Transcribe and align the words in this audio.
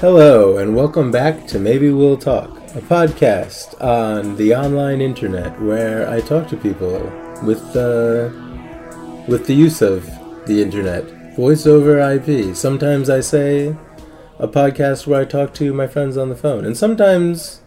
Hello, 0.00 0.58
and 0.58 0.76
welcome 0.76 1.10
back 1.10 1.46
to 1.46 1.58
Maybe 1.58 1.90
We'll 1.90 2.18
Talk, 2.18 2.50
a 2.74 2.82
podcast 2.82 3.82
on 3.82 4.36
the 4.36 4.54
online 4.54 5.00
internet 5.00 5.58
where 5.58 6.06
I 6.06 6.20
talk 6.20 6.48
to 6.48 6.56
people 6.58 6.98
with 7.42 7.64
uh, 7.74 8.28
with 9.26 9.46
the 9.46 9.54
use 9.54 9.80
of 9.80 10.04
the 10.44 10.60
internet, 10.60 11.34
voice 11.34 11.66
over 11.66 11.98
IP. 11.98 12.54
Sometimes 12.54 13.08
I 13.08 13.20
say 13.20 13.74
a 14.38 14.46
podcast 14.46 15.06
where 15.06 15.22
I 15.22 15.24
talk 15.24 15.54
to 15.54 15.72
my 15.72 15.86
friends 15.86 16.18
on 16.18 16.28
the 16.28 16.36
phone, 16.36 16.66
and 16.66 16.76
sometimes 16.76 17.62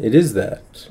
it 0.00 0.14
is 0.14 0.32
that. 0.32 0.88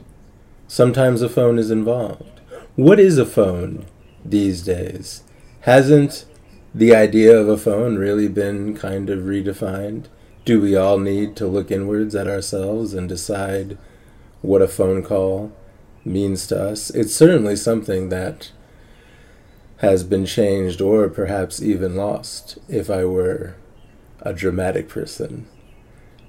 Sometimes 0.68 1.24
a 1.24 1.30
phone 1.30 1.58
is 1.58 1.72
involved. 1.72 2.40
What 2.76 3.00
is 3.00 3.18
a 3.18 3.26
phone 3.26 3.88
these 4.24 4.62
days? 4.62 5.24
Hasn't 5.62 6.26
the 6.72 6.94
idea 6.94 7.36
of 7.36 7.50
a 7.50 7.58
phone 7.58 7.98
really 7.98 8.28
been 8.28 8.78
kind 8.78 9.10
of 9.10 9.22
redefined? 9.22 10.06
Do 10.48 10.62
we 10.62 10.78
all 10.78 10.98
need 10.98 11.36
to 11.36 11.46
look 11.46 11.70
inwards 11.72 12.16
at 12.16 12.26
ourselves 12.26 12.94
and 12.94 13.10
decide 13.10 13.78
what 14.42 14.62
a 14.62 14.68
phone 14.70 15.04
call 15.04 15.52
means 16.06 16.48
to 16.48 16.70
us? 16.70 16.90
It's 16.92 17.14
certainly 17.14 17.58
something 17.58 18.08
that 18.08 18.54
has 19.80 20.06
been 20.06 20.26
changed 20.26 20.80
or 20.80 21.10
perhaps 21.10 21.62
even 21.62 21.98
lost 21.98 22.60
if 22.70 22.90
I 22.90 23.04
were 23.04 23.58
a 24.22 24.34
dramatic 24.34 24.88
person 24.88 25.48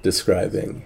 describing 0.02 0.82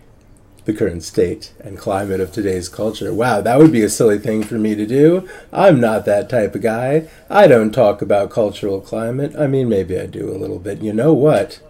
the 0.66 0.74
current 0.74 1.02
state 1.02 1.54
and 1.58 1.78
climate 1.78 2.20
of 2.20 2.32
today's 2.32 2.68
culture. 2.68 3.14
Wow, 3.14 3.40
that 3.40 3.58
would 3.58 3.72
be 3.72 3.82
a 3.82 3.88
silly 3.88 4.18
thing 4.18 4.42
for 4.42 4.56
me 4.56 4.74
to 4.74 4.84
do. 4.86 5.26
I'm 5.50 5.80
not 5.80 6.04
that 6.04 6.28
type 6.28 6.54
of 6.54 6.60
guy. 6.60 7.08
I 7.30 7.46
don't 7.46 7.72
talk 7.72 8.02
about 8.02 8.30
cultural 8.30 8.82
climate. 8.82 9.34
I 9.38 9.46
mean, 9.46 9.70
maybe 9.70 9.98
I 9.98 10.04
do 10.04 10.28
a 10.28 10.36
little 10.36 10.58
bit. 10.58 10.82
You 10.82 10.92
know 10.92 11.14
what? 11.14 11.62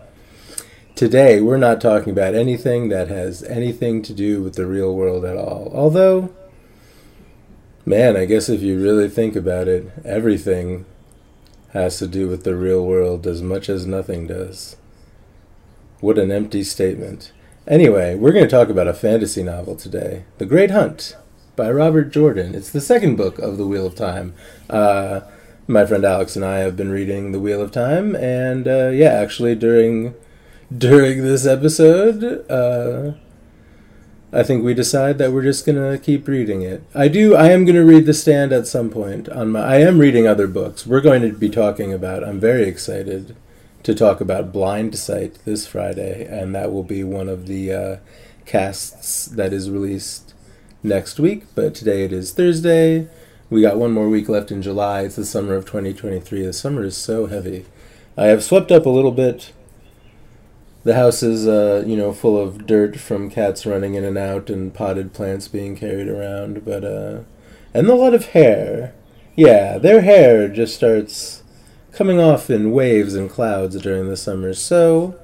Today, 0.95 1.41
we're 1.41 1.57
not 1.57 1.81
talking 1.81 2.13
about 2.13 2.35
anything 2.35 2.91
that 2.91 3.09
has 3.09 3.43
anything 3.45 4.03
to 4.03 4.13
do 4.13 4.43
with 4.43 4.55
the 4.57 4.67
real 4.67 4.95
world 4.95 5.25
at 5.25 5.39
all. 5.39 5.73
Although, 5.75 6.35
man, 7.87 8.15
I 8.15 8.27
guess 8.27 8.51
if 8.51 8.61
you 8.61 8.81
really 8.81 9.09
think 9.09 9.35
about 9.35 9.69
it, 9.69 9.91
everything 10.05 10.85
has 11.71 11.99
to 11.99 12.07
do 12.07 12.29
with 12.29 12.45
the 12.45 12.55
real 12.55 12.87
world 12.87 13.27
as 13.27 13.41
much 13.41 13.71
as 13.71 13.87
nothing 13.87 14.27
does. 14.27 14.77
What 16.01 16.19
an 16.19 16.31
empty 16.31 16.63
statement. 16.63 17.33
Anyway, 17.67 18.15
we're 18.15 18.33
going 18.33 18.45
to 18.45 18.51
talk 18.51 18.69
about 18.69 18.87
a 18.87 18.95
fantasy 18.95 19.43
novel 19.43 19.77
today 19.77 20.25
The 20.37 20.47
Great 20.47 20.71
Hunt 20.71 21.17
by 21.57 21.71
Robert 21.71 22.13
Jordan. 22.13 22.55
It's 22.55 22.71
the 22.71 22.83
second 22.83 23.17
book 23.17 23.39
of 23.39 23.57
The 23.57 23.67
Wheel 23.67 23.87
of 23.87 23.95
Time. 23.95 24.35
Uh, 24.69 25.23
my 25.67 25.87
friend 25.87 26.05
Alex 26.05 26.37
and 26.37 26.45
I 26.45 26.59
have 26.59 26.77
been 26.77 26.91
reading 26.91 27.33
The 27.33 27.41
Wheel 27.41 27.63
of 27.63 27.73
Time, 27.73 28.15
and 28.15 28.69
uh, 28.69 28.89
yeah, 28.89 29.13
actually, 29.13 29.55
during 29.55 30.15
during 30.79 31.23
this 31.23 31.47
episode, 31.47 32.49
uh, 32.51 33.13
I 34.33 34.43
think 34.43 34.65
we 34.65 34.75
decide 34.75 35.19
that 35.19 35.33
we're 35.33 35.43
just 35.43 35.67
gonna 35.67 35.99
keep 35.99 36.27
reading 36.27 36.63
it. 36.63 36.83
I 36.95 37.09
do. 37.09 37.35
I 37.35 37.51
am 37.51 37.65
gonna 37.65 37.85
read 37.85 38.07
The 38.07 38.15
Stand 38.15 38.53
at 38.53 38.67
some 38.67 38.89
point. 38.89 39.29
On 39.29 39.53
my, 39.53 39.61
I 39.61 39.77
am 39.77 39.99
reading 39.99 40.27
other 40.27 40.47
books. 40.47 40.87
We're 40.87 41.01
going 41.01 41.23
to 41.23 41.33
be 41.33 41.51
talking 41.51 41.93
about. 41.93 42.25
I'm 42.25 42.41
very 42.41 42.65
excited 42.65 43.37
to 43.83 43.95
talk 43.95 44.21
about 44.21 44.53
Blindsight 44.53 45.45
this 45.45 45.67
Friday, 45.67 46.25
and 46.25 46.55
that 46.55 46.73
will 46.73 46.85
be 46.85 47.05
one 47.05 47.29
of 47.29 47.47
the 47.47 47.73
uh, 47.73 47.97
casts 48.47 49.27
that 49.27 49.53
is 49.53 49.71
released 49.71 50.35
next 50.83 51.21
week. 51.21 51.45
But 51.55 51.75
today 51.75 52.05
it 52.05 52.13
is 52.13 52.33
Thursday. 52.33 53.09
We 53.51 53.61
got 53.61 53.77
one 53.77 53.93
more 53.93 54.09
week 54.09 54.31
left 54.31 54.51
in 54.51 54.63
July. 54.63 55.03
It's 55.03 55.17
the 55.17 55.27
summer 55.27 55.55
of 55.55 55.67
2023. 55.67 56.47
The 56.47 56.53
summer 56.55 56.85
is 56.85 56.97
so 56.97 57.27
heavy. 57.27 57.67
I 58.17 58.27
have 58.27 58.43
swept 58.43 58.73
up 58.73 58.87
a 58.87 58.91
little 58.91 59.11
bit 59.11 59.53
the 60.85 60.95
house 60.95 61.23
is, 61.23 61.47
uh, 61.47 61.85
you 61.87 61.97
know, 61.97 62.13
full 62.13 62.41
of 62.41 62.67
dirt 62.67 62.99
from 62.99 63.31
cats 63.31 63.65
running 63.65 63.95
in 63.95 64.05
and 64.05 64.19
out 64.19 64.51
and 64.51 64.75
potted 64.75 65.13
plants 65.13 65.49
being 65.49 65.77
carried 65.77 66.09
around, 66.09 66.65
but, 66.65 66.85
uh, 66.85 67.21
and 67.73 67.89
a 67.89 67.95
lot 67.95 68.15
of 68.15 68.27
hair. 68.27 68.95
Yeah, 69.37 69.79
their 69.79 70.03
hair 70.03 70.49
just 70.49 70.75
starts 70.75 71.43
coming 71.93 72.19
off 72.19 72.51
in 72.51 72.73
waves 72.73 73.15
and 73.15 73.31
clouds 73.31 73.81
during 73.81 74.09
the 74.09 74.17
summer, 74.17 74.55
so 74.55 75.15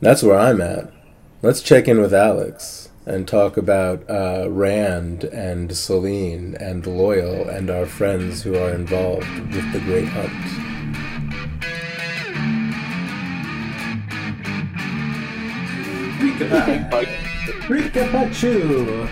that's 0.00 0.22
where 0.22 0.38
I'm 0.38 0.60
at. 0.60 0.92
Let's 1.40 1.62
check 1.62 1.86
in 1.86 2.00
with 2.00 2.12
Alex 2.12 2.88
and 3.06 3.26
talk 3.26 3.56
about 3.56 4.08
uh, 4.10 4.48
Rand 4.50 5.24
and 5.24 5.74
Selene 5.74 6.56
and 6.60 6.84
Loial 6.84 7.48
and 7.48 7.70
our 7.70 7.86
friends 7.86 8.42
who 8.42 8.54
are 8.56 8.70
involved 8.70 9.54
with 9.54 9.72
the 9.72 9.80
Great 9.80 10.08
Hunt. 10.08 10.77
Rikapachu. 17.68 19.08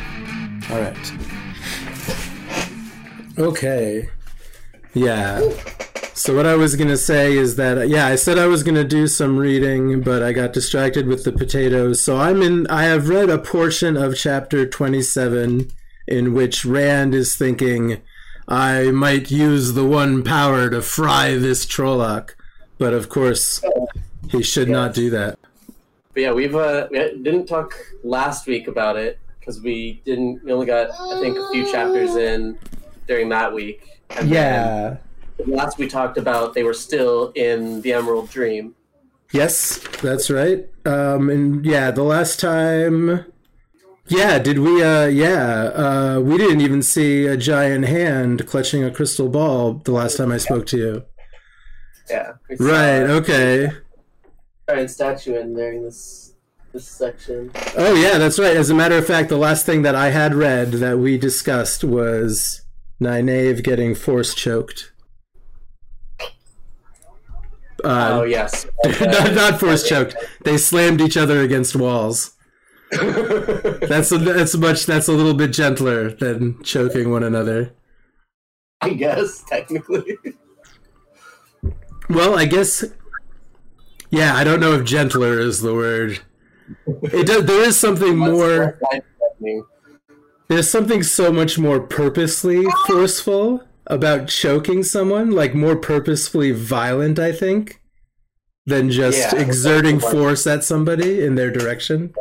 All 0.71 0.81
right. 0.81 1.13
Okay. 3.39 4.09
Yeah. 4.95 5.41
So 6.15 6.35
what 6.35 6.47
I 6.47 6.55
was 6.57 6.77
gonna 6.77 6.97
say 6.97 7.37
is 7.37 7.57
that 7.57 7.89
yeah, 7.89 8.07
I 8.07 8.17
said 8.17 8.39
I 8.39 8.47
was 8.47 8.63
gonna 8.63 8.85
do 8.85 9.07
some 9.07 9.37
reading, 9.37 10.01
but 10.01 10.23
I 10.23 10.33
got 10.33 10.55
distracted 10.55 11.07
with 11.07 11.25
the 11.25 11.33
potatoes. 11.33 12.03
So 12.03 12.17
I'm 12.17 12.41
in. 12.43 12.67
I 12.69 12.85
have 12.85 13.09
read 13.09 13.29
a 13.29 13.39
portion 13.39 13.97
of 13.97 14.17
chapter 14.17 14.67
27 14.67 15.71
in 16.09 16.33
which 16.33 16.65
Rand 16.65 17.15
is 17.15 17.37
thinking, 17.37 18.01
I 18.49 18.91
might 18.93 19.31
use 19.31 19.73
the 19.73 19.85
one 19.85 20.23
power 20.23 20.71
to 20.71 20.81
fry 20.81 21.37
this 21.37 21.67
Trolloc, 21.67 22.35
but 22.79 22.95
of 22.95 23.09
course 23.09 23.63
he 24.31 24.43
should 24.43 24.69
not 24.69 24.95
do 24.95 25.11
that. 25.11 25.39
But 26.17 26.23
yeah, 26.23 26.33
we've 26.33 26.57
uh, 26.57 26.89
we 26.91 26.99
didn't 26.99 27.45
talk 27.45 27.75
last 28.03 28.47
week 28.47 28.69
about 28.69 28.97
it 28.97 29.19
because 29.39 29.61
we 29.61 30.01
didn't. 30.07 30.43
We 30.43 30.51
only 30.51 30.65
got 30.65 30.89
I 30.93 31.21
think 31.21 31.37
a 31.37 31.47
few 31.53 31.71
chapters 31.71 32.17
in 32.17 32.59
during 33.07 33.29
that 33.29 33.53
week. 33.53 34.01
And 34.09 34.31
yeah. 34.31 34.97
Last 35.47 35.77
we 35.77 35.87
talked 35.87 36.17
about, 36.17 36.55
they 36.55 36.63
were 36.63 36.73
still 36.73 37.33
in 37.35 37.83
the 37.83 37.93
Emerald 37.93 38.31
Dream. 38.31 38.75
Yes, 39.31 39.79
that's 40.01 40.31
right. 40.31 40.67
Um, 40.87 41.29
and 41.29 41.67
yeah, 41.67 41.91
the 41.91 42.03
last 42.03 42.41
time. 42.41 43.27
Yeah, 44.09 44.39
did 44.39 44.61
we? 44.61 44.83
Uh, 44.83 45.09
yeah, 45.09 45.65
uh, 45.65 46.21
we 46.21 46.39
didn't 46.39 46.63
even 46.63 46.81
see 46.81 47.27
a 47.27 47.37
giant 47.37 47.89
hand 47.89 48.47
clutching 48.47 48.83
a 48.83 48.91
crystal 48.91 49.29
ball 49.29 49.83
the 49.85 49.93
last 49.93 50.17
time 50.17 50.33
I 50.33 50.39
spoke 50.39 50.65
to 50.69 50.79
you. 50.79 51.05
Yeah. 52.09 52.33
Right. 52.59 53.03
Okay 53.03 53.71
giant 54.69 54.91
statue 54.91 55.37
in 55.39 55.55
during 55.55 55.83
this 55.83 56.35
this 56.73 56.87
section. 56.87 57.51
Oh 57.77 57.95
yeah, 57.95 58.19
that's 58.19 58.39
right. 58.39 58.57
As 58.57 58.71
a 58.71 58.75
matter 58.75 58.99
of 58.99 59.07
fact, 59.07 59.29
the 59.29 59.37
last 59.37 59.65
thing 59.65 59.83
that 59.83 59.95
I 59.95 60.11
had 60.11 60.35
read 60.35 60.73
that 60.73 60.99
we 60.99 61.17
discussed 61.19 61.85
was 61.85 62.63
Nynaeve 63.01 63.63
getting 63.63 63.95
force 63.95 64.35
choked. 64.35 64.93
Uh, 67.85 68.21
oh 68.21 68.23
yes, 68.25 68.67
not, 69.01 69.35
not 69.35 69.61
force 69.61 69.89
choked. 69.89 70.17
They 70.45 70.57
slammed 70.57 71.01
each 71.01 71.17
other 71.17 71.41
against 71.41 71.77
walls. 71.77 72.33
that's 72.91 74.13
a, 74.13 74.19
that's 74.19 74.57
much. 74.57 74.87
That's 74.87 75.09
a 75.09 75.13
little 75.13 75.35
bit 75.35 75.53
gentler 75.53 76.11
than 76.11 76.63
choking 76.63 77.11
one 77.11 77.23
another. 77.23 77.75
I 78.81 78.91
guess 78.91 79.43
technically. 79.45 80.19
Well, 82.09 82.39
I 82.39 82.45
guess 82.45 82.85
yeah, 84.11 84.35
I 84.35 84.45
don't 84.45 84.61
know 84.61 84.73
if 84.75 84.85
gentler 84.85 85.39
is 85.39 85.61
the 85.61 85.75
word. 85.75 86.21
It 86.87 87.27
does, 87.27 87.45
there 87.45 87.63
is 87.63 87.79
something 87.79 88.17
more. 88.17 88.79
There's 90.49 90.71
something 90.71 91.03
so 91.03 91.33
much 91.33 91.59
more 91.59 91.81
purposely 91.81 92.65
forceful 92.87 93.63
about 93.87 94.29
choking 94.29 94.83
someone, 94.83 95.31
like 95.31 95.55
more 95.55 95.77
purposefully 95.77 96.53
violent, 96.53 97.19
I 97.19 97.33
think, 97.33 97.81
than 98.65 98.91
just 98.91 99.19
yeah, 99.19 99.41
exerting 99.41 100.01
force 100.01 100.47
at 100.47 100.65
somebody 100.65 101.23
in 101.25 101.35
their 101.35 101.51
direction. 101.51 102.15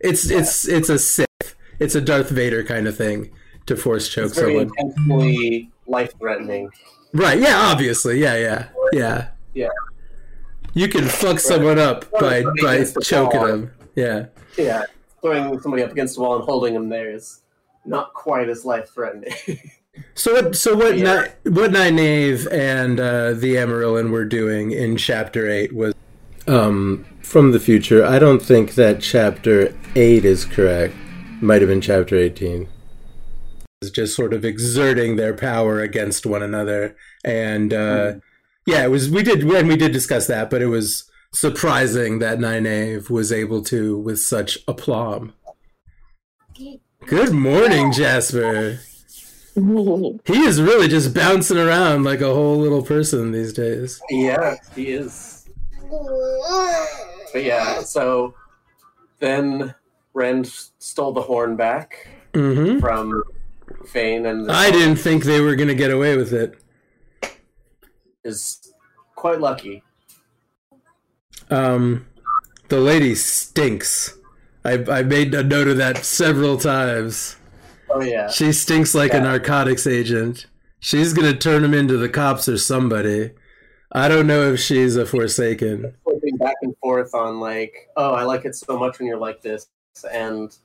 It's 0.00 0.30
yeah. 0.30 0.40
it's 0.40 0.68
it's 0.68 0.88
a 0.88 0.98
Sith. 0.98 1.54
It's 1.78 1.94
a 1.94 2.00
Darth 2.00 2.30
Vader 2.30 2.62
kind 2.62 2.86
of 2.86 2.96
thing 2.96 3.30
to 3.66 3.76
force 3.76 4.08
choke 4.08 4.26
it's 4.26 4.38
very 4.38 4.58
someone. 4.58 4.70
Intensely 4.78 5.70
life 5.86 6.12
threatening. 6.18 6.70
Right. 7.12 7.40
Yeah. 7.40 7.58
Obviously. 7.58 8.20
Yeah. 8.20 8.36
Yeah. 8.36 8.68
Yeah. 8.92 9.28
Yeah. 9.54 9.68
You 10.74 10.88
can 10.88 11.04
fuck 11.04 11.38
someone 11.38 11.78
up 11.78 12.10
by 12.10 12.42
by 12.60 12.84
choking 13.02 13.42
them. 13.42 13.72
Yeah. 13.94 14.26
Yeah. 14.58 14.82
Throwing 15.22 15.58
somebody 15.60 15.84
up 15.84 15.92
against 15.92 16.16
the 16.16 16.22
wall 16.22 16.36
and 16.36 16.44
holding 16.44 16.74
them 16.74 16.88
there 16.88 17.10
is 17.10 17.40
not 17.86 18.12
quite 18.12 18.48
as 18.48 18.64
life 18.64 18.90
threatening. 18.92 19.32
so 20.14 20.34
what? 20.34 20.56
So 20.56 20.74
what? 20.74 20.98
Yeah. 20.98 21.28
what 21.44 21.70
Nynaeve 21.70 22.50
and 22.52 22.98
uh, 22.98 23.34
the 23.34 23.54
Amyrlin 23.54 24.10
were 24.10 24.24
doing 24.24 24.72
in 24.72 24.96
chapter 24.96 25.48
eight 25.48 25.72
was 25.72 25.94
um, 26.48 27.06
from 27.22 27.52
the 27.52 27.60
future. 27.60 28.04
I 28.04 28.18
don't 28.18 28.42
think 28.42 28.74
that 28.74 29.00
chapter 29.00 29.74
eight 29.94 30.24
is 30.24 30.44
correct. 30.44 30.94
Might 31.40 31.62
have 31.62 31.68
been 31.68 31.80
chapter 31.80 32.16
eighteen. 32.16 32.68
Is 33.80 33.92
just 33.92 34.16
sort 34.16 34.34
of 34.34 34.44
exerting 34.44 35.16
their 35.16 35.34
power 35.34 35.80
against 35.80 36.26
one 36.26 36.42
another 36.42 36.96
and. 37.24 37.72
Uh, 37.72 38.12
mm 38.14 38.22
yeah, 38.66 38.84
it 38.84 38.90
was. 38.90 39.10
We 39.10 39.22
did 39.22 39.44
when 39.44 39.66
we 39.66 39.76
did 39.76 39.92
discuss 39.92 40.26
that, 40.26 40.50
but 40.50 40.62
it 40.62 40.66
was 40.66 41.10
surprising 41.32 42.20
that 42.20 42.38
Nynaeve 42.38 43.10
was 43.10 43.32
able 43.32 43.62
to 43.64 43.98
with 43.98 44.20
such 44.20 44.58
aplomb. 44.68 45.34
Good 47.06 47.32
morning, 47.32 47.92
Jasper. 47.92 48.80
He 49.56 50.40
is 50.40 50.60
really 50.60 50.88
just 50.88 51.14
bouncing 51.14 51.58
around 51.58 52.02
like 52.02 52.20
a 52.20 52.34
whole 52.34 52.56
little 52.56 52.82
person 52.82 53.30
these 53.30 53.52
days. 53.52 54.00
Yeah, 54.10 54.56
he 54.74 54.88
is. 54.88 55.48
But 57.32 57.44
yeah, 57.44 57.80
so 57.82 58.34
then 59.20 59.72
Rand 60.12 60.48
stole 60.48 61.12
the 61.12 61.22
horn 61.22 61.54
back 61.54 62.08
hmm 62.34 62.80
from 62.80 63.22
Fain 63.86 64.26
and 64.26 64.50
I 64.50 64.72
didn't 64.72 64.96
think 64.96 65.22
they 65.22 65.40
were 65.40 65.54
going 65.54 65.68
to 65.68 65.74
get 65.76 65.92
away 65.92 66.16
with 66.16 66.32
it. 66.32 66.58
Is 68.24 68.72
quite 69.14 69.40
lucky. 69.40 69.82
Um, 71.50 72.06
the 72.68 72.80
lady 72.80 73.14
stinks. 73.14 74.18
I, 74.64 74.84
I 74.90 75.02
made 75.02 75.34
a 75.34 75.42
note 75.42 75.68
of 75.68 75.76
that 75.76 76.04
several 76.04 76.56
times. 76.56 77.36
Oh 77.90 78.02
yeah. 78.02 78.30
She 78.30 78.52
stinks 78.52 78.94
like 78.94 79.12
a 79.12 79.20
narcotics 79.20 79.86
agent. 79.86 80.46
She's 80.80 81.12
gonna 81.12 81.36
turn 81.36 81.62
him 81.62 81.74
into 81.74 81.96
the 81.96 82.08
cops 82.08 82.48
or 82.48 82.58
somebody. 82.58 83.32
I 83.92 84.08
don't 84.08 84.26
know 84.26 84.52
if 84.52 84.60
she's 84.60 84.96
a 84.96 85.06
Forsaken. 85.06 85.94
flipping 86.02 86.36
back 86.38 86.56
and 86.62 86.76
forth 86.78 87.14
on 87.14 87.38
like, 87.38 87.88
oh, 87.96 88.12
I 88.12 88.24
like 88.24 88.44
it 88.44 88.56
so 88.56 88.78
much 88.78 88.98
when 88.98 89.06
you're 89.06 89.18
like 89.18 89.40
this, 89.40 89.68
and 90.12 90.56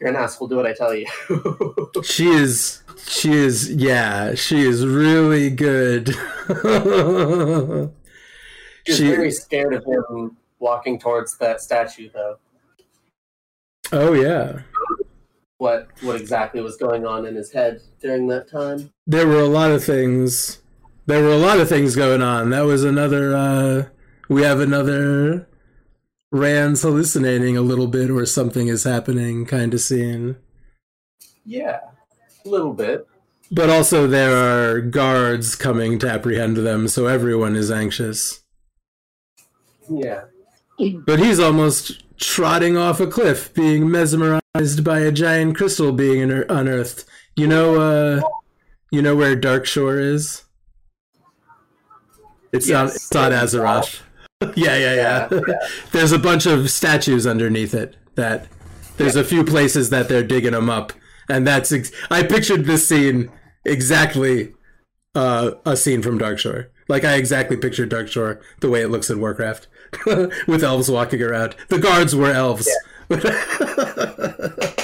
you're 0.00 0.10
an 0.10 0.16
asshole. 0.16 0.48
Do 0.48 0.56
what 0.56 0.66
I 0.66 0.72
tell 0.74 0.94
you. 0.94 1.06
She 2.04 2.28
is. 2.28 2.82
She 3.06 3.32
is. 3.32 3.72
Yeah, 3.72 4.34
she 4.34 4.60
is 4.60 4.86
really 4.86 5.50
good. 5.50 6.08
She's 8.86 8.96
She- 8.96 9.08
very 9.10 9.30
scared 9.30 9.74
of 9.74 9.84
him 9.84 10.36
walking 10.58 10.98
towards 10.98 11.36
that 11.38 11.60
statue, 11.60 12.08
though. 12.12 12.36
oh 13.92 14.12
yeah, 14.12 14.60
What 15.58 15.88
what 16.02 16.20
exactly 16.20 16.60
was 16.60 16.76
going 16.76 17.06
on 17.06 17.26
in 17.26 17.34
his 17.34 17.50
head 17.52 17.80
during 18.00 18.26
that 18.28 18.48
time? 18.50 18.90
there 19.06 19.26
were 19.26 19.40
a 19.40 19.46
lot 19.48 19.70
of 19.70 19.82
things. 19.84 20.60
There 21.06 21.22
were 21.22 21.32
a 21.32 21.38
lot 21.38 21.58
of 21.58 21.68
things 21.68 21.96
going 21.96 22.20
on. 22.22 22.50
That 22.50 22.62
was 22.62 22.84
another. 22.84 23.34
uh 23.34 23.84
We 24.28 24.42
have 24.42 24.60
another. 24.60 25.47
Rand's 26.30 26.82
hallucinating 26.82 27.56
a 27.56 27.62
little 27.62 27.86
bit, 27.86 28.10
or 28.10 28.26
something 28.26 28.68
is 28.68 28.84
happening, 28.84 29.46
kind 29.46 29.72
of 29.72 29.80
scene. 29.80 30.36
Yeah, 31.44 31.80
a 32.44 32.48
little 32.48 32.74
bit. 32.74 33.06
But 33.50 33.70
also, 33.70 34.06
there 34.06 34.36
are 34.36 34.80
guards 34.80 35.54
coming 35.54 35.98
to 36.00 36.10
apprehend 36.10 36.58
them, 36.58 36.86
so 36.88 37.06
everyone 37.06 37.56
is 37.56 37.70
anxious. 37.70 38.42
Yeah. 39.88 40.24
But 41.06 41.18
he's 41.18 41.40
almost 41.40 42.04
trotting 42.18 42.76
off 42.76 43.00
a 43.00 43.06
cliff, 43.06 43.54
being 43.54 43.90
mesmerized 43.90 44.84
by 44.84 44.98
a 44.98 45.10
giant 45.10 45.56
crystal 45.56 45.92
being 45.92 46.20
unear- 46.20 46.46
unearthed. 46.50 47.04
You 47.36 47.46
know, 47.46 47.80
uh, 47.80 48.20
you 48.90 49.00
know 49.00 49.16
where 49.16 49.34
Darkshore 49.34 49.98
is? 49.98 50.44
It's 52.52 52.68
not. 52.68 52.88
Yes. 52.88 52.96
It's 52.96 53.14
not 53.14 53.32
Azeroth. 53.32 54.00
yeah, 54.56 54.76
yeah, 54.76 54.94
yeah. 54.94 55.28
Yeah, 55.30 55.40
yeah. 55.48 55.58
There's 55.92 56.12
a 56.12 56.18
bunch 56.18 56.46
of 56.46 56.70
statues 56.70 57.26
underneath 57.26 57.74
it. 57.74 57.96
That 58.14 58.48
there's 58.96 59.16
a 59.16 59.22
few 59.24 59.44
places 59.44 59.90
that 59.90 60.08
they're 60.08 60.24
digging 60.24 60.52
them 60.52 60.68
up, 60.68 60.92
and 61.28 61.46
that's. 61.46 61.70
Ex- 61.70 61.92
I 62.10 62.22
pictured 62.24 62.64
this 62.64 62.86
scene 62.88 63.30
exactly. 63.64 64.54
Uh, 65.14 65.52
a 65.64 65.76
scene 65.76 66.02
from 66.02 66.18
Darkshore. 66.18 66.66
Like 66.88 67.04
I 67.04 67.14
exactly 67.14 67.56
pictured 67.56 67.90
Darkshore 67.90 68.40
the 68.60 68.68
way 68.70 68.82
it 68.82 68.88
looks 68.88 69.10
in 69.10 69.20
Warcraft, 69.20 69.66
with 70.46 70.62
elves 70.62 70.90
walking 70.90 71.22
around. 71.22 71.56
The 71.68 71.78
guards 71.78 72.14
were 72.14 72.30
elves. 72.30 72.68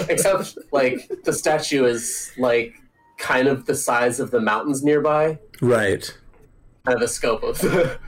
Except 0.08 0.58
like 0.72 1.10
the 1.24 1.32
statue 1.32 1.84
is 1.84 2.32
like 2.38 2.74
kind 3.18 3.48
of 3.48 3.66
the 3.66 3.74
size 3.74 4.18
of 4.18 4.30
the 4.30 4.40
mountains 4.40 4.82
nearby. 4.82 5.38
right. 5.60 6.16
Kind 6.84 6.96
of 6.96 7.00
the 7.00 7.08
scope 7.08 7.42
of. 7.42 7.62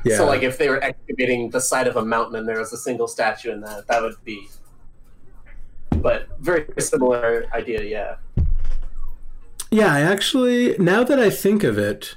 Yeah. 0.05 0.17
So 0.17 0.27
like 0.27 0.43
if 0.43 0.59
they 0.59 0.69
were 0.69 0.83
excavating 0.83 1.51
the 1.51 1.61
side 1.61 1.89
of 1.89 1.97
a 1.97 2.05
mountain 2.05 2.37
and 2.37 2.49
there 2.49 2.59
was 2.59 2.73
a 2.73 2.77
single 2.77 3.09
statue 3.09 3.53
in 3.53 3.61
that, 3.63 3.87
that 3.89 4.03
would 4.03 4.17
be. 4.25 4.49
But 5.91 6.29
very 6.41 6.67
similar 6.79 7.47
idea, 7.55 7.83
yeah. 7.83 8.17
Yeah, 9.71 9.93
I 9.93 10.01
actually 10.01 10.77
now 10.79 11.05
that 11.05 11.19
I 11.19 11.31
think 11.31 11.65
of 11.65 11.79
it, 11.79 12.17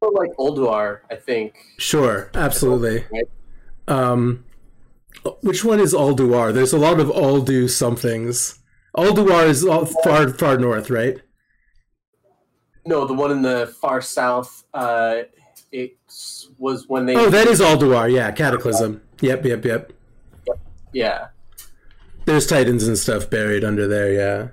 like 0.00 0.30
Ulduar, 0.38 1.00
I 1.10 1.14
think. 1.14 1.54
sure, 1.78 2.30
absolutely. 2.34 3.04
Right? 3.12 3.28
Um, 3.86 4.44
which 5.42 5.64
one 5.64 5.80
is 5.80 5.94
Ulduar? 5.94 6.52
There's 6.52 6.72
a 6.72 6.78
lot 6.78 6.98
of 6.98 7.08
Aldu 7.08 7.70
somethings. 7.70 8.58
Ulduar 8.96 9.46
is 9.46 9.64
all 9.64 9.86
far 9.86 10.28
far 10.28 10.58
north, 10.58 10.90
right? 10.90 11.20
No, 12.84 13.06
the 13.06 13.14
one 13.14 13.30
in 13.30 13.42
the 13.42 13.74
far 13.80 14.00
south. 14.00 14.64
Uh, 14.74 15.22
it 15.72 15.96
was 16.58 16.88
when 16.88 17.06
they. 17.06 17.16
Oh, 17.16 17.30
that 17.30 17.48
is 17.48 17.60
Ulduar. 17.60 18.12
Yeah, 18.12 18.30
Cataclysm. 18.30 19.02
Yep, 19.20 19.44
yep, 19.44 19.64
yep. 19.64 19.92
Yeah, 20.92 21.28
There's 22.26 22.46
titans 22.46 22.86
and 22.86 22.98
stuff 22.98 23.30
buried 23.30 23.64
under 23.64 23.88
there. 23.88 24.12
Yeah. 24.12 24.48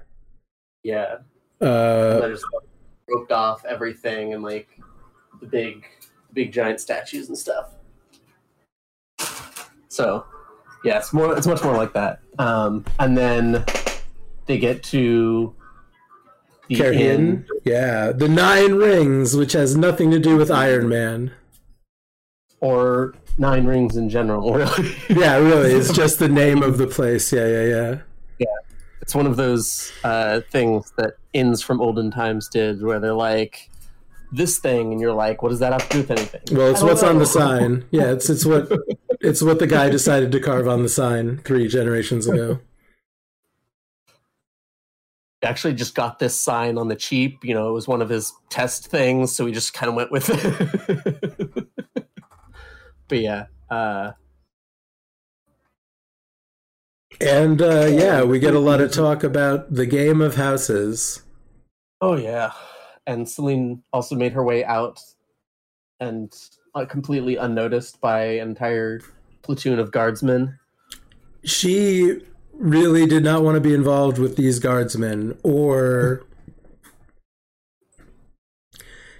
yeah. 1.62 1.68
Uh, 1.68 2.22
They 2.22 2.30
just 2.30 2.46
roped 3.10 3.34
off 3.34 3.66
everything 3.66 4.34
and 4.34 4.42
like 4.42 4.70
the 5.42 5.48
big, 5.48 5.86
big 6.32 6.54
giant 6.54 6.80
statues 6.80 7.28
and 7.28 7.38
stuff. 7.38 7.72
So, 9.90 10.26
yeah, 10.86 11.00
it's 11.00 11.12
more. 11.12 11.38
It's 11.38 11.48
much 11.48 11.62
more 11.62 11.76
like 11.76 11.92
that. 11.94 12.22
Um, 12.38 12.86
and 13.00 13.18
then 13.18 13.66
they 14.46 14.58
get 14.58 14.82
to 14.84 15.54
the 16.70 17.44
Yeah, 17.66 18.12
the 18.12 18.28
Nine 18.30 18.76
Rings, 18.76 19.36
which 19.36 19.54
has 19.54 19.76
nothing 19.76 20.12
to 20.12 20.20
do 20.20 20.38
with 20.38 20.52
Iron 20.52 20.88
Man. 20.90 21.32
or 22.62 23.14
Nine 23.38 23.66
Rings 23.66 23.96
in 23.96 24.10
general. 24.10 24.54
Really, 24.56 24.96
Yeah, 25.10 25.38
really, 25.38 25.72
it's 25.72 25.94
just 26.04 26.20
the 26.20 26.28
name 26.30 26.62
of 26.62 26.78
the 26.78 26.88
place. 26.88 27.32
Yeah, 27.32 27.48
yeah, 27.48 27.64
yeah. 27.64 27.98
Yeah. 28.38 28.46
It's 29.02 29.16
one 29.16 29.26
of 29.26 29.38
those 29.38 29.92
uh, 30.04 30.42
things 30.52 30.92
that 30.98 31.14
inns 31.34 31.62
from 31.62 31.82
olden 31.82 32.12
times 32.12 32.48
did, 32.50 32.82
where 32.84 33.00
they're 33.00 33.14
like, 33.14 33.70
"This 34.32 34.60
thing," 34.60 34.92
and 34.92 35.02
you're 35.02 35.14
like, 35.14 35.42
"What 35.42 35.50
does 35.50 35.60
that 35.60 35.72
have 35.74 35.88
to 35.90 35.94
do 35.94 36.00
with 36.00 36.12
anything?" 36.12 36.42
Well, 36.52 36.70
it's 36.70 36.84
what's 36.84 37.02
on 37.02 37.18
the 37.18 37.26
sign. 37.26 37.86
Yeah, 37.92 38.12
it's 38.12 38.30
it's 38.30 38.46
what 38.46 38.72
it's 39.22 39.42
what 39.42 39.58
the 39.60 39.68
guy 39.68 39.90
decided 39.90 40.32
to 40.34 40.40
carve 40.40 40.68
on 40.68 40.84
the 40.84 40.90
sign 40.90 41.38
three 41.40 41.68
generations 41.68 42.28
ago. 42.28 42.60
Actually 45.44 45.74
just 45.74 45.96
got 45.96 46.20
this 46.20 46.40
sign 46.40 46.78
on 46.78 46.90
the 46.90 46.96
cheap. 46.96 47.44
You 47.44 47.54
know, 47.54 47.70
it 47.70 47.74
was 47.74 47.88
one 47.88 48.02
of 48.02 48.10
his 48.10 48.34
test 48.50 48.88
things, 48.88 49.34
so 49.34 49.46
we 49.46 49.52
just 49.52 49.74
kind 49.74 49.90
of 49.90 49.96
went 49.96 50.12
with 50.12 50.30
it. 50.30 51.68
but 53.08 53.20
yeah, 53.20 53.46
uh, 53.70 54.12
And 57.22 57.62
uh, 57.62 57.88
yeah, 57.88 58.24
we 58.24 58.40
get 58.40 58.54
a 58.54 58.60
lot 58.60 58.80
of 58.80 58.92
talk 58.92 59.24
about 59.24 59.74
the 59.74 59.86
game 59.86 60.22
of 60.22 60.36
houses. 60.36 61.24
oh 62.00 62.16
yeah, 62.16 62.54
and 63.08 63.28
Selene 63.28 63.84
also 63.92 64.16
made 64.16 64.32
her 64.34 64.44
way 64.44 64.64
out 64.64 65.02
and 66.00 66.34
uh, 66.76 66.86
completely 66.86 67.36
unnoticed 67.36 68.00
by 68.00 68.22
an 68.22 68.50
entire 68.50 69.02
platoon 69.42 69.80
of 69.80 69.92
guardsmen. 69.92 70.58
She 71.44 72.22
really 72.60 73.06
did 73.06 73.24
not 73.24 73.42
want 73.42 73.56
to 73.56 73.62
be 73.62 73.74
involved 73.74 74.18
with 74.20 74.36
these 74.36 74.60
guardsmen, 74.60 75.38
or 75.44 76.24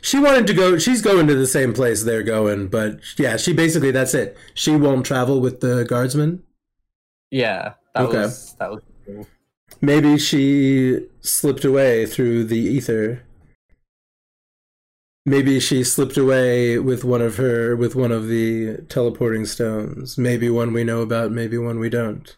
she 0.02 0.20
wanted 0.20 0.46
to 0.48 0.54
go. 0.54 0.78
She's 0.78 1.02
going 1.02 1.28
to 1.28 1.36
the 1.36 1.48
same 1.48 1.74
place 1.74 2.04
they're 2.04 2.24
going, 2.24 2.68
but 2.68 3.00
yeah, 3.18 3.38
she 3.38 3.54
basically 3.54 3.92
that's 3.92 4.14
it. 4.14 4.38
She 4.54 4.76
won't 4.76 5.06
travel 5.06 5.40
with 5.42 5.62
the 5.62 5.86
guardsmen. 5.86 6.44
Yeah, 7.32 7.74
that 7.96 8.04
Okay. 8.06 8.22
was 8.22 8.56
that 8.60 8.72
was. 8.72 8.82
Maybe 9.82 10.18
she 10.18 11.08
slipped 11.22 11.64
away 11.64 12.06
through 12.06 12.46
the 12.46 12.58
ether. 12.60 13.24
Maybe 15.26 15.60
she 15.60 15.84
slipped 15.84 16.18
away 16.18 16.80
with 16.80 17.04
one 17.04 17.22
of 17.22 17.38
her 17.38 17.76
with 17.76 17.96
one 17.96 18.12
of 18.12 18.28
the 18.28 18.78
teleporting 18.90 19.46
stones. 19.46 20.18
Maybe 20.18 20.50
one 20.50 20.74
we 20.74 20.84
know 20.84 21.02
about, 21.02 21.32
maybe 21.32 21.58
one 21.58 21.80
we 21.80 21.90
don't. 21.90 22.36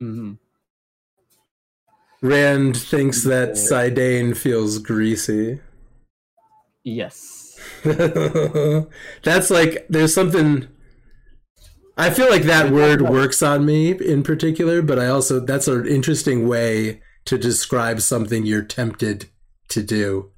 Hmm 0.00 0.34
Rand 2.22 2.76
thinks 2.76 3.24
that 3.24 3.52
saidin 3.52 4.36
feels 4.36 4.78
greasy. 4.78 5.60
Yes. 6.84 7.58
That's 7.82 9.50
like 9.50 9.86
there's 9.88 10.14
something 10.14 10.68
I 11.96 12.10
feel 12.10 12.30
like 12.30 12.42
that 12.42 12.72
word 12.72 13.02
works 13.02 13.42
on 13.42 13.64
me 13.64 13.92
in 13.92 14.22
particular, 14.22 14.82
but 14.82 14.98
I 14.98 15.06
also 15.08 15.40
that's 15.40 15.68
an 15.68 15.86
interesting 15.86 16.46
way 16.48 17.02
to 17.26 17.38
describe 17.38 18.00
something 18.00 18.44
you're 18.46 18.62
tempted 18.62 19.26
to 19.68 19.82
do, 19.82 20.30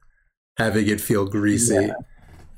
having 0.57 0.89
it 0.89 1.01
feel 1.01 1.27
greasy. 1.27 1.91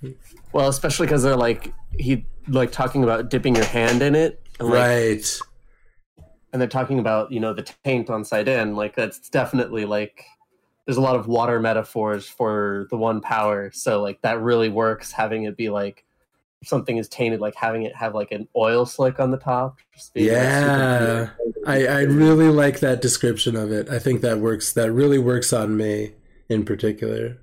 Yeah. 0.02 0.10
Well, 0.52 0.68
especially 0.68 1.06
because 1.06 1.22
they're 1.22 1.36
like 1.36 1.72
he 1.98 2.26
like 2.48 2.72
talking 2.72 3.02
about 3.02 3.30
dipping 3.30 3.54
your 3.54 3.64
hand 3.64 4.02
in 4.02 4.14
it, 4.14 4.42
and, 4.58 4.68
like, 4.68 4.78
right. 4.78 5.38
And 6.54 6.60
they're 6.60 6.68
talking 6.68 7.00
about 7.00 7.32
you 7.32 7.40
know 7.40 7.52
the 7.52 7.62
taint 7.84 8.08
on 8.08 8.22
saidin. 8.22 8.76
Like 8.76 8.94
that's 8.94 9.28
definitely 9.28 9.84
like 9.84 10.24
there's 10.86 10.96
a 10.96 11.00
lot 11.02 11.16
of 11.16 11.26
water 11.26 11.58
metaphors 11.58 12.28
for 12.28 12.86
the 12.90 12.96
one 12.96 13.20
power. 13.20 13.72
So 13.74 14.00
like 14.00 14.22
that 14.22 14.40
really 14.40 14.68
works. 14.68 15.10
Having 15.10 15.44
it 15.44 15.56
be 15.56 15.68
like 15.68 16.04
something 16.62 16.96
is 16.96 17.08
tainted, 17.08 17.40
like 17.40 17.56
having 17.56 17.82
it 17.82 17.96
have 17.96 18.14
like 18.14 18.30
an 18.30 18.46
oil 18.56 18.86
slick 18.86 19.18
on 19.18 19.32
the 19.32 19.36
top. 19.36 19.78
Like, 20.14 20.24
Yeah. 20.26 21.30
cute. 21.42 21.54
I, 21.66 21.86
I 21.86 22.00
really 22.02 22.48
like 22.48 22.80
that 22.80 23.02
description 23.02 23.56
of 23.56 23.72
it. 23.72 23.88
I 23.90 23.98
think 23.98 24.20
that 24.20 24.38
works. 24.38 24.72
That 24.72 24.92
really 24.92 25.18
works 25.18 25.52
on 25.52 25.76
me 25.76 26.12
in 26.48 26.64
particular. 26.64 27.38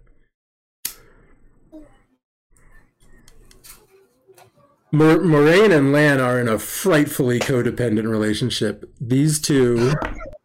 Mor- 4.91 5.19
Moiraine 5.19 5.75
and 5.75 5.91
Lan 5.91 6.19
are 6.19 6.39
in 6.39 6.47
a 6.47 6.59
frightfully 6.59 7.39
codependent 7.39 8.09
relationship. 8.09 8.91
These 8.99 9.39
two 9.39 9.93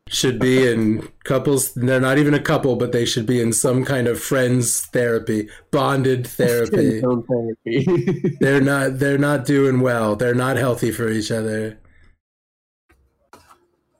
should 0.08 0.38
be 0.38 0.70
in 0.70 1.08
couples. 1.24 1.74
They're 1.74 2.00
not 2.00 2.18
even 2.18 2.32
a 2.32 2.40
couple, 2.40 2.76
but 2.76 2.92
they 2.92 3.04
should 3.04 3.26
be 3.26 3.40
in 3.40 3.52
some 3.52 3.84
kind 3.84 4.06
of 4.06 4.20
friends 4.20 4.82
therapy, 4.86 5.48
bonded 5.72 6.26
therapy. 6.28 7.00
Therapy. 7.00 8.36
they're 8.40 8.60
not. 8.60 9.00
They're 9.00 9.18
not 9.18 9.44
doing 9.44 9.80
well. 9.80 10.14
They're 10.14 10.34
not 10.34 10.56
healthy 10.56 10.92
for 10.92 11.08
each 11.08 11.32
other. 11.32 11.80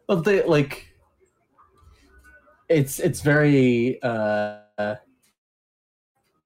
But 0.06 0.22
they 0.24 0.44
like 0.44 0.86
it's 2.68 3.00
it's 3.00 3.20
very 3.20 4.00
uh 4.02 4.58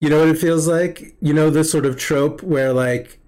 You 0.01 0.09
know 0.09 0.21
what 0.21 0.29
it 0.29 0.39
feels 0.39 0.67
like? 0.67 1.17
You 1.21 1.35
know 1.35 1.51
the 1.51 1.65
sort 1.65 1.85
of 1.85 1.99
trope 1.99 2.43
where 2.43 2.73
like 2.73 3.20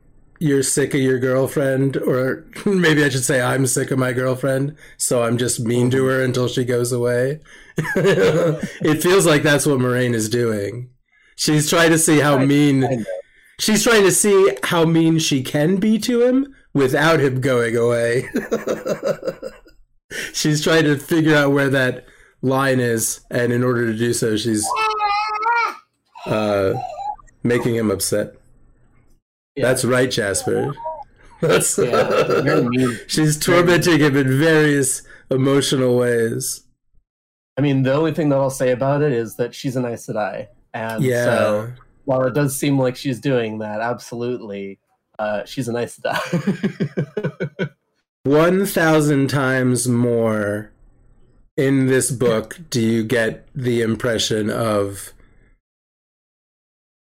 you're 0.43 0.63
sick 0.65 0.93
of 0.93 1.01
your 1.01 1.21
girlfriend 1.21 1.97
or 1.97 2.45
maybe 2.67 3.05
I 3.05 3.09
should 3.09 3.25
say 3.25 3.41
I'm 3.41 3.67
sick 3.67 3.93
of 3.93 3.99
my 3.99 4.13
girlfriend, 4.13 4.77
so 4.99 5.23
I'm 5.23 5.39
just 5.39 5.61
mean 5.61 5.91
to 5.93 6.05
her 6.07 6.23
until 6.23 6.49
she 6.49 6.65
goes 6.65 6.91
away. 6.91 7.41
it 7.77 9.03
feels 9.03 9.25
like 9.25 9.43
that's 9.43 9.67
what 9.67 9.79
Moiraine 9.79 10.15
is 10.15 10.29
doing. 10.29 10.91
She's 11.37 11.71
trying 11.71 11.91
to 11.91 11.99
see 11.99 12.19
how 12.19 12.39
mean 12.39 13.07
she's 13.59 13.85
trying 13.85 14.03
to 14.03 14.11
see 14.11 14.57
how 14.65 14.85
mean 14.85 15.19
she 15.21 15.43
can 15.43 15.77
be 15.77 15.99
to 16.01 16.23
him 16.23 16.55
without 16.75 17.21
him 17.21 17.41
going 17.41 17.77
away. 17.77 18.29
she's 20.33 20.63
trying 20.63 20.85
to 20.85 20.99
figure 20.99 21.37
out 21.37 21.53
where 21.53 21.71
that 21.71 22.05
line 22.43 22.81
is 22.81 23.21
and 23.31 23.53
in 23.53 23.63
order 23.63 23.87
to 23.87 23.97
do 23.97 24.13
so 24.13 24.37
she's 24.37 24.69
uh 26.27 26.75
making 27.45 27.77
him 27.77 27.93
upset. 27.93 28.35
Yeah. 29.57 29.67
That's 29.67 29.85
right, 29.85 30.11
Jasper. 30.11 30.75
That's 31.41 31.77
Yeah, 31.79 32.95
she's 33.07 33.39
tormenting 33.39 33.99
him 34.01 34.17
in 34.17 34.39
various 34.39 35.03
emotional 35.31 35.97
ways. 35.99 36.65
I 37.59 37.61
mean, 37.61 37.83
the 37.83 37.93
only 37.93 38.13
thing 38.15 38.29
that 38.31 38.39
I'll 38.39 38.49
say 38.51 38.71
about 38.71 39.03
it 39.03 39.13
is 39.13 39.37
that 39.37 39.55
she's 39.55 39.77
an 39.77 39.85
Aes 39.85 40.07
Sedai, 40.07 40.49
and 40.73 41.03
Yeah. 41.05 41.25
so 41.25 41.73
while 42.05 42.25
it 42.27 42.35
does 42.35 42.57
seem 42.59 42.79
like 42.79 42.97
she's 42.97 43.21
doing 43.21 43.59
that, 43.59 43.81
absolutely, 43.81 44.79
uh, 45.19 45.45
she's 45.45 45.69
an 45.69 45.77
Aes 45.77 45.99
Sedai. 45.99 47.71
One 48.25 48.65
thousand 48.67 49.29
times 49.29 49.89
more 49.89 50.71
in 51.57 51.87
this 51.87 52.11
book 52.11 52.59
do 52.71 52.81
you 52.81 53.03
get 53.05 53.47
the 53.55 53.83
impression 53.83 54.49
of 54.49 55.13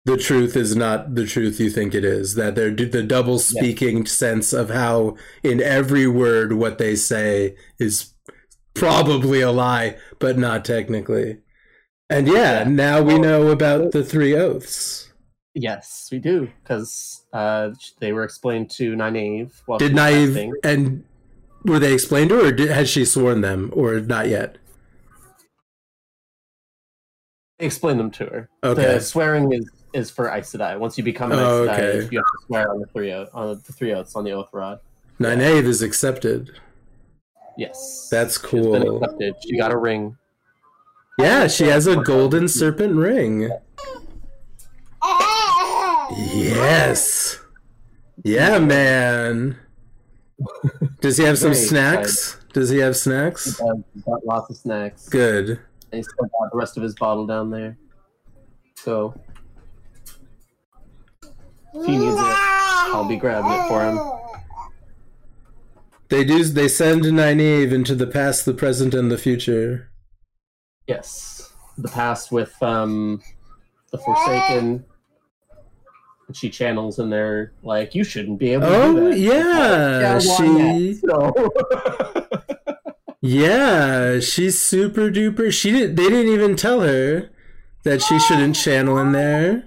the 0.04 0.16
truth 0.16 0.56
is 0.56 0.74
not 0.74 1.14
the 1.14 1.26
truth 1.26 1.60
you 1.60 1.70
think 1.70 1.94
it 1.94 2.04
is. 2.04 2.34
That 2.34 2.54
they're 2.54 2.70
the 2.70 3.02
double 3.02 3.38
speaking 3.38 4.06
sense 4.06 4.52
of 4.52 4.70
how 4.70 5.16
in 5.42 5.60
every 5.60 6.06
word 6.06 6.54
what 6.54 6.78
they 6.78 6.96
say 6.96 7.56
is 7.78 8.14
probably 8.74 9.40
a 9.40 9.50
lie, 9.50 9.96
but 10.18 10.38
not 10.38 10.64
technically. 10.64 11.38
And 12.08 12.26
yeah, 12.26 12.60
Yeah. 12.60 12.64
now 12.68 13.02
we 13.02 13.18
know 13.18 13.48
about 13.48 13.92
the 13.92 14.02
three 14.04 14.34
oaths. 14.34 15.12
yes, 15.54 16.08
we 16.10 16.18
do, 16.18 16.48
because 16.62 17.24
uh, 17.32 17.70
they 18.00 18.12
were 18.12 18.24
explained 18.24 18.70
to 18.70 18.94
Nynaeve 18.94 19.52
Did 19.78 19.92
Nynaeve 19.92 20.52
and 20.64 21.04
were 21.64 21.78
they 21.78 21.92
explained 21.92 22.30
to 22.30 22.36
her, 22.36 22.46
or 22.46 22.52
did, 22.52 22.70
has 22.70 22.88
she 22.88 23.04
sworn 23.04 23.42
them, 23.42 23.70
or 23.74 24.00
not 24.00 24.28
yet? 24.28 24.56
They 27.60 27.66
explained 27.66 28.00
them 28.00 28.10
to 28.12 28.24
her. 28.24 28.48
Okay. 28.64 28.94
The 28.94 29.00
swearing 29.00 29.52
is 29.52 29.68
is 29.92 30.10
for 30.10 30.28
Aes 30.30 30.50
Sedai. 30.52 30.78
Once 30.78 30.96
you 30.96 31.04
become 31.04 31.30
an 31.30 31.38
Oh, 31.38 31.64
Aes 31.64 31.68
Sedai, 31.68 31.72
okay. 31.72 32.08
you 32.10 32.18
have 32.18 32.24
to 32.24 32.46
swear 32.46 32.70
on 32.70 32.80
the 32.80 32.86
three 32.86 33.12
oath, 33.12 33.28
on 33.34 33.48
the 33.66 33.72
three 33.72 33.92
oaths 33.92 34.16
on 34.16 34.24
the 34.24 34.32
oath 34.32 34.48
rod. 34.52 34.80
Nynaeve 35.20 35.64
is 35.64 35.82
accepted. 35.82 36.50
Yes, 37.58 38.08
That's 38.10 38.38
cool. 38.38 38.62
She's 38.74 38.82
been 38.84 38.96
accepted. 38.96 39.34
She 39.42 39.58
got 39.58 39.72
a 39.72 39.76
ring. 39.76 40.16
Yeah, 41.18 41.48
she 41.48 41.64
has 41.66 41.86
a 41.86 41.96
golden 41.96 42.48
serpent 42.48 42.94
ring. 42.94 43.50
Yes. 46.16 47.38
Yeah, 48.24 48.58
man. 48.58 49.58
Does 51.00 51.18
he 51.18 51.24
have 51.24 51.38
some 51.38 51.52
snacks? 51.54 52.38
Does 52.54 52.70
he 52.70 52.78
have 52.78 52.96
snacks? 52.96 53.60
Uh, 53.60 53.74
got 54.06 54.24
lots 54.24 54.48
of 54.50 54.56
snacks. 54.56 55.08
Good. 55.10 55.60
And 55.92 55.98
he 55.98 56.02
still 56.02 56.26
got 56.38 56.52
the 56.52 56.58
rest 56.58 56.76
of 56.76 56.82
his 56.82 56.94
bottle 56.94 57.26
down 57.26 57.50
there. 57.50 57.76
So 58.76 59.14
if 61.74 61.86
he 61.86 61.96
needs 61.96 62.16
it, 62.16 62.36
I'll 62.92 63.08
be 63.08 63.16
grabbing 63.16 63.52
it 63.52 63.68
for 63.68 63.84
him. 63.84 63.98
They 66.08 66.24
do. 66.24 66.42
They 66.42 66.68
send 66.68 67.02
Nynaeve 67.02 67.72
into 67.72 67.94
the 67.94 68.06
past, 68.06 68.44
the 68.44 68.54
present, 68.54 68.94
and 68.94 69.10
the 69.10 69.18
future. 69.18 69.90
Yes, 70.88 71.52
the 71.78 71.88
past 71.88 72.32
with 72.32 72.60
um 72.62 73.22
the 73.92 73.98
Forsaken. 73.98 74.84
And 76.26 76.36
she 76.36 76.50
channels 76.50 76.98
and 76.98 77.12
they're 77.12 77.52
like, 77.62 77.94
"You 77.94 78.02
shouldn't 78.02 78.38
be 78.38 78.52
able 78.52 78.66
to 78.66 78.74
Oh 78.74 78.94
do 78.94 79.22
that." 79.22 80.22
like, 80.22 80.28
"Yeah, 80.28 82.12
she. 82.12 82.19
not?" 83.22 83.28
So- 83.30 83.36
Yeah, 83.36 84.20
she's 84.20 84.58
super 84.60 85.10
duper. 85.10 85.52
She 85.52 85.70
did. 85.72 85.96
They 85.96 86.08
didn't 86.08 86.32
even 86.32 86.56
tell 86.56 86.80
her 86.80 87.28
that 87.84 88.02
she 88.02 88.18
shouldn't 88.18 88.56
channel 88.56 88.98
in 88.98 89.12
there 89.12 89.64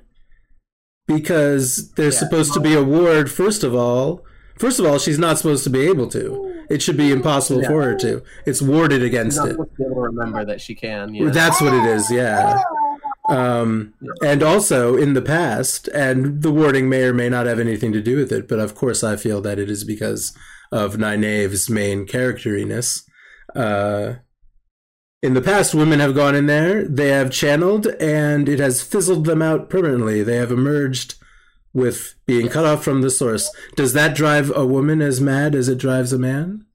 because 1.08 1.92
there's 1.96 2.16
Yeah. 2.16 2.20
supposed 2.20 2.54
to 2.54 2.60
be 2.60 2.74
a 2.74 2.84
ward. 2.84 3.30
First 3.32 3.64
of 3.64 3.76
all, 3.76 4.24
first 4.60 4.80
of 4.80 4.86
all, 4.86 4.98
she's 5.00 5.20
not 5.20 5.38
supposed 5.38 5.64
to 5.66 5.70
be 5.70 5.82
able 5.88 6.08
to. 6.08 6.50
It 6.70 6.82
should 6.82 6.98
be 6.98 7.12
impossible 7.12 7.62
Yeah. 7.62 7.68
for 7.70 7.84
her 7.84 7.96
to. 7.96 8.22
It's 8.46 8.62
warded 8.62 9.04
against 9.04 9.38
it. 9.40 9.52
supposed 9.52 9.70
to 9.72 9.76
be 9.78 9.84
able 9.86 9.96
to 9.96 10.02
remember 10.02 10.46
that 10.46 10.62
she 10.62 10.76
can. 10.76 11.14
Yeah. 11.14 11.30
That's 11.30 11.60
what 11.62 11.74
it 11.74 11.86
is. 11.86 12.10
Yeah. 12.10 12.62
Um, 13.30 13.94
and 14.24 14.44
also 14.44 14.96
in 14.98 15.14
the 15.14 15.22
past, 15.22 15.88
and 15.94 16.42
the 16.42 16.52
warding 16.52 16.90
may 16.90 17.04
or 17.04 17.14
may 17.14 17.30
not 17.30 17.46
have 17.46 17.60
anything 17.60 17.92
to 17.94 18.02
do 18.02 18.18
with 18.18 18.32
it, 18.32 18.48
but 18.48 18.60
of 18.60 18.76
course 18.76 19.04
I 19.04 19.16
feel 19.16 19.42
that 19.42 19.60
it 19.60 19.70
is 19.70 19.84
because 19.84 20.34
of 20.72 20.98
Nynaeve's 20.98 21.70
main 21.70 22.06
characteriness. 22.06 23.04
Uh, 23.56 24.16
in 25.22 25.34
the 25.34 25.42
past, 25.42 25.74
women 25.74 26.00
have 26.00 26.16
gone 26.16 26.36
in 26.36 26.48
there, 26.48 26.84
they 26.86 27.10
have 27.10 27.32
channeled, 27.32 27.88
and 28.00 28.50
it 28.50 28.60
has 28.60 28.82
fizzled 28.82 29.26
them 29.26 29.42
out 29.42 29.70
permanently. 29.70 30.22
They 30.22 30.36
have 30.36 30.52
emerged 30.52 31.16
with 31.74 32.16
being 32.26 32.50
cut 32.50 32.66
off 32.66 32.84
from 32.84 33.02
the 33.02 33.10
source. 33.10 33.50
Does 33.76 33.94
that 33.94 34.16
drive 34.16 34.52
a 34.56 34.66
woman 34.66 35.02
as 35.02 35.22
mad 35.22 35.56
as 35.56 35.70
it 35.70 35.78
drives 35.78 36.12
a 36.14 36.20
man? 36.20 36.66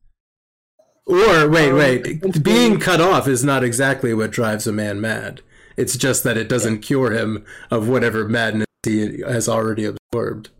Or, 1.07 1.49
wait, 1.49 1.71
Um, 1.71 1.77
wait, 1.79 2.43
being 2.43 2.79
cut 2.81 3.01
off 3.01 3.29
is 3.29 3.43
not 3.45 3.63
exactly 3.65 4.13
what 4.13 4.31
drives 4.31 4.67
a 4.67 4.73
man 4.73 5.01
mad. 5.01 5.41
It's 5.77 5.97
just 5.97 6.25
that 6.25 6.37
it 6.37 6.49
doesn't 6.49 6.81
cure 6.81 7.13
him 7.13 7.45
of 7.71 7.89
whatever 7.89 8.29
madness 8.29 8.67
he 8.85 9.21
has 9.23 9.49
already 9.49 9.85
absorbed. 9.85 10.51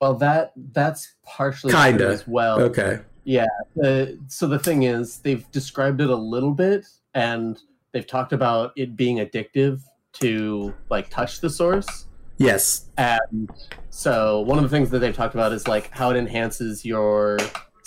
well, 0.00 0.14
that 0.14 0.52
that's 0.72 1.14
partially 1.24 1.72
Kinda. 1.72 2.08
as 2.08 2.28
well. 2.28 2.60
Okay. 2.60 3.00
Yeah. 3.26 3.46
The, 3.74 4.18
so 4.28 4.46
the 4.46 4.58
thing 4.58 4.84
is, 4.84 5.18
they've 5.18 5.50
described 5.50 6.00
it 6.00 6.08
a 6.08 6.16
little 6.16 6.52
bit, 6.52 6.86
and 7.12 7.58
they've 7.92 8.06
talked 8.06 8.32
about 8.32 8.72
it 8.76 8.96
being 8.96 9.16
addictive 9.16 9.82
to 10.14 10.72
like 10.90 11.10
touch 11.10 11.40
the 11.40 11.50
source. 11.50 12.06
Yes. 12.38 12.86
And 12.96 13.50
so 13.90 14.40
one 14.42 14.58
of 14.58 14.62
the 14.62 14.70
things 14.70 14.90
that 14.90 15.00
they've 15.00 15.14
talked 15.14 15.34
about 15.34 15.52
is 15.52 15.66
like 15.66 15.90
how 15.90 16.10
it 16.10 16.16
enhances 16.16 16.84
your 16.84 17.38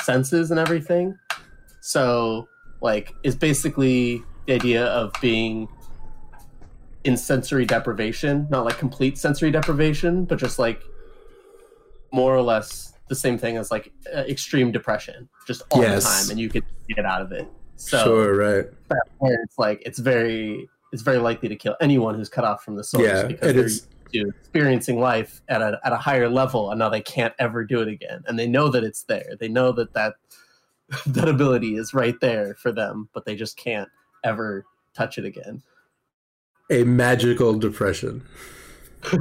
senses 0.02 0.52
and 0.52 0.60
everything. 0.60 1.18
So 1.82 2.48
like 2.82 3.14
it's 3.24 3.36
basically 3.36 4.22
the 4.46 4.54
idea 4.54 4.86
of 4.86 5.14
being 5.22 5.70
in 7.06 7.16
sensory 7.16 7.66
deprivation, 7.66 8.48
not 8.50 8.66
like 8.66 8.78
complete 8.78 9.18
sensory 9.18 9.52
deprivation, 9.52 10.26
but 10.26 10.38
just 10.38 10.60
like 10.60 10.82
more 12.12 12.36
or 12.36 12.42
less 12.42 12.94
the 13.10 13.16
same 13.16 13.38
thing 13.38 13.58
as 13.58 13.72
like 13.72 13.92
uh, 14.16 14.20
extreme 14.20 14.72
depression, 14.72 15.28
just 15.46 15.64
all 15.72 15.82
Yes. 15.82 16.04
the 16.04 16.10
time, 16.10 16.32
and 16.32 16.40
you 16.40 16.48
could 16.50 16.64
get 16.88 17.06
out 17.06 17.22
of 17.22 17.32
it. 17.32 17.48
So 17.76 18.04
sure, 18.04 18.36
right. 18.36 18.66
it's 19.22 19.58
like 19.58 19.82
it's 19.86 20.00
very 20.00 20.70
it's 20.92 21.02
very 21.02 21.18
likely 21.18 21.50
to 21.50 21.56
kill 21.56 21.76
anyone 21.82 22.16
who's 22.16 22.30
cut 22.30 22.44
off 22.44 22.64
from 22.64 22.76
the 22.76 22.84
source 22.84 23.04
Yeah, 23.04 23.24
because 23.28 23.88
they're 24.14 24.28
experiencing 24.28 25.00
life 25.00 25.42
at 25.50 25.62
a 25.62 25.80
at 25.84 25.92
a 25.94 25.98
higher 25.98 26.30
level, 26.30 26.72
and 26.72 26.80
now 26.80 26.90
they 26.90 27.02
can't 27.02 27.34
ever 27.40 27.64
do 27.64 27.82
it 27.82 27.88
again. 27.88 28.24
And 28.28 28.38
they 28.38 28.48
know 28.48 28.70
that 28.70 28.84
it's 28.84 29.04
there. 29.04 29.36
They 29.40 29.48
know 29.48 29.72
that 29.74 29.94
that 29.94 30.16
that 31.08 31.30
ability 31.30 31.76
is 31.76 31.94
right 31.94 32.20
there 32.20 32.56
for 32.56 32.72
them, 32.72 33.10
but 33.14 33.26
they 33.26 33.36
just 33.36 33.58
can't 33.58 33.90
ever 34.24 34.66
touch 34.94 35.18
it 35.18 35.26
again. 35.26 35.62
A 36.70 36.84
magical 36.84 37.58
depression. 37.58 38.24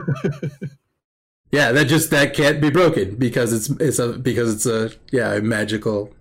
yeah, 1.52 1.73
that 1.73 1.87
just 1.87 2.11
that 2.11 2.35
can't 2.35 2.61
be 2.61 2.71
broken 2.71 3.17
because 3.17 3.52
it's 3.52 3.71
it's 3.81 3.99
a 3.99 4.19
because 4.19 4.55
it's 4.55 4.67
a 4.67 4.90
yeah 5.12 5.35
a 5.35 5.40
magical 5.40 6.12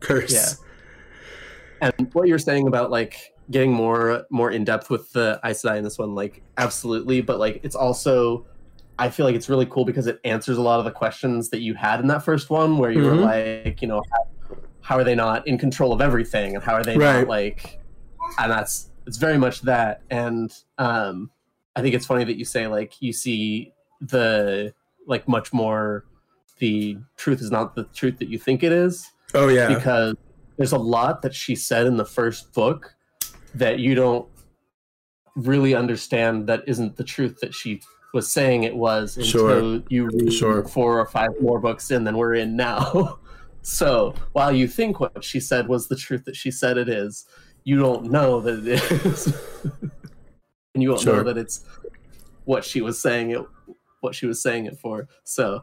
curse. 0.00 0.32
Yeah. 0.32 0.48
And 1.80 2.12
what 2.12 2.28
you're 2.28 2.38
saying 2.38 2.66
about 2.66 2.90
like 2.90 3.34
getting 3.50 3.72
more 3.72 4.24
more 4.30 4.50
in 4.50 4.64
depth 4.64 4.90
with 4.90 5.12
the 5.12 5.40
Aes 5.44 5.62
Sedai 5.62 5.78
in 5.78 5.84
this 5.84 5.98
one, 5.98 6.14
like 6.14 6.42
absolutely, 6.56 7.20
but 7.20 7.38
like 7.38 7.60
it's 7.62 7.76
also 7.76 8.46
I 8.98 9.10
feel 9.10 9.26
like 9.26 9.36
it's 9.36 9.48
really 9.48 9.66
cool 9.66 9.84
because 9.84 10.06
it 10.08 10.20
answers 10.24 10.58
a 10.58 10.62
lot 10.62 10.80
of 10.80 10.84
the 10.84 10.90
questions 10.90 11.50
that 11.50 11.60
you 11.60 11.74
had 11.74 12.00
in 12.00 12.08
that 12.08 12.24
first 12.24 12.50
one, 12.50 12.78
where 12.78 12.90
you 12.90 12.98
Mhm. 13.00 13.04
were 13.04 13.14
like, 13.14 13.80
you 13.80 13.86
know, 13.86 14.02
how, 14.10 14.56
how 14.80 14.96
are 14.96 15.04
they 15.04 15.14
not 15.14 15.46
in 15.46 15.56
control 15.56 15.92
of 15.92 16.00
everything, 16.00 16.56
and 16.56 16.64
how 16.64 16.74
are 16.74 16.82
they 16.82 16.96
Right. 16.96 17.20
not 17.20 17.28
like, 17.28 17.78
and 18.38 18.50
that's 18.50 18.90
it's 19.06 19.16
very 19.16 19.38
much 19.38 19.62
that. 19.62 20.02
And 20.10 20.52
um, 20.78 21.30
I 21.76 21.80
think 21.82 21.94
it's 21.94 22.06
funny 22.06 22.24
that 22.24 22.36
you 22.36 22.44
say 22.44 22.66
like 22.66 23.00
you 23.00 23.12
see 23.12 23.72
the 24.00 24.72
like 25.06 25.26
much 25.28 25.52
more 25.52 26.04
the 26.58 26.98
truth 27.16 27.40
is 27.40 27.50
not 27.50 27.74
the 27.74 27.84
truth 27.84 28.18
that 28.18 28.28
you 28.28 28.38
think 28.38 28.62
it 28.62 28.72
is 28.72 29.10
Oh 29.34 29.48
yeah. 29.48 29.68
because 29.74 30.14
there's 30.56 30.72
a 30.72 30.78
lot 30.78 31.22
that 31.22 31.34
she 31.34 31.54
said 31.54 31.86
in 31.86 31.96
the 31.96 32.04
first 32.04 32.52
book 32.52 32.94
that 33.54 33.78
you 33.78 33.94
don't 33.94 34.26
really 35.36 35.74
understand 35.74 36.46
that 36.48 36.64
isn't 36.66 36.96
the 36.96 37.04
truth 37.04 37.38
that 37.40 37.54
she 37.54 37.80
was 38.14 38.30
saying 38.30 38.64
it 38.64 38.74
was 38.74 39.16
until 39.16 39.40
Sure. 39.78 39.82
you 39.88 40.06
read 40.06 40.32
Sure. 40.32 40.64
four 40.64 40.98
or 40.98 41.06
five 41.06 41.30
more 41.40 41.60
books 41.60 41.90
in 41.90 42.04
than 42.04 42.16
we're 42.16 42.34
in 42.34 42.56
now. 42.56 43.18
so 43.62 44.14
while 44.32 44.50
you 44.52 44.66
think 44.66 44.98
what 44.98 45.22
she 45.22 45.38
said 45.40 45.68
was 45.68 45.88
the 45.88 45.96
truth 45.96 46.24
that 46.24 46.34
she 46.36 46.50
said 46.50 46.76
it 46.78 46.88
is, 46.88 47.26
you 47.64 47.78
don't 47.78 48.10
know 48.10 48.40
that 48.40 48.66
it 48.66 48.82
is. 49.06 49.26
and 50.74 50.82
you 50.82 50.88
don't 50.88 51.00
Sure. 51.00 51.16
know 51.18 51.22
that 51.24 51.38
it's 51.38 51.64
what 52.44 52.64
she 52.64 52.80
was 52.80 53.00
saying 53.00 53.30
it 53.30 53.44
what 54.00 54.14
she 54.14 54.26
was 54.26 54.42
saying 54.42 54.66
it 54.66 54.78
for. 54.78 55.08
So 55.24 55.62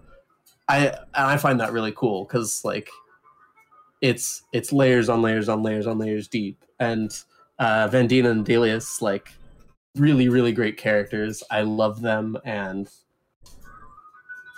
I 0.68 0.88
and 0.88 0.98
I 1.13 1.38
find 1.38 1.60
that 1.60 1.74
really 1.74 1.94
cool 1.96 2.25
because 2.25 2.63
like 2.65 2.89
it's 4.01 4.44
it's 4.51 4.72
layers 4.74 5.10
on 5.10 5.22
layers 5.22 5.50
on 5.50 5.63
layers 5.63 5.88
on 5.88 5.98
layers 5.98 6.27
deep. 6.27 6.63
And 6.80 7.12
uh 7.60 7.88
Vandene 7.89 8.30
and 8.30 8.46
Delius, 8.46 9.01
like 9.01 9.30
really, 9.96 10.27
really 10.30 10.51
great 10.51 10.77
characters. 10.77 11.44
I 11.50 11.62
love 11.62 12.01
them 12.01 12.38
and 12.44 12.89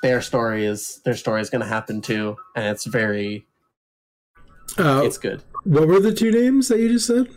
their 0.03 0.21
story 0.21 0.65
is 0.65 1.01
their 1.05 1.15
story 1.15 1.41
is 1.41 1.49
gonna 1.49 1.65
happen 1.67 2.01
too. 2.01 2.37
And 2.55 2.65
it's 2.67 2.85
very 2.85 3.45
Uh, 4.77 5.01
it's 5.03 5.17
good. 5.17 5.43
what 5.63 5.87
were 5.87 5.99
the 5.99 6.13
two 6.13 6.31
names 6.31 6.67
that 6.67 6.79
you 6.79 6.89
just 6.89 7.07
said? 7.07 7.27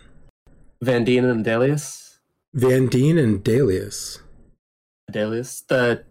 Vandene 0.85 1.31
and 1.31 1.45
Delius. 1.45 2.19
Van 2.55 2.89
Deen 2.89 3.17
and 3.19 3.45
Dalius. 3.45 4.21
Delius. 5.11 5.61
The 5.69 6.05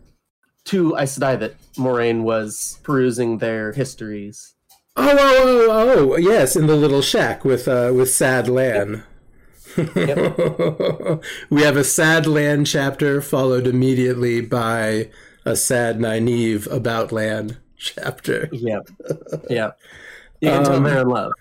two 0.65 0.95
Aes 0.97 1.17
Sedai 1.17 1.39
that 1.39 1.55
Moiraine 1.75 2.23
was 2.23 2.79
perusing 2.83 3.37
their 3.37 3.73
histories. 3.73 4.55
Oh, 4.95 5.15
oh, 5.17 5.67
oh, 5.71 6.13
oh, 6.13 6.17
yes, 6.17 6.55
in 6.55 6.67
the 6.67 6.75
little 6.75 7.01
shack 7.01 7.45
with 7.45 7.67
uh, 7.67 7.91
with 7.95 8.11
Sad 8.11 8.47
Lan. 8.47 9.03
we 9.77 11.61
have 11.61 11.77
a 11.77 11.83
Sad 11.83 12.27
Lan 12.27 12.65
chapter 12.65 13.21
followed 13.21 13.67
immediately 13.67 14.41
by 14.41 15.09
a 15.45 15.55
Sad 15.55 15.99
Nynaeve 15.99 16.69
About 16.71 17.11
Lan 17.11 17.57
chapter. 17.77 18.49
Yeah, 18.51 18.79
yeah. 19.49 19.71
You 20.41 20.49
can 20.49 20.63
tell 20.63 20.75
Um, 20.75 20.83
they're 20.83 21.01
in 21.01 21.07
love, 21.07 21.31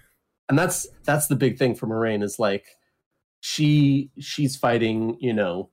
and 0.48 0.58
that's 0.58 0.86
that's 1.04 1.26
the 1.26 1.36
big 1.36 1.58
thing 1.58 1.74
for 1.74 1.86
Moiraine 1.86 2.22
is 2.22 2.38
like 2.38 2.66
she 3.40 4.10
she's 4.20 4.56
fighting, 4.56 5.16
you 5.20 5.32
know, 5.32 5.70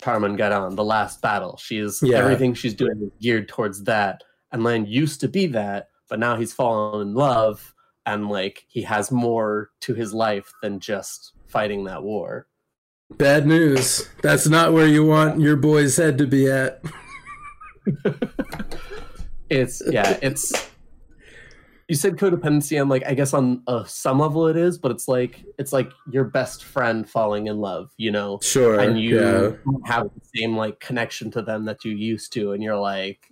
Tarmon 0.00 0.36
Gai'don, 0.36 0.74
the 0.76 0.84
last 0.84 1.20
battle. 1.22 1.56
She 1.58 1.78
is 1.78 2.00
Yeah. 2.02 2.18
everything 2.18 2.54
she's 2.54 2.74
doing 2.74 3.00
is 3.02 3.10
geared 3.20 3.48
towards 3.48 3.84
that. 3.84 4.22
And 4.52 4.64
Lan 4.64 4.86
used 4.86 5.20
to 5.20 5.28
be 5.28 5.46
that, 5.48 5.88
but 6.08 6.18
now 6.18 6.36
he's 6.36 6.52
fallen 6.52 7.08
in 7.08 7.14
love, 7.14 7.74
and 8.06 8.28
like 8.28 8.64
he 8.68 8.82
has 8.82 9.10
more 9.10 9.70
to 9.80 9.94
his 9.94 10.12
life 10.12 10.50
than 10.62 10.80
just 10.80 11.32
fighting 11.46 11.84
that 11.84 12.02
war. 12.02 12.46
Bad 13.16 13.46
news. 13.46 14.08
That's 14.22 14.48
not 14.48 14.72
where 14.72 14.86
you 14.86 15.04
want 15.04 15.40
your 15.40 15.56
boy's 15.56 15.96
head 15.96 16.18
to 16.18 16.26
be 16.26 16.50
at. 16.50 16.82
It's 19.50 19.82
yeah, 19.90 20.16
it's. 20.22 20.52
You 21.90 21.96
said 21.96 22.16
codependency, 22.16 22.80
and 22.80 22.88
like 22.88 23.02
I 23.04 23.14
guess 23.14 23.34
on 23.34 23.62
uh, 23.66 23.82
some 23.82 24.20
level 24.20 24.46
it 24.46 24.56
is, 24.56 24.78
but 24.78 24.92
it's 24.92 25.08
like 25.08 25.44
it's 25.58 25.72
like 25.72 25.90
your 26.08 26.22
best 26.22 26.62
friend 26.62 27.08
falling 27.10 27.48
in 27.48 27.58
love, 27.58 27.90
you 27.96 28.12
know, 28.12 28.38
Sure. 28.42 28.78
and 28.78 29.00
you 29.00 29.20
yeah. 29.20 29.50
have 29.86 30.04
the 30.04 30.20
same 30.38 30.56
like 30.56 30.78
connection 30.78 31.32
to 31.32 31.42
them 31.42 31.64
that 31.64 31.84
you 31.84 31.90
used 31.92 32.32
to, 32.34 32.52
and 32.52 32.62
you're 32.62 32.78
like, 32.78 33.26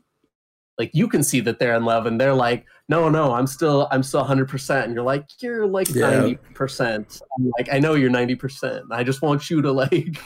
like 0.76 0.90
you 0.92 1.06
can 1.06 1.22
see 1.22 1.38
that 1.38 1.60
they're 1.60 1.76
in 1.76 1.84
love, 1.84 2.06
and 2.06 2.20
they're 2.20 2.34
like, 2.34 2.66
no, 2.88 3.08
no, 3.08 3.32
I'm 3.32 3.46
still, 3.46 3.86
I'm 3.92 4.02
still 4.02 4.20
100, 4.22 4.48
percent 4.48 4.86
and 4.86 4.94
you're 4.94 5.04
like, 5.04 5.28
you're 5.40 5.66
like 5.66 5.88
Yeah. 5.94 6.10
90 6.10 6.34
percent. 6.54 7.20
I'm 7.38 7.52
like, 7.58 7.68
I 7.72 7.78
know 7.78 7.94
you're 7.94 8.10
90 8.10 8.34
percent. 8.34 8.86
I 8.90 9.04
just 9.04 9.22
want 9.22 9.48
you 9.50 9.62
to 9.62 9.70
like 9.70 10.18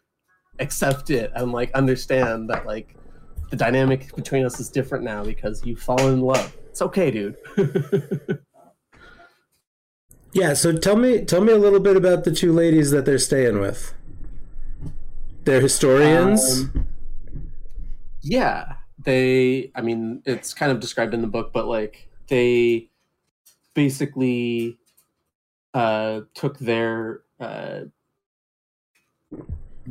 accept 0.58 1.10
it 1.10 1.32
and 1.34 1.52
like 1.52 1.70
understand 1.74 2.48
that 2.48 2.64
like 2.64 2.96
the 3.50 3.56
dynamic 3.56 4.14
between 4.16 4.44
us 4.44 4.60
is 4.60 4.68
different 4.68 5.04
now 5.04 5.24
because 5.24 5.64
you've 5.64 5.80
fallen 5.80 6.14
in 6.14 6.20
love. 6.20 6.56
It's 6.70 6.82
okay, 6.82 7.10
dude. 7.10 7.36
Yeah, 10.34 10.54
so 10.54 10.76
tell 10.76 10.96
me 10.96 11.24
tell 11.24 11.40
me 11.40 11.52
a 11.52 11.56
little 11.56 11.78
bit 11.78 11.96
about 11.96 12.24
the 12.24 12.32
two 12.32 12.52
ladies 12.52 12.90
that 12.90 13.04
they're 13.04 13.20
staying 13.20 13.60
with. 13.60 13.94
They're 15.44 15.60
historians. 15.60 16.62
Um, 16.62 16.86
yeah, 18.20 18.72
they. 18.98 19.70
I 19.76 19.80
mean, 19.80 20.22
it's 20.26 20.52
kind 20.52 20.72
of 20.72 20.80
described 20.80 21.14
in 21.14 21.20
the 21.20 21.28
book, 21.28 21.52
but 21.52 21.68
like 21.68 22.08
they 22.26 22.90
basically 23.74 24.76
uh, 25.72 26.22
took 26.34 26.58
their 26.58 27.20
uh, 27.38 27.82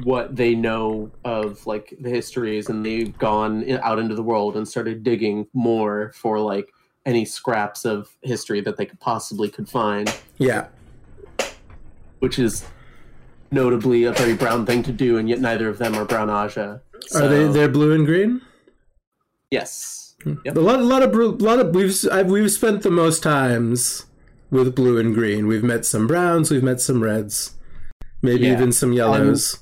what 0.03 0.35
they 0.35 0.55
know 0.55 1.11
of 1.23 1.65
like 1.67 1.93
the 2.01 2.09
histories, 2.09 2.69
and 2.69 2.85
they've 2.85 3.15
gone 3.17 3.69
out 3.81 3.99
into 3.99 4.15
the 4.15 4.23
world 4.23 4.57
and 4.57 4.67
started 4.67 5.03
digging 5.03 5.47
more 5.53 6.11
for 6.15 6.39
like 6.39 6.69
any 7.05 7.25
scraps 7.25 7.85
of 7.85 8.09
history 8.21 8.61
that 8.61 8.77
they 8.77 8.85
could 8.85 8.99
possibly 8.99 9.49
could 9.49 9.67
find 9.67 10.15
yeah. 10.37 10.67
which 12.19 12.39
is 12.39 12.63
notably 13.51 14.05
a 14.05 14.13
very 14.13 14.33
brown 14.33 14.65
thing 14.65 14.81
to 14.83 14.91
do, 14.91 15.17
and 15.17 15.29
yet 15.29 15.39
neither 15.39 15.69
of 15.69 15.77
them 15.77 15.93
are 15.95 16.05
brown 16.05 16.29
Ajah. 16.29 16.81
Are 17.15 17.27
they 17.27 17.47
they're 17.47 17.69
blue 17.69 17.93
and 17.93 18.05
green? 18.05 18.41
Yes. 19.51 20.15
Hmm. 20.23 20.35
Yep. 20.45 20.55
A 20.55 20.59
lot, 20.59 20.79
a 20.79 20.83
lot 20.83 21.03
of, 21.03 21.11
bru- 21.11 21.37
lot 21.37 21.59
of 21.59 21.75
we've 21.75 21.93
I've, 22.11 22.27
we've 22.27 22.49
spent 22.49 22.81
the 22.81 22.89
most 22.89 23.21
times 23.21 24.05
with 24.49 24.73
blue 24.75 24.97
and 24.97 25.13
green. 25.13 25.47
We've 25.47 25.63
met 25.63 25.85
some 25.85 26.07
browns, 26.07 26.49
we've 26.49 26.63
met 26.63 26.79
some 26.81 27.03
reds, 27.03 27.55
maybe 28.21 28.45
Yeah. 28.45 28.53
even 28.53 28.71
some 28.71 28.93
yellows. 28.93 29.59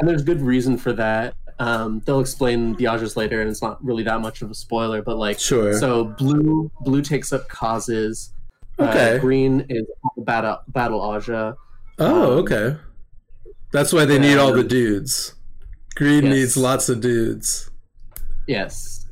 And 0.00 0.08
there's 0.08 0.22
good 0.22 0.40
reason 0.40 0.76
for 0.78 0.92
that. 0.94 1.34
Um, 1.58 2.00
they'll 2.06 2.20
explain 2.20 2.74
the 2.76 2.84
Ajahs 2.84 3.16
later, 3.16 3.42
and 3.42 3.50
it's 3.50 3.60
not 3.60 3.84
really 3.84 4.02
that 4.04 4.20
much 4.22 4.40
of 4.40 4.50
a 4.50 4.54
spoiler. 4.54 5.02
But 5.02 5.18
like, 5.18 5.38
Sure. 5.38 5.74
so 5.78 6.04
blue 6.04 6.70
blue 6.80 7.02
takes 7.02 7.32
up 7.32 7.48
causes. 7.48 8.32
Okay. 8.78 9.16
Uh, 9.16 9.18
green 9.18 9.66
is 9.68 9.84
battle 10.16 10.58
battle 10.68 11.00
Ajah. 11.00 11.54
oh, 11.98 12.32
um, 12.32 12.38
okay. 12.44 12.76
That's 13.72 13.92
why 13.92 14.06
they 14.06 14.18
need 14.18 14.38
all 14.38 14.52
the 14.54 14.64
dudes. 14.64 15.34
Green 15.96 16.24
Yes. 16.24 16.32
needs 16.32 16.56
lots 16.56 16.88
of 16.88 17.00
dudes. 17.02 17.70
Yes. 18.48 19.06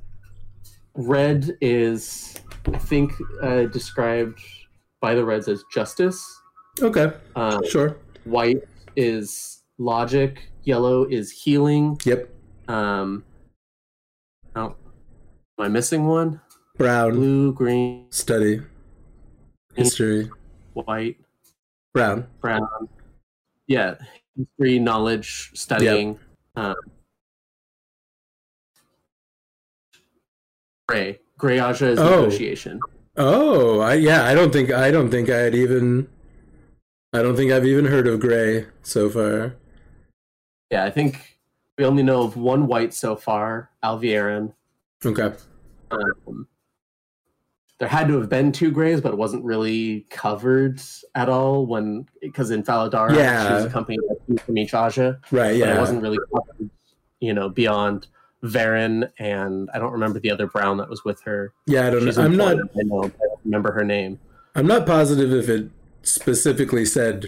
Red 0.94 1.56
is, 1.60 2.34
I 2.72 2.78
think, 2.78 3.12
uh, 3.42 3.64
described 3.64 4.40
by 5.00 5.14
the 5.14 5.24
Reds 5.24 5.46
as 5.48 5.62
justice. 5.72 6.24
Okay, 6.80 7.12
Um, 7.36 7.60
sure. 7.68 7.96
white 8.24 8.62
is 8.96 9.62
logic. 9.78 10.47
Yellow 10.68 11.04
is 11.04 11.30
healing. 11.30 11.98
Yep. 12.04 12.28
Um, 12.68 13.24
oh, 14.54 14.66
am 14.66 14.74
I 15.58 15.68
missing 15.68 16.06
one? 16.06 16.42
Brown, 16.76 17.12
Blue, 17.12 17.54
green, 17.54 18.04
study, 18.10 18.60
history. 19.74 20.30
white, 20.74 21.16
Brown. 21.94 22.26
brown. 22.42 22.68
Yeah, 23.66 23.94
history, 24.36 24.78
knowledge, 24.78 25.52
studying. 25.54 26.18
Um, 26.54 26.74
gray. 30.86 31.18
Gray 31.38 31.56
Ajah 31.60 31.86
is 31.92 31.98
Oh. 31.98 32.24
negotiation. 32.24 32.78
Oh, 33.16 33.80
I, 33.80 33.94
yeah. 33.94 34.26
I 34.26 34.34
don't 34.34 34.52
think 34.52 34.70
I 34.70 34.90
don't 34.90 35.10
think 35.10 35.30
I 35.30 35.38
had 35.38 35.54
even. 35.54 36.08
I 37.14 37.22
don't 37.22 37.36
think 37.36 37.52
I've 37.52 37.64
even 37.64 37.86
heard 37.86 38.06
of 38.06 38.20
Gray 38.20 38.66
so 38.82 39.08
far. 39.08 39.56
Yeah, 40.70 40.84
I 40.84 40.90
think 40.90 41.38
we 41.78 41.84
only 41.84 42.02
know 42.02 42.22
of 42.22 42.36
one 42.36 42.66
white 42.66 42.92
so 42.94 43.16
far, 43.16 43.70
Alviarin. 43.82 44.52
Okay. 45.04 45.32
Um, 45.90 46.46
there 47.78 47.88
had 47.88 48.08
to 48.08 48.18
have 48.18 48.28
been 48.28 48.50
two 48.52 48.70
grays, 48.72 49.00
but 49.00 49.12
it 49.12 49.16
wasn't 49.18 49.44
really 49.44 50.04
covered 50.10 50.80
at 51.14 51.28
all 51.28 51.64
when 51.66 52.06
because 52.20 52.50
in 52.50 52.64
Fal 52.64 52.90
Dara 52.90 53.14
Yeah. 53.14 53.46
she 53.48 53.54
was 53.54 53.64
accompanied 53.66 54.00
by 54.08 54.14
two 54.26 54.36
from 54.38 54.58
each 54.58 54.72
Ajah, 54.72 55.18
Right. 55.30 55.58
but 55.60 55.68
it 55.68 55.78
wasn't 55.78 56.02
really 56.02 56.18
covered, 56.34 56.70
you 57.20 57.32
know, 57.32 57.48
beyond 57.48 58.08
Verin 58.42 59.10
and 59.18 59.70
I 59.72 59.78
don't 59.78 59.92
remember 59.92 60.18
the 60.20 60.30
other 60.30 60.48
brown 60.48 60.76
that 60.78 60.88
was 60.90 61.04
with 61.04 61.20
her. 61.22 61.52
Yeah. 61.66 61.86
I 61.86 61.90
don't 61.90 62.04
She's 62.04 62.18
know. 62.18 62.24
I'm 62.24 62.36
not. 62.36 62.56
I 62.58 62.82
know, 62.82 63.04
I 63.04 63.08
don't 63.08 63.40
remember 63.44 63.72
her 63.72 63.84
name. 63.84 64.18
I'm 64.56 64.66
not 64.66 64.84
positive 64.84 65.32
if 65.32 65.48
it 65.48 65.70
specifically 66.02 66.84
said 66.84 67.26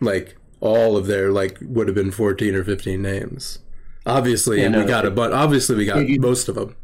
like 0.00 0.36
all 0.60 0.96
of 0.96 1.06
their 1.06 1.30
like 1.30 1.58
would 1.62 1.86
have 1.88 1.94
been 1.94 2.10
14 2.10 2.54
or 2.54 2.64
15 2.64 3.00
names. 3.00 3.58
Obviously, 4.06 4.62
Yeah, 4.62 4.68
no, 4.68 4.80
we 4.80 4.84
got 4.86 5.04
a 5.04 5.10
but 5.10 5.32
obviously 5.32 5.76
we 5.76 5.84
got 5.84 6.08
You- 6.08 6.20
most 6.20 6.48
of 6.48 6.54
them 6.54 6.74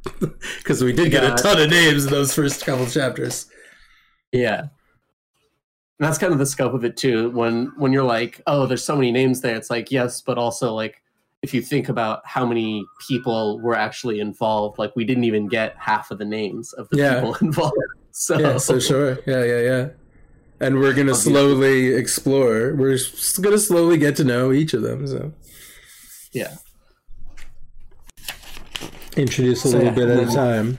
because 0.58 0.82
we 0.84 0.92
did 0.92 1.10
get 1.10 1.24
a 1.24 1.34
ton 1.42 1.60
of 1.60 1.70
names 1.70 2.04
in 2.06 2.10
those 2.12 2.34
first 2.34 2.64
couple 2.66 2.86
chapters. 2.86 3.46
Yeah. 4.32 4.60
And 4.60 6.08
that's 6.08 6.18
kind 6.18 6.32
of 6.32 6.38
the 6.38 6.46
scope 6.46 6.74
of 6.74 6.84
it 6.84 6.96
too. 6.96 7.30
When 7.30 7.72
when 7.78 7.92
you're 7.92 8.02
like, 8.04 8.40
oh, 8.46 8.66
there's 8.66 8.84
so 8.84 8.96
many 8.96 9.10
names 9.12 9.40
there, 9.40 9.54
it's 9.56 9.70
like, 9.70 9.90
yes, 9.90 10.20
but 10.20 10.38
also 10.38 10.74
like 10.74 11.00
if 11.42 11.52
you 11.54 11.62
think 11.62 11.88
about 11.88 12.20
how 12.26 12.44
many 12.46 12.84
people 13.06 13.60
were 13.60 13.76
actually 13.76 14.18
involved, 14.20 14.78
like 14.78 14.94
we 14.96 15.04
didn't 15.04 15.24
even 15.24 15.46
get 15.46 15.74
half 15.78 16.10
of 16.10 16.18
the 16.18 16.24
names 16.24 16.72
of 16.74 16.88
the 16.90 16.96
Yeah. 16.98 17.14
people 17.20 17.34
involved. 17.42 17.76
So, 18.10 18.38
Yeah, 18.38 18.56
so 18.58 18.78
sure. 18.78 19.18
Yeah, 19.26 19.44
yeah, 19.44 19.60
yeah. 19.60 19.88
And 20.64 20.80
we're 20.80 20.94
gonna 20.94 21.14
slowly 21.14 21.88
explore. 21.88 22.74
We're 22.74 22.98
gonna 23.42 23.58
slowly 23.58 23.98
get 23.98 24.16
to 24.16 24.24
know 24.24 24.50
each 24.50 24.72
of 24.72 24.80
them. 24.80 25.06
So 25.06 25.32
yeah. 26.32 26.54
introduce 29.16 29.64
a 29.66 29.68
So, 29.68 29.78
little 29.78 29.92
yeah, 29.92 29.94
bit 29.94 30.08
at 30.08 30.28
a 30.28 30.34
time. 30.34 30.78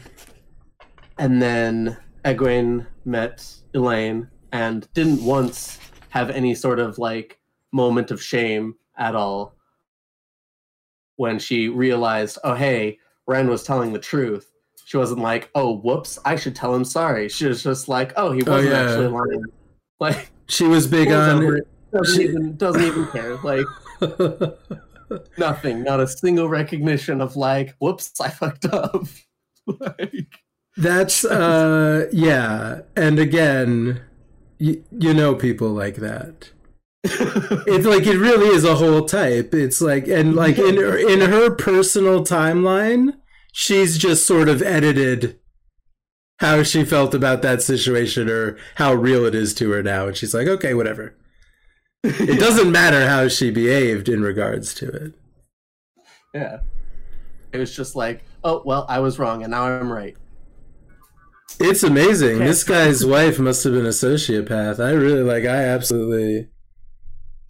And 1.19 1.39
then 1.39 1.98
Egwene 2.24 2.88
met 3.06 3.48
Elayne 3.76 4.28
and 4.52 4.88
didn't 4.93 5.24
once 5.24 5.80
have 6.10 6.32
any 6.32 6.56
sort 6.56 6.80
of 6.80 6.98
like 6.98 7.39
moment 7.71 8.10
of 8.10 8.24
shame 8.24 8.76
at 8.98 9.15
all 9.15 9.54
when 11.17 11.38
she 11.38 11.69
realized, 11.69 12.39
oh, 12.43 12.56
hey, 12.56 12.98
Ren 13.28 13.50
was 13.50 13.63
telling 13.63 13.93
the 13.93 14.00
truth. 14.00 14.52
She 14.86 14.98
wasn't 14.98 15.21
like, 15.21 15.50
oh, 15.56 15.78
whoops, 15.78 16.17
I 16.26 16.36
should 16.36 16.56
tell 16.56 16.74
him 16.74 16.86
sorry. 16.86 17.30
She 17.30 17.45
was 17.45 17.63
just 17.63 17.88
like, 17.88 18.13
oh, 18.17 18.32
he 18.32 18.41
oh, 18.48 18.52
wasn't 18.52 18.74
yeah. 18.74 18.82
actually 18.82 19.08
lying. 19.08 19.45
Like, 20.00 20.32
She 20.48 20.66
was 20.66 20.88
big 20.88 21.12
on. 21.12 21.44
over 21.44 21.58
it, 21.58 21.68
doesn't, 21.94 22.16
she- 22.22 22.28
even, 22.28 22.58
doesn't 22.58 22.82
even 22.84 23.08
care. 23.08 23.36
Like, 23.38 23.66
nothing. 25.38 25.84
Not 25.84 26.00
a 26.00 26.08
single 26.08 26.50
recognition 26.50 27.22
of 27.22 27.36
like, 27.36 27.76
whoops, 27.80 28.20
I 28.20 28.30
fucked 28.30 28.66
up. 28.66 29.06
like, 29.68 30.28
That's 30.78 31.24
uh 31.26 32.08
yeah, 32.12 32.82
and 32.96 33.20
again, 33.20 34.02
y- 34.60 34.80
you 34.92 35.14
know 35.14 35.36
people 35.36 35.70
like 35.70 35.96
that. 35.98 36.50
It's 37.68 37.86
like 37.86 38.06
it 38.08 38.18
really 38.18 38.48
is 38.48 38.64
a 38.66 38.76
whole 38.76 39.06
type. 39.06 39.54
It's 39.54 39.80
like 39.82 40.08
and 40.08 40.36
like 40.36 40.58
in 40.58 40.76
her, 40.78 40.98
in 40.98 41.22
her 41.22 41.52
personal 41.56 42.24
timeline, 42.24 43.16
she's 43.54 43.98
just 43.98 44.26
sort 44.26 44.50
of 44.50 44.62
edited 44.62 45.40
how 46.39 46.63
she 46.63 46.84
felt 46.84 47.13
about 47.13 47.41
that 47.41 47.62
situation 47.62 48.30
or 48.30 48.58
how 48.76 48.93
real 48.93 49.26
it 49.26 49.36
is 49.36 49.54
to 49.56 49.71
her 49.71 49.82
now, 49.82 50.08
and 50.08 50.17
she's 50.17 50.34
like, 50.34 50.48
okay, 50.48 50.74
whatever. 50.74 51.15
It 52.04 52.39
doesn't 52.39 52.71
matter 52.71 53.08
how 53.08 53.28
she 53.30 53.50
behaved 53.50 54.10
in 54.10 54.21
regards 54.21 54.74
to 54.76 54.88
it. 54.89 55.13
Yeah. 56.34 56.60
It 57.52 57.58
was 57.58 57.76
just 57.76 57.95
like, 57.95 58.24
oh, 58.43 58.62
well, 58.65 58.86
I 58.88 59.00
was 59.00 59.17
wrong 59.17 59.41
and 59.41 59.52
now 59.52 59.63
I'm 59.63 59.91
right. 59.91 60.15
It's 61.60 61.84
amazing. 61.84 62.38
Okay. 62.38 62.45
This 62.45 62.63
guy's 62.63 63.06
wife 63.06 63.39
must 63.39 63.63
have 63.63 63.74
been 63.74 63.86
a 63.86 63.89
sociopath. 63.89 64.84
I 64.84 64.91
really 64.91 65.24
like. 65.24 65.45
I 65.45 65.63
absolutely, 65.63 66.50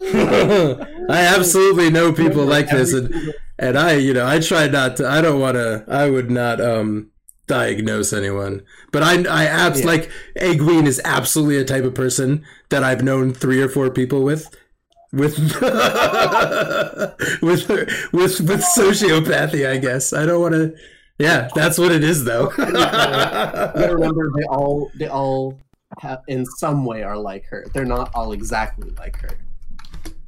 I 0.00 1.34
absolutely 1.34 1.90
know 1.90 2.12
people 2.12 2.44
like 2.44 2.70
this, 2.70 2.92
and 2.92 3.34
and 3.58 3.76
I, 3.76 3.94
you 3.94 4.12
know, 4.12 4.26
I 4.26 4.38
try 4.38 4.68
not 4.68 4.96
to. 4.98 5.08
I 5.08 5.20
don't 5.20 5.40
want 5.40 5.56
to. 5.56 5.84
I 5.88 6.08
would 6.08 6.30
not 6.30 6.60
um 6.60 7.10
diagnose 7.46 8.12
anyone, 8.12 8.62
but 8.92 9.02
I, 9.02 9.22
I 9.24 9.44
abs 9.46 9.80
Yeah. 9.80 9.86
like 9.86 10.10
Egwene 10.36 10.86
is 10.86 11.00
absolutely 11.04 11.58
a 11.58 11.64
type 11.64 11.84
of 11.84 11.94
person 11.94 12.44
that 12.70 12.82
I've 12.84 13.02
known 13.02 13.32
three 13.32 13.62
or 13.62 13.68
four 13.68 13.90
people 13.90 14.22
with. 14.22 14.48
With 15.12 15.38
with 17.42 17.68
with 18.12 18.40
with 18.40 18.64
sociopathy, 18.76 19.68
I 19.68 19.78
guess. 19.78 20.12
I 20.12 20.26
don't 20.26 20.40
want 20.40 20.54
to. 20.54 20.74
Yeah, 21.18 21.48
that's 21.54 21.78
what 21.78 21.92
it 21.92 22.04
is, 22.04 22.24
though. 22.24 22.52
You 22.58 23.92
remember, 23.92 24.30
they 24.36 24.44
all 24.44 24.90
they 24.94 25.08
all 25.08 25.58
have, 26.00 26.22
in 26.28 26.44
some 26.44 26.84
way 26.84 27.02
are 27.02 27.16
like 27.16 27.46
her. 27.46 27.64
They're 27.72 27.84
not 27.86 28.10
all 28.14 28.32
exactly 28.32 28.90
like 28.98 29.16
her, 29.20 29.30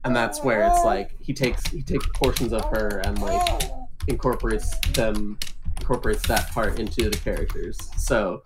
and 0.05 0.15
that's 0.17 0.43
where 0.43 0.67
it's 0.67 0.85
like 0.85 1.15
he 1.21 1.35
takes 1.35 1.67
he 1.69 1.83
takes 1.83 2.07
portions 2.15 2.53
of 2.53 2.65
her 2.67 3.01
and 3.05 3.21
like 3.21 3.63
incorporates 4.07 4.79
them 4.93 5.39
incorporates 5.81 6.27
that 6.29 6.51
part 6.51 6.79
into 6.79 7.09
the 7.11 7.17
characters. 7.19 7.79
So 7.97 8.43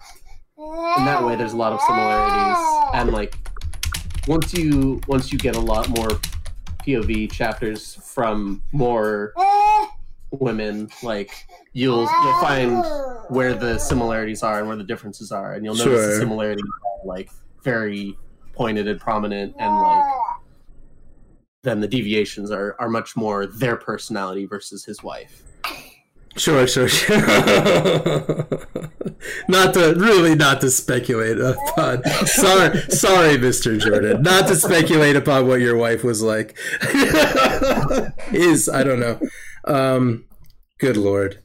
in 0.58 1.04
that 1.04 1.24
way, 1.24 1.36
there's 1.36 1.52
a 1.52 1.56
lot 1.56 1.72
of 1.72 1.80
similarities, 1.80 2.56
and 2.94 3.10
like 3.12 3.34
once 4.28 4.54
you 4.54 5.00
once 5.08 5.32
you 5.32 5.38
get 5.38 5.56
a 5.56 5.60
lot 5.60 5.88
more 5.88 6.08
POV 6.86 7.30
chapters 7.32 7.94
from 7.94 8.62
more 8.72 9.32
women, 10.30 10.88
like 11.02 11.30
you'll 11.72 12.02
you'll 12.22 12.40
find 12.40 12.84
where 13.28 13.54
the 13.54 13.78
similarities 13.78 14.42
are 14.42 14.58
and 14.58 14.68
where 14.68 14.76
the 14.76 14.84
differences 14.84 15.32
are, 15.32 15.54
and 15.54 15.64
you'll 15.64 15.74
notice 15.74 15.92
Sure. 16.00 16.06
the 16.14 16.16
similarities 16.18 16.64
are 16.64 17.06
like 17.06 17.30
very 17.64 18.16
pointed 18.52 18.86
and 18.86 19.00
prominent, 19.00 19.54
and 19.58 19.74
like 19.74 20.14
then 21.62 21.80
the 21.80 21.88
deviations 21.88 22.50
are 22.50 22.76
are 22.78 22.88
much 22.88 23.16
more 23.16 23.46
their 23.46 23.76
personality 23.76 24.46
versus 24.46 24.84
his 24.84 25.02
wife. 25.02 25.42
Sure, 26.36 26.66
sure, 26.66 26.88
sure. 26.88 27.18
not 29.48 29.74
to 29.74 29.94
really 29.96 30.34
not 30.34 30.60
to 30.62 30.70
speculate 30.70 31.38
upon. 31.38 32.02
Sorry, 32.26 32.80
sorry, 32.88 33.36
Mister 33.38 33.76
Jordan. 33.76 34.22
Not 34.22 34.48
to 34.48 34.56
speculate 34.56 35.16
upon 35.16 35.46
what 35.46 35.60
your 35.60 35.76
wife 35.76 36.02
was 36.02 36.22
like. 36.22 36.56
Is 38.32 38.68
I 38.68 38.82
don't 38.82 39.00
know. 39.00 39.20
Um, 39.66 40.24
good 40.78 40.96
lord. 40.96 41.42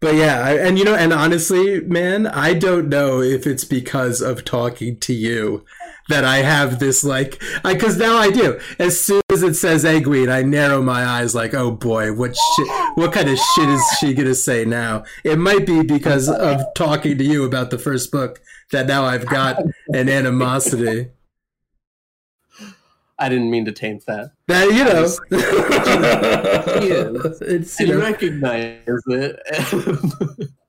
But 0.00 0.14
yeah, 0.14 0.42
I, 0.42 0.52
and 0.54 0.78
you 0.78 0.84
know, 0.84 0.94
and 0.94 1.12
honestly, 1.12 1.80
man, 1.80 2.26
I 2.26 2.54
don't 2.54 2.88
know 2.88 3.20
if 3.20 3.46
it's 3.46 3.64
because 3.64 4.20
of 4.20 4.44
talking 4.44 4.98
to 5.00 5.12
you 5.12 5.64
that 6.08 6.24
I 6.24 6.38
have 6.38 6.78
this 6.78 7.04
like, 7.04 7.40
because 7.62 7.96
now 7.96 8.16
I 8.16 8.30
do. 8.30 8.60
As 8.78 9.00
soon 9.00 9.22
as 9.32 9.42
it 9.42 9.54
says 9.54 9.84
Egwene, 9.84 10.30
I 10.30 10.42
narrow 10.42 10.82
my 10.82 11.04
eyes, 11.04 11.34
like, 11.34 11.54
oh 11.54 11.70
boy, 11.70 12.12
what 12.12 12.36
shit, 12.36 12.68
what 12.94 13.12
kind 13.12 13.28
of 13.28 13.38
shit 13.38 13.68
is 13.68 13.82
she 13.98 14.14
gonna 14.14 14.34
say 14.34 14.64
now? 14.64 15.04
It 15.24 15.38
might 15.38 15.66
be 15.66 15.82
because 15.82 16.28
of 16.28 16.62
talking 16.74 17.18
to 17.18 17.24
you 17.24 17.44
about 17.44 17.70
the 17.70 17.78
first 17.78 18.10
book 18.12 18.40
that 18.70 18.86
now 18.86 19.04
I've 19.04 19.26
got 19.26 19.62
an 19.88 20.08
animosity. 20.08 21.08
I 23.18 23.28
didn't 23.28 23.50
mean 23.50 23.64
to 23.66 23.72
taint 23.72 24.04
that. 24.06 24.32
That 24.48 24.66
you 24.72 24.84
know, 24.84 25.06
She 26.80 26.88
is. 26.88 27.40
it's 27.40 27.80
you 27.80 27.86
and 27.86 27.94
you 27.94 27.98
know, 27.98 28.00
recognize 28.00 29.02
it. 29.06 30.50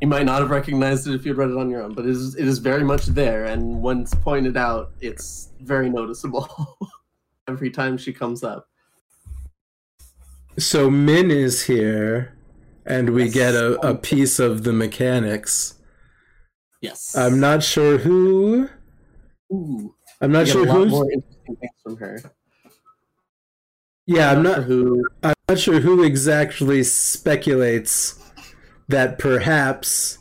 you 0.00 0.06
might 0.06 0.24
not 0.24 0.40
have 0.40 0.50
recognized 0.50 1.06
it 1.08 1.14
if 1.14 1.26
you'd 1.26 1.36
read 1.36 1.50
it 1.50 1.56
on 1.56 1.70
your 1.70 1.82
own, 1.82 1.92
but 1.94 2.04
it 2.06 2.10
is, 2.10 2.34
it 2.36 2.46
is 2.46 2.58
very 2.58 2.84
much 2.84 3.06
there. 3.06 3.44
And 3.46 3.82
once 3.82 4.14
pointed 4.14 4.56
out, 4.56 4.92
it's 5.00 5.48
very 5.60 5.90
noticeable 5.90 6.48
every 7.48 7.70
time 7.70 7.98
she 7.98 8.12
comes 8.12 8.44
up. 8.44 8.68
so 10.58 10.90
Min 10.90 11.30
is 11.30 11.64
here, 11.64 12.34
and 12.86 13.10
we 13.10 13.24
Yes. 13.24 13.34
get 13.34 13.54
a, 13.54 13.74
a 13.86 13.94
piece 13.94 14.38
of 14.38 14.64
the 14.64 14.72
mechanics. 14.72 15.74
Yes. 16.80 17.16
I'm 17.16 17.40
not 17.40 17.62
sure 17.62 17.98
who. 17.98 18.68
Ooh, 19.52 19.94
I'm 20.20 20.30
not 20.32 20.46
sure 20.48 20.64
a 20.66 20.72
lot 20.72 20.88
more 20.88 21.10
interesting 21.10 21.56
things 21.56 21.72
from 21.82 21.96
her. 21.96 22.20
Yeah, 24.06 24.30
I'm 24.30 24.42
sure 24.44 24.56
not. 24.56 24.64
who. 24.64 25.04
I'm 25.22 25.34
not 25.48 25.58
sure 25.58 25.80
who 25.80 26.02
exactly 26.02 26.82
speculates 26.84 28.17
that 28.88 29.18
perhaps 29.18 30.18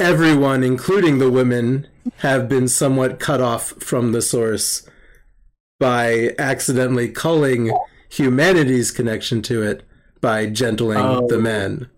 everyone, 0.00 0.62
including 0.62 1.18
the 1.18 1.30
women, 1.30 1.86
have 2.18 2.48
been 2.48 2.68
somewhat 2.68 3.18
cut 3.18 3.40
off 3.40 3.70
from 3.82 4.12
the 4.12 4.22
source 4.22 4.86
by 5.80 6.34
accidentally 6.38 7.08
culling 7.08 7.76
humanity's 8.10 8.90
connection 8.90 9.42
to 9.42 9.62
it 9.62 9.82
by 10.20 10.46
gentling 10.46 10.98
Oh. 10.98 11.26
the 11.28 11.38
men. 11.38 11.88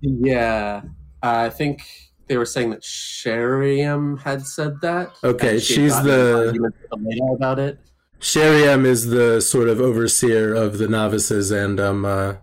Yeah, 0.00 0.82
I 1.22 1.48
think 1.48 1.82
they 2.28 2.36
were 2.36 2.46
saying 2.46 2.70
that 2.70 2.82
Sheriam 2.82 4.18
had 4.20 4.46
said 4.46 4.80
that. 4.82 5.10
Okay, 5.24 5.58
she 5.58 5.74
she's 5.74 6.02
the- 6.02 6.36
an 6.42 6.46
argument 6.48 6.74
with 6.90 7.00
Elena 7.00 7.32
about 7.34 7.58
it. 7.58 7.78
Sheriam 8.20 8.86
is 8.86 9.06
the 9.08 9.40
sort 9.40 9.68
of 9.68 9.80
overseer 9.80 10.54
of 10.54 10.78
the 10.78 10.88
novices 10.88 11.50
and 11.50 11.78
um 11.80 12.04
uh, 12.04 12.34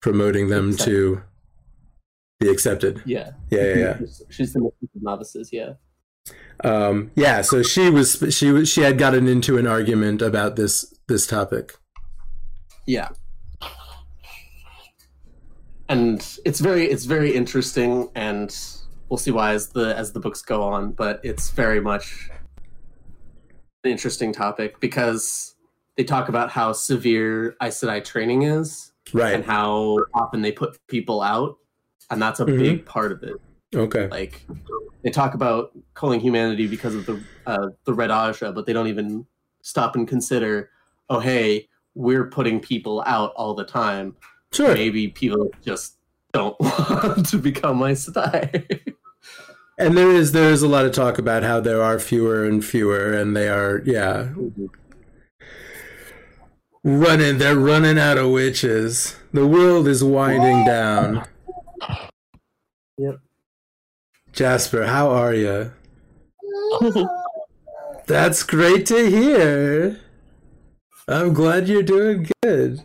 promoting 0.00 0.48
them 0.48 0.76
to 0.78 1.22
be 2.38 2.48
accepted. 2.48 3.02
Yeah. 3.04 3.32
Yeah, 3.50 3.62
yeah, 3.62 3.74
yeah. 3.74 3.98
She's 4.30 4.52
the 4.52 4.60
of 4.60 4.72
novices. 4.94 5.50
Yeah. 5.52 5.74
Um, 6.64 7.10
yeah, 7.14 7.40
so 7.40 7.62
she 7.62 7.88
was 7.88 8.22
she 8.30 8.50
was 8.52 8.68
she 8.68 8.82
had 8.82 8.98
gotten 8.98 9.26
into 9.26 9.56
an 9.56 9.66
argument 9.66 10.22
about 10.22 10.56
this 10.56 10.94
this 11.08 11.26
topic. 11.26 11.76
Yeah. 12.86 13.08
And 15.88 16.20
it's 16.44 16.60
very 16.60 16.84
it's 16.84 17.04
very 17.04 17.34
interesting 17.34 18.10
and 18.14 18.54
we'll 19.08 19.18
see 19.18 19.30
why 19.30 19.52
as 19.52 19.68
the 19.68 19.96
as 19.96 20.12
the 20.12 20.20
books 20.20 20.42
go 20.42 20.62
on, 20.62 20.92
but 20.92 21.20
it's 21.24 21.50
very 21.50 21.80
much 21.80 22.30
an 23.84 23.90
interesting 23.90 24.32
topic 24.32 24.80
because 24.80 25.56
they 25.96 26.04
talk 26.04 26.28
about 26.28 26.50
how 26.50 26.72
severe 26.72 27.56
Aes 27.62 27.80
Sedai 27.80 28.04
training 28.04 28.42
is 28.42 28.89
Right. 29.12 29.34
and 29.34 29.44
how 29.44 29.98
often 30.14 30.42
they 30.42 30.52
put 30.52 30.78
people 30.88 31.20
out, 31.22 31.56
and 32.10 32.20
that's 32.20 32.40
a 32.40 32.44
Mhm. 32.44 32.58
big 32.58 32.84
part 32.86 33.12
of 33.12 33.22
it. 33.22 33.36
Okay. 33.74 34.08
Like 34.08 34.44
they 35.04 35.10
talk 35.10 35.34
about 35.34 35.70
calling 35.94 36.20
humanity 36.20 36.66
because 36.66 36.94
of 36.94 37.06
the 37.06 37.20
uh, 37.46 37.68
the 37.84 37.94
Red 37.94 38.10
Ajah, 38.10 38.52
but 38.54 38.66
they 38.66 38.72
don't 38.72 38.88
even 38.88 39.26
stop 39.62 39.94
and 39.96 40.06
consider, 40.08 40.70
oh 41.08 41.20
hey, 41.20 41.68
we're 41.94 42.26
putting 42.26 42.60
people 42.60 43.02
out 43.06 43.32
all 43.36 43.54
the 43.54 43.64
time. 43.64 44.16
Sure. 44.52 44.74
Maybe 44.74 45.08
people 45.08 45.50
just 45.64 45.96
don't 46.32 46.58
want 46.60 47.26
to 47.28 47.38
become 47.38 47.76
my 47.78 47.92
Sedai. 47.92 48.80
And 49.78 49.96
there 49.96 50.10
is 50.10 50.32
there 50.32 50.50
is 50.50 50.62
a 50.62 50.68
lot 50.68 50.84
of 50.84 50.92
talk 50.92 51.18
about 51.18 51.42
how 51.42 51.58
there 51.60 51.82
are 51.82 51.98
fewer 51.98 52.44
and 52.44 52.64
fewer, 52.64 53.12
and 53.12 53.36
they 53.36 53.48
are 53.48 53.82
yeah 53.86 54.28
running. 56.84 57.38
They're 57.38 57.56
running 57.56 57.98
out 57.98 58.18
of 58.18 58.30
witches. 58.30 59.16
The 59.32 59.46
world 59.46 59.86
is 59.86 60.02
winding 60.02 60.64
down. 60.64 61.26
Yep. 62.98 63.20
Jasper, 64.32 64.86
how 64.86 65.10
are 65.10 65.34
you? 65.34 65.72
That's 68.06 68.42
great 68.42 68.86
to 68.86 69.10
hear. 69.10 70.00
I'm 71.08 71.32
glad 71.32 71.68
you're 71.68 71.82
doing 71.82 72.28
good. 72.42 72.84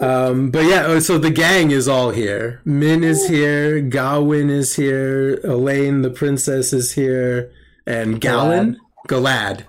Um, 0.00 0.50
but 0.50 0.64
yeah, 0.64 0.84
oh, 0.86 0.98
so 1.00 1.18
the 1.18 1.30
gang 1.30 1.70
is 1.70 1.86
all 1.86 2.10
here. 2.10 2.62
Min 2.64 3.04
is 3.04 3.28
here, 3.28 3.82
Gawyn 3.82 4.48
is 4.48 4.74
here, 4.74 5.36
Elayne 5.44 6.02
the 6.02 6.08
princess 6.08 6.72
is 6.72 6.92
here, 6.92 7.52
and 7.86 8.18
Galen, 8.18 8.78
Galad. 9.08 9.64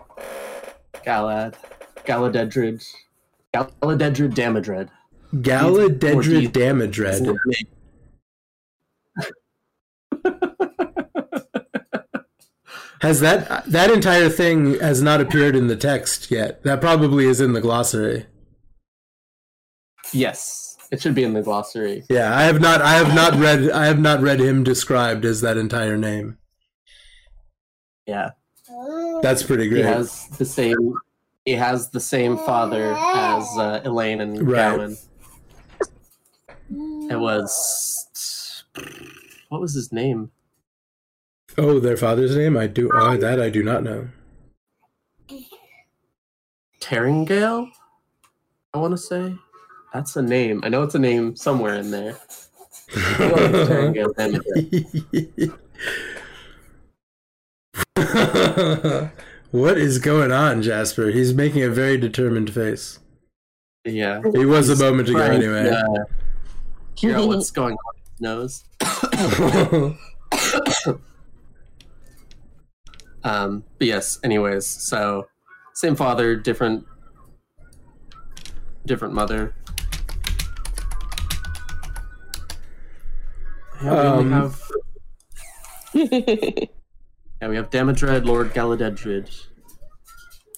Galad, 1.06 1.56
Galadedrid, 2.06 2.86
Galadedrid 3.54 4.34
Damodred. 4.34 4.90
Galadedrid 5.34 6.26
Isn't 6.26 6.54
Damodred. 6.54 7.66
Has 13.02 13.20
that 13.22 13.66
that 13.66 13.90
entire 13.90 14.30
thing 14.30 14.80
has 14.80 15.02
not 15.02 15.22
appeared 15.22 15.56
in 15.56 15.66
the 15.66 15.76
text 15.76 16.30
yet? 16.30 16.62
That 16.62 16.82
probably 16.82 17.26
is 17.26 17.42
in 17.42 17.54
the 17.54 17.62
glossary. 17.62 18.28
Yes, 20.14 20.78
it 20.92 21.02
should 21.02 21.16
be 21.16 21.24
in 21.24 21.34
the 21.34 21.42
glossary. 21.42 22.04
Yeah, 22.12 22.38
I 22.38 22.44
have 22.44 22.62
not 22.62 22.80
I 22.82 22.94
have 22.94 23.16
not 23.16 23.34
read 23.34 23.72
I 23.72 23.88
have 23.88 24.00
not 24.00 24.22
read 24.22 24.40
him 24.40 24.64
described 24.64 25.26
as 25.26 25.42
that 25.42 25.58
entire 25.58 25.98
name. 25.98 26.38
Yeah, 28.06 28.32
oh. 28.70 29.20
That's 29.24 29.42
pretty 29.42 29.68
great. 29.68 29.78
he 29.78 29.84
great. 29.84 29.96
has 29.96 30.28
the 30.38 30.46
same. 30.46 30.94
He 31.46 31.54
has 31.54 31.90
the 31.90 32.00
same 32.00 32.38
father 32.38 32.94
as 32.94 33.44
uh, 33.58 33.82
Elayne 33.84 34.22
and 34.22 34.48
Right. 34.48 34.80
Gawyn. 34.80 34.98
It 37.12 37.20
was 37.20 38.64
what 39.50 39.60
was 39.60 39.74
his 39.74 39.92
name? 39.92 40.32
Oh, 41.58 41.80
their 41.80 41.98
father's 41.98 42.38
name? 42.38 42.56
I 42.56 42.68
do 42.68 42.90
oh, 42.94 43.18
that 43.18 43.42
I 43.42 43.50
do 43.50 43.64
not 43.64 43.84
know. 43.84 44.08
Taringail. 46.80 47.70
I 48.74 48.78
want 48.78 48.92
to 48.92 48.98
say 48.98 49.36
that's 49.94 50.16
a 50.16 50.22
name. 50.22 50.62
I 50.64 50.70
know 50.70 50.84
it's 50.84 50.96
a 50.96 51.00
name 51.00 51.36
somewhere 51.36 51.76
in 51.76 51.92
there. 51.92 52.18
I 59.54 59.58
feel 59.58 59.62
like 59.62 59.78
it's 59.78 59.78
Taringail 59.78 59.78
Damodred. 59.78 59.78
what 59.78 59.78
is 59.78 60.00
going 60.00 60.32
on, 60.32 60.62
Jasper? 60.62 61.08
He's 61.10 61.34
making 61.34 61.64
a 61.64 61.70
very 61.70 61.98
determined 61.98 62.54
face. 62.54 63.00
Yeah. 63.86 64.22
He 64.34 64.46
was 64.46 64.70
a 64.70 64.76
moment 64.84 65.10
ago, 65.10 65.18
Trying 65.18 65.42
anyway. 65.44 65.64
to, 65.64 65.76
uh, 65.78 66.06
figure 67.00 67.16
out 67.18 67.28
what's 67.28 67.52
going 67.52 67.76
on 67.76 67.96
in 67.96 68.02
his 68.12 68.22
nose. 68.22 68.64
Um, 73.24 73.64
but 73.78 73.86
yes, 73.86 74.18
anyways, 74.24 74.66
so 74.66 75.28
same 75.76 75.96
father, 75.96 76.36
different 76.36 76.86
different 78.88 79.14
mother. 79.14 79.54
Yeah, 83.84 84.18
we 84.18 84.24
Um, 84.24 84.32
have 84.32 84.60
yeah, 87.42 87.48
we 87.48 87.56
have 87.56 87.70
Damodred, 87.70 88.26
Lord 88.26 88.54
Galadedrid. 88.54 89.46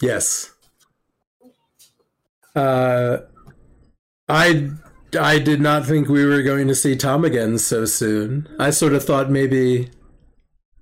yes. 0.02 0.52
Uh, 2.56 3.18
I 4.30 4.70
I 5.20 5.40
did 5.40 5.60
not 5.60 5.86
think 5.86 6.08
we 6.08 6.26
were 6.26 6.44
going 6.44 6.68
to 6.68 6.76
see 6.76 6.96
Tom 6.96 7.26
again 7.26 7.58
so 7.58 7.86
soon. 7.86 8.48
I 8.60 8.70
sort 8.70 8.94
of 8.94 9.04
thought 9.04 9.32
maybe 9.32 9.90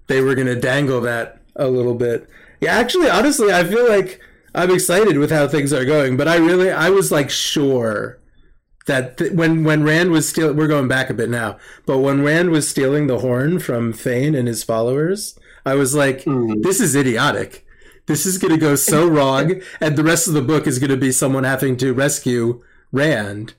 they 0.07 0.21
were 0.21 0.35
going 0.35 0.47
to 0.47 0.59
dangle 0.59 0.99
that 1.01 1.41
a 1.55 1.67
little 1.67 1.95
bit. 1.95 2.27
Yeah, 2.59 2.75
actually, 2.77 3.09
honestly, 3.09 3.53
I 3.53 3.63
feel 3.63 3.87
like 3.87 4.19
I'm 4.53 4.69
excited 4.71 5.17
with 5.17 5.31
how 5.31 5.47
things 5.47 5.71
are 5.71 5.85
going, 5.85 6.17
but 6.17 6.27
I 6.27 6.35
really 6.35 6.71
I 6.71 6.89
was 6.89 7.09
like 7.11 7.29
sure 7.29 8.19
that 8.87 9.17
th- 9.17 9.31
when 9.31 9.63
when 9.63 9.83
Rand 9.83 10.11
was 10.11 10.27
stealing, 10.27 10.57
we're 10.57 10.67
going 10.67 10.89
back 10.89 11.09
a 11.09 11.13
bit 11.13 11.29
now, 11.29 11.57
but 11.85 11.99
when 11.99 12.21
Rand 12.21 12.49
was 12.51 12.67
stealing 12.67 13.07
the 13.07 13.19
horn 13.19 13.59
from 13.59 13.93
Fain 13.93 14.35
and 14.35 14.47
his 14.49 14.63
followers, 14.63 15.37
I 15.65 15.75
was 15.75 15.93
like, 15.95 16.23
Hmm. 16.23 16.61
this 16.61 16.79
is 16.79 16.95
idiotic. 16.95 17.65
This 18.07 18.25
is 18.25 18.37
going 18.37 18.53
to 18.53 18.59
go 18.59 18.75
so 18.75 19.07
wrong, 19.17 19.61
and 19.79 19.95
the 19.95 20.03
rest 20.03 20.27
of 20.27 20.33
the 20.33 20.41
book 20.41 20.67
is 20.67 20.79
going 20.79 20.89
to 20.91 20.97
be 20.97 21.11
someone 21.11 21.43
having 21.43 21.77
to 21.77 21.93
rescue 21.93 22.61
Rand 22.91 23.53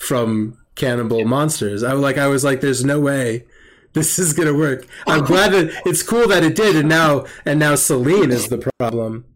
from 0.00 0.58
cannibal 0.74 1.24
monsters. 1.24 1.82
I 1.82 1.92
was 1.94 2.02
like, 2.02 2.18
I 2.18 2.26
was 2.26 2.42
like, 2.44 2.60
there's 2.60 2.84
no 2.84 2.98
way 3.00 3.44
this 3.92 4.18
is 4.18 4.32
going 4.32 4.48
to 4.48 4.58
work. 4.58 4.86
I'm 5.06 5.24
glad 5.32 5.52
that 5.52 5.82
it's 5.86 6.02
cool 6.02 6.26
that 6.28 6.42
it 6.42 6.56
did, 6.56 6.74
and 6.76 6.88
now 6.88 7.26
and 7.44 7.58
now 7.60 7.74
Selene 7.76 8.30
is 8.32 8.48
the 8.48 8.58
problem. 8.78 9.26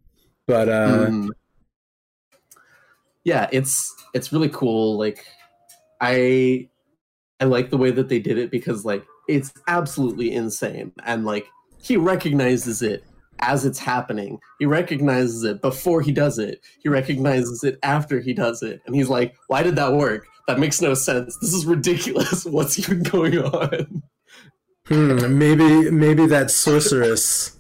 But 0.47 0.69
uh, 0.69 1.07
Mm. 1.09 1.29
yeah 3.25 3.49
it's 3.53 3.95
it's 4.15 4.33
really 4.33 4.49
cool 4.49 4.97
like 4.97 5.27
i 6.01 6.67
i 7.41 7.45
like 7.45 7.69
the 7.71 7.77
way 7.77 7.91
that 7.91 8.09
they 8.09 8.19
did 8.19 8.39
it 8.39 8.51
because 8.51 8.85
like 8.85 9.05
it's 9.29 9.53
absolutely 9.67 10.33
insane 10.33 10.93
and 11.05 11.25
like 11.27 11.47
he 11.89 11.97
recognizes 11.97 12.83
it 12.83 13.03
as 13.41 13.65
it's 13.65 13.79
happening. 13.79 14.39
He 14.59 14.67
recognizes 14.67 15.45
it 15.45 15.63
before 15.63 16.03
he 16.03 16.13
does 16.13 16.39
it. 16.39 16.61
He 16.83 16.89
recognizes 16.89 17.65
it 17.65 17.79
after 17.83 18.21
he 18.21 18.35
does 18.35 18.63
it. 18.63 18.83
And 18.87 18.95
he's 18.95 19.09
like 19.09 19.35
why 19.49 19.63
did 19.63 19.77
that 19.77 19.95
work? 19.95 20.27
That 20.47 20.59
makes 20.59 20.81
no 20.81 20.95
sense. 20.95 21.37
This 21.41 21.53
is 21.53 21.67
ridiculous. 21.67 22.45
What's 22.45 22.79
even 22.79 23.03
going 23.03 23.39
on? 23.39 24.03
Hmm, 24.87 25.39
maybe 25.39 25.91
maybe 25.91 26.27
that 26.27 26.51
sorceress 26.51 27.57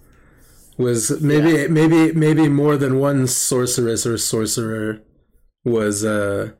was 0.78 1.20
maybe 1.20 1.68
maybe 1.68 2.12
maybe 2.12 2.48
more 2.48 2.76
than 2.76 2.98
one 2.98 3.26
sorceress 3.26 4.06
or 4.06 4.16
sorcerer 4.16 5.02
was 5.64 6.04
uh 6.04 6.52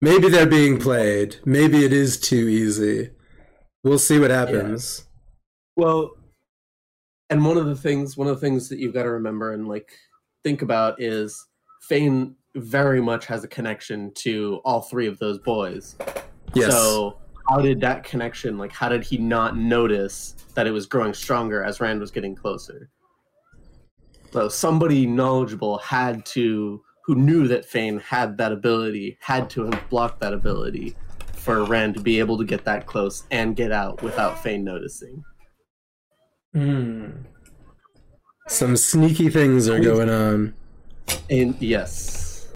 maybe 0.00 0.28
they're 0.28 0.46
being 0.46 0.78
played. 0.78 1.36
Maybe 1.44 1.84
it 1.84 1.92
is 1.92 2.18
too 2.18 2.48
easy. 2.48 3.10
We'll 3.84 3.98
see 3.98 4.18
what 4.18 4.30
happens. 4.30 5.04
Well, 5.76 6.10
and 7.30 7.44
one 7.44 7.56
of 7.56 7.66
the 7.66 7.76
things, 7.76 8.16
one 8.16 8.28
of 8.28 8.40
the 8.40 8.40
things 8.40 8.68
that 8.68 8.78
you've 8.78 8.94
got 8.94 9.02
to 9.04 9.10
remember 9.10 9.52
and 9.52 9.68
like 9.68 9.90
think 10.44 10.62
about 10.62 11.00
is 11.00 11.46
Fain 11.82 12.34
very 12.54 13.00
much 13.00 13.26
has 13.26 13.44
a 13.44 13.48
connection 13.48 14.12
to 14.14 14.60
all 14.64 14.80
three 14.80 15.06
of 15.06 15.18
those 15.18 15.38
boys. 15.38 15.96
Yes. 16.54 16.72
So 16.72 17.18
how 17.48 17.58
did 17.60 17.80
that 17.80 18.04
connection, 18.04 18.58
like, 18.58 18.72
how 18.72 18.88
did 18.88 19.02
he 19.02 19.16
not 19.18 19.56
notice 19.56 20.34
that 20.54 20.66
it 20.66 20.70
was 20.70 20.86
growing 20.86 21.14
stronger 21.14 21.62
as 21.62 21.80
Rand 21.80 22.00
was 22.00 22.10
getting 22.10 22.34
closer? 22.34 22.90
So 24.32 24.48
somebody 24.48 25.06
knowledgeable 25.06 25.78
had 25.78 26.26
to, 26.26 26.82
who 27.04 27.14
knew 27.14 27.48
that 27.48 27.64
Fain 27.64 27.98
had 28.00 28.36
that 28.38 28.52
ability, 28.52 29.16
had 29.20 29.48
to 29.50 29.64
have 29.64 29.88
blocked 29.88 30.20
that 30.20 30.34
ability 30.34 30.94
for 31.32 31.64
Rand 31.64 31.94
to 31.94 32.00
be 32.00 32.18
able 32.18 32.36
to 32.36 32.44
get 32.44 32.64
that 32.64 32.84
close 32.84 33.24
and 33.30 33.56
get 33.56 33.72
out 33.72 34.02
without 34.02 34.42
Fain 34.42 34.64
noticing. 34.64 35.24
Hmm. 36.58 37.10
Some 38.48 38.76
sneaky 38.76 39.28
things 39.28 39.68
are 39.68 39.78
going 39.78 40.10
on. 40.10 40.54
And 41.30 41.54
yes, 41.60 42.48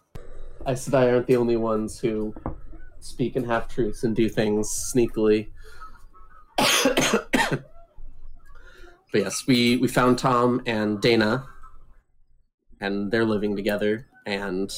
Aes 0.67 0.89
Sedai 0.89 1.13
aren't 1.13 1.27
the 1.27 1.37
only 1.37 1.55
ones 1.55 1.99
who 1.99 2.35
speak 2.99 3.37
in 3.37 3.45
half 3.45 3.73
truths 3.73 4.03
and 4.03 4.13
do 4.13 4.27
things 4.27 4.91
sneakily. 4.93 5.47
but 6.57 7.63
yes, 9.13 9.47
we 9.47 9.77
we 9.77 9.87
found 9.87 10.19
Tom 10.19 10.61
and 10.65 10.99
Dena, 10.99 11.45
and 12.81 13.09
they're 13.09 13.23
living 13.23 13.55
together, 13.55 14.07
and 14.25 14.69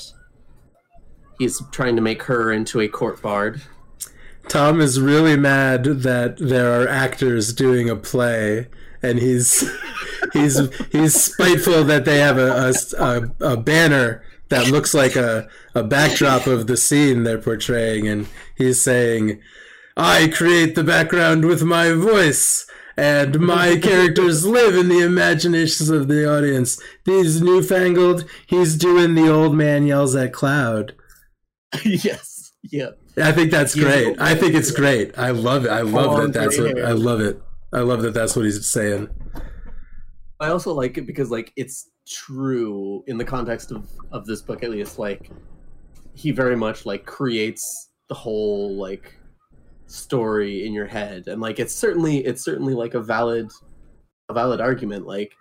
he's 1.40 1.64
trying 1.72 1.96
to 1.96 2.02
make 2.04 2.22
her 2.24 2.52
into 2.52 2.80
a 2.80 2.88
court 2.88 3.24
bard. 3.24 3.60
Tom 4.50 4.80
is 4.80 5.02
really 5.02 5.36
mad 5.36 5.84
that 5.84 6.38
there 6.38 6.80
are 6.80 6.88
actors 6.88 7.54
doing 7.54 7.90
a 7.90 7.96
play, 7.96 8.68
and 9.02 9.20
he's 9.20 9.70
he's 10.34 10.60
he's 10.92 11.22
spiteful 11.22 11.84
that 11.86 12.06
they 12.06 12.20
have 12.20 12.38
a, 12.38 12.74
a, 12.98 13.54
a, 13.54 13.58
banner 13.58 14.24
that 14.50 14.70
looks 14.70 14.94
like 14.94 15.16
a, 15.16 15.48
a 15.74 15.84
backdrop 15.84 16.48
of 16.48 16.68
the 16.68 16.78
scene 16.78 17.24
they're 17.24 17.38
portraying, 17.38 18.08
and 18.08 18.28
he's 18.58 18.82
saying, 18.82 19.42
"I 19.98 20.28
create 20.28 20.76
the 20.76 20.84
background 20.84 21.46
with 21.46 21.64
my 21.64 21.92
voice." 21.92 22.66
And 22.98 23.42
my 23.42 23.76
characters 23.76 24.46
live 24.46 24.74
in 24.74 24.88
the 24.88 25.02
imaginations 25.02 25.90
of 25.90 26.08
the 26.08 26.34
audience. 26.34 26.82
These 27.04 27.42
newfangled, 27.42 28.24
he's 28.48 28.78
doing 28.78 29.16
the 29.16 29.30
old 29.30 29.54
man 29.54 29.86
yells 29.86 30.16
at 30.16 30.32
cloud. 30.32 30.94
yes. 31.84 32.54
Yep. 32.72 32.98
I 33.18 33.32
think 33.32 33.52
that's 33.52 33.76
great. 33.76 34.20
I 34.20 34.36
think 34.36 34.56
it's 34.56 34.72
great. 34.72 35.18
I 35.18 35.32
love 35.32 35.66
it. 35.66 35.70
I 35.70 35.82
love 35.82 36.22
that. 36.22 36.34
That's 36.34 36.58
what 36.58 36.82
I 36.82 36.92
love 36.92 37.22
it. 37.22 37.42
I 37.74 37.80
love 37.80 38.02
that. 38.04 38.14
That's 38.14 38.36
what 38.36 38.46
he's 38.46 38.68
saying. 38.68 39.10
I 40.40 40.50
also 40.50 40.74
like 40.74 40.98
it 40.98 41.06
because 41.06 41.32
like 41.32 41.52
it's 41.56 41.90
true 42.08 43.04
in 43.08 43.18
the 43.18 43.26
context 43.26 43.72
of 43.72 43.90
of 44.12 44.26
this 44.26 44.42
book 44.42 44.64
at 44.64 44.70
least. 44.70 45.00
Like 45.00 45.32
he 46.14 46.32
very 46.32 46.56
much 46.56 46.86
like 46.86 47.06
creates 47.06 47.90
the 48.08 48.16
whole 48.16 48.76
like 48.76 49.18
story 49.88 50.66
in 50.66 50.74
your 50.74 50.86
head, 50.86 51.28
and 51.28 51.42
like 51.42 51.60
it's 51.60 51.74
certainly 51.74 52.26
it's 52.26 52.44
certainly 52.44 52.74
like 52.74 52.94
a 52.94 53.02
valid 53.02 53.52
a 54.30 54.34
valid 54.34 54.62
argument. 54.62 55.06
Like 55.06 55.34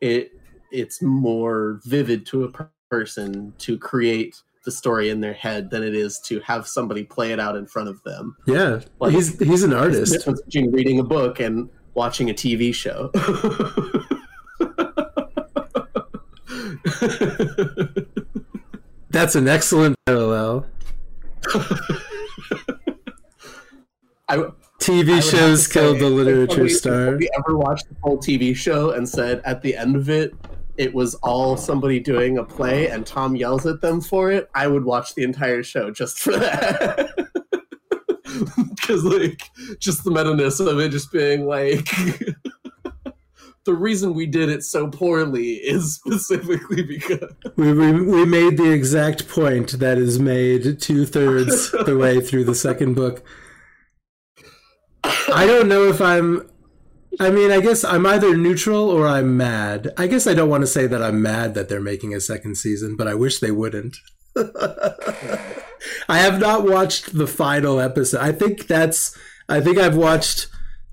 it 0.00 0.32
it's 0.70 1.02
more 1.02 1.80
vivid 1.84 2.24
to 2.26 2.44
a 2.44 2.68
person 2.90 3.52
to 3.58 3.78
create 3.78 4.42
the 4.64 4.70
story 4.70 5.10
in 5.10 5.20
their 5.20 5.32
head 5.32 5.70
than 5.70 5.82
it 5.82 5.94
is 5.94 6.18
to 6.20 6.40
have 6.40 6.68
somebody 6.68 7.04
play 7.04 7.32
it 7.32 7.40
out 7.40 7.56
in 7.56 7.66
front 7.66 7.88
of 7.88 8.02
them. 8.02 8.36
Yeah, 8.46 8.80
like, 9.00 9.12
he's 9.12 9.38
he's 9.38 9.62
an 9.62 9.72
artist. 9.72 10.26
between 10.26 10.70
reading 10.70 11.00
a 11.00 11.04
book 11.04 11.40
and 11.40 11.70
watching 11.94 12.30
a 12.30 12.34
TV 12.34 12.74
show. 12.74 13.10
That's 19.10 19.34
an 19.34 19.46
excellent 19.46 19.96
parallel. 20.06 20.66
I, 24.28 24.36
TV 24.78 25.16
I 25.16 25.20
shows 25.20 25.68
killed 25.68 25.98
the 25.98 26.08
literature 26.08 26.68
star. 26.68 27.12
Have 27.12 27.20
you 27.20 27.28
ever 27.38 27.56
watched 27.56 27.88
the 27.88 27.96
whole 28.00 28.18
TV 28.18 28.56
show 28.56 28.90
and 28.90 29.08
said 29.08 29.42
at 29.44 29.62
the 29.62 29.76
end 29.76 29.96
of 29.96 30.08
it, 30.08 30.34
it 30.76 30.94
was 30.94 31.14
all 31.16 31.56
somebody 31.56 32.00
doing 32.00 32.38
a 32.38 32.44
play 32.44 32.88
and 32.88 33.06
Tom 33.06 33.36
yells 33.36 33.66
at 33.66 33.80
them 33.80 34.00
for 34.00 34.30
it, 34.30 34.48
I 34.54 34.66
would 34.66 34.84
watch 34.84 35.14
the 35.14 35.22
entire 35.22 35.62
show 35.62 35.90
just 35.90 36.18
for 36.18 36.36
that. 36.36 37.14
Because, 38.56 39.04
like, 39.04 39.50
just 39.78 40.04
the 40.04 40.10
meta 40.10 40.34
ness 40.34 40.58
of 40.58 40.78
it 40.78 40.88
just 40.88 41.12
being 41.12 41.46
like, 41.46 41.84
the 43.64 43.74
reason 43.74 44.14
we 44.14 44.26
did 44.26 44.48
it 44.48 44.64
so 44.64 44.88
poorly 44.88 45.54
is 45.54 45.94
specifically 46.06 46.82
because. 46.82 47.32
We, 47.56 47.72
we, 47.72 47.92
we 47.92 48.24
made 48.24 48.56
the 48.56 48.70
exact 48.70 49.28
point 49.28 49.78
that 49.78 49.98
is 49.98 50.18
made 50.18 50.80
two 50.80 51.06
thirds 51.06 51.70
the 51.70 51.96
way 51.96 52.20
through 52.20 52.44
the 52.44 52.54
second 52.54 52.94
book. 52.94 53.24
I 55.04 55.46
don't 55.46 55.68
know 55.68 55.84
if 55.84 56.00
I'm 56.00 56.48
I 57.20 57.30
mean, 57.30 57.50
I 57.50 57.60
guess 57.60 57.84
I'm 57.84 58.06
either 58.06 58.36
neutral 58.36 58.88
or 58.88 59.06
I'm 59.06 59.36
mad. 59.36 59.92
I 59.96 60.06
guess 60.06 60.26
I 60.26 60.34
don't 60.34 60.48
want 60.48 60.62
to 60.62 60.66
say 60.66 60.86
that 60.86 61.02
I'm 61.02 61.22
mad 61.22 61.54
that 61.54 61.68
they're 61.68 61.80
making 61.80 62.14
a 62.14 62.20
second 62.20 62.56
season, 62.56 62.96
but 62.96 63.06
I 63.06 63.14
wish 63.14 63.38
they 63.38 63.50
wouldn't. 63.50 63.96
I 64.36 66.18
have 66.18 66.40
not 66.40 66.64
watched 66.64 67.16
the 67.16 67.26
final 67.26 67.80
episode. 67.80 68.20
I 68.20 68.32
think 68.32 68.66
that's. 68.66 69.16
I 69.48 69.60
think 69.60 69.78
I've 69.78 69.96
watched. 69.96 70.48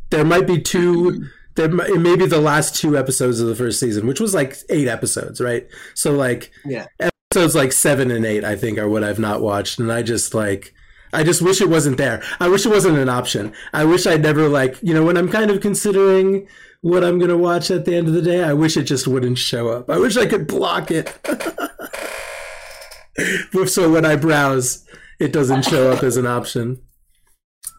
There 0.09 0.25
might 0.25 0.47
be 0.47 0.61
two. 0.61 1.27
There 1.55 1.67
it 1.67 1.99
may 1.99 2.15
be 2.15 2.25
the 2.25 2.41
last 2.41 2.75
two 2.75 2.97
episodes 2.97 3.39
of 3.39 3.47
the 3.47 3.55
first 3.55 3.79
season, 3.79 4.07
which 4.07 4.19
was 4.19 4.33
like 4.33 4.57
eight 4.69 4.87
episodes, 4.87 5.39
right? 5.39 5.67
So 5.93 6.13
like, 6.13 6.51
yeah, 6.65 6.87
episodes 6.99 7.55
like 7.55 7.71
seven 7.71 8.11
and 8.11 8.25
eight, 8.25 8.43
I 8.43 8.55
think, 8.55 8.77
are 8.77 8.89
what 8.89 9.03
I've 9.03 9.19
not 9.19 9.41
watched, 9.41 9.79
and 9.79 9.91
I 9.91 10.03
just 10.03 10.33
like 10.33 10.73
I 11.13 11.23
just 11.23 11.41
wish 11.41 11.61
it 11.61 11.69
wasn't 11.69 11.97
there. 11.97 12.21
I 12.39 12.49
wish 12.49 12.65
it 12.65 12.69
wasn't 12.69 12.97
an 12.97 13.09
option. 13.09 13.53
I 13.73 13.85
wish 13.85 14.05
I'd 14.05 14.21
never 14.21 14.47
like, 14.47 14.77
you 14.81 14.93
know, 14.93 15.03
when 15.03 15.17
I'm 15.17 15.29
kind 15.29 15.51
of 15.51 15.61
considering 15.61 16.47
what 16.81 17.03
I'm 17.03 17.17
going 17.17 17.29
to 17.29 17.37
watch 17.37 17.71
at 17.71 17.85
the 17.85 17.95
end 17.95 18.07
of 18.07 18.13
the 18.13 18.21
day, 18.21 18.43
I 18.43 18.53
wish 18.53 18.77
it 18.77 18.83
just 18.83 19.07
wouldn't 19.07 19.37
show 19.37 19.69
up. 19.69 19.89
I 19.89 19.97
wish 19.97 20.17
I 20.17 20.25
could 20.25 20.47
block 20.47 20.91
it. 20.91 21.13
so 23.67 23.91
when 23.91 24.05
I 24.05 24.15
browse, 24.15 24.85
it 25.19 25.33
doesn't 25.33 25.65
show 25.65 25.91
up 25.91 26.03
as 26.03 26.17
an 26.17 26.25
option. 26.25 26.81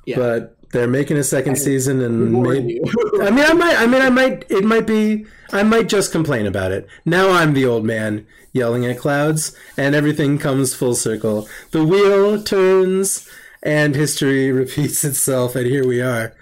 Yeah. 0.07 0.17
But 0.17 0.60
they're 0.73 0.87
making 0.87 1.17
a 1.17 1.25
second 1.25 1.57
season 1.57 2.01
and 2.01 2.33
maybe, 2.43 2.81
I 3.21 3.31
mean 3.31 3.45
I 3.45 3.53
might 3.53 3.77
I 3.77 3.87
mean 3.87 4.03
I 4.03 4.11
might 4.11 4.51
it 4.51 4.65
might 4.65 4.87
be 4.87 5.27
I 5.53 5.63
might 5.63 5.89
just 5.89 6.13
complain 6.13 6.47
about 6.47 6.73
it. 6.73 6.87
Now 7.05 7.31
I'm 7.31 7.55
the 7.55 7.67
old 7.67 7.85
man 7.85 8.27
yelling 8.53 8.85
at 8.87 8.99
clouds 8.99 9.57
and 9.77 9.95
everything 9.95 10.39
comes 10.39 10.75
full 10.75 10.95
circle. 10.95 11.49
The 11.73 11.85
wheel 11.85 12.43
turns 12.43 13.29
and 13.63 13.95
history 13.95 14.51
repeats 14.53 15.05
itself 15.05 15.57
and 15.57 15.67
here 15.67 15.87
we 15.87 16.01
are 16.01 16.35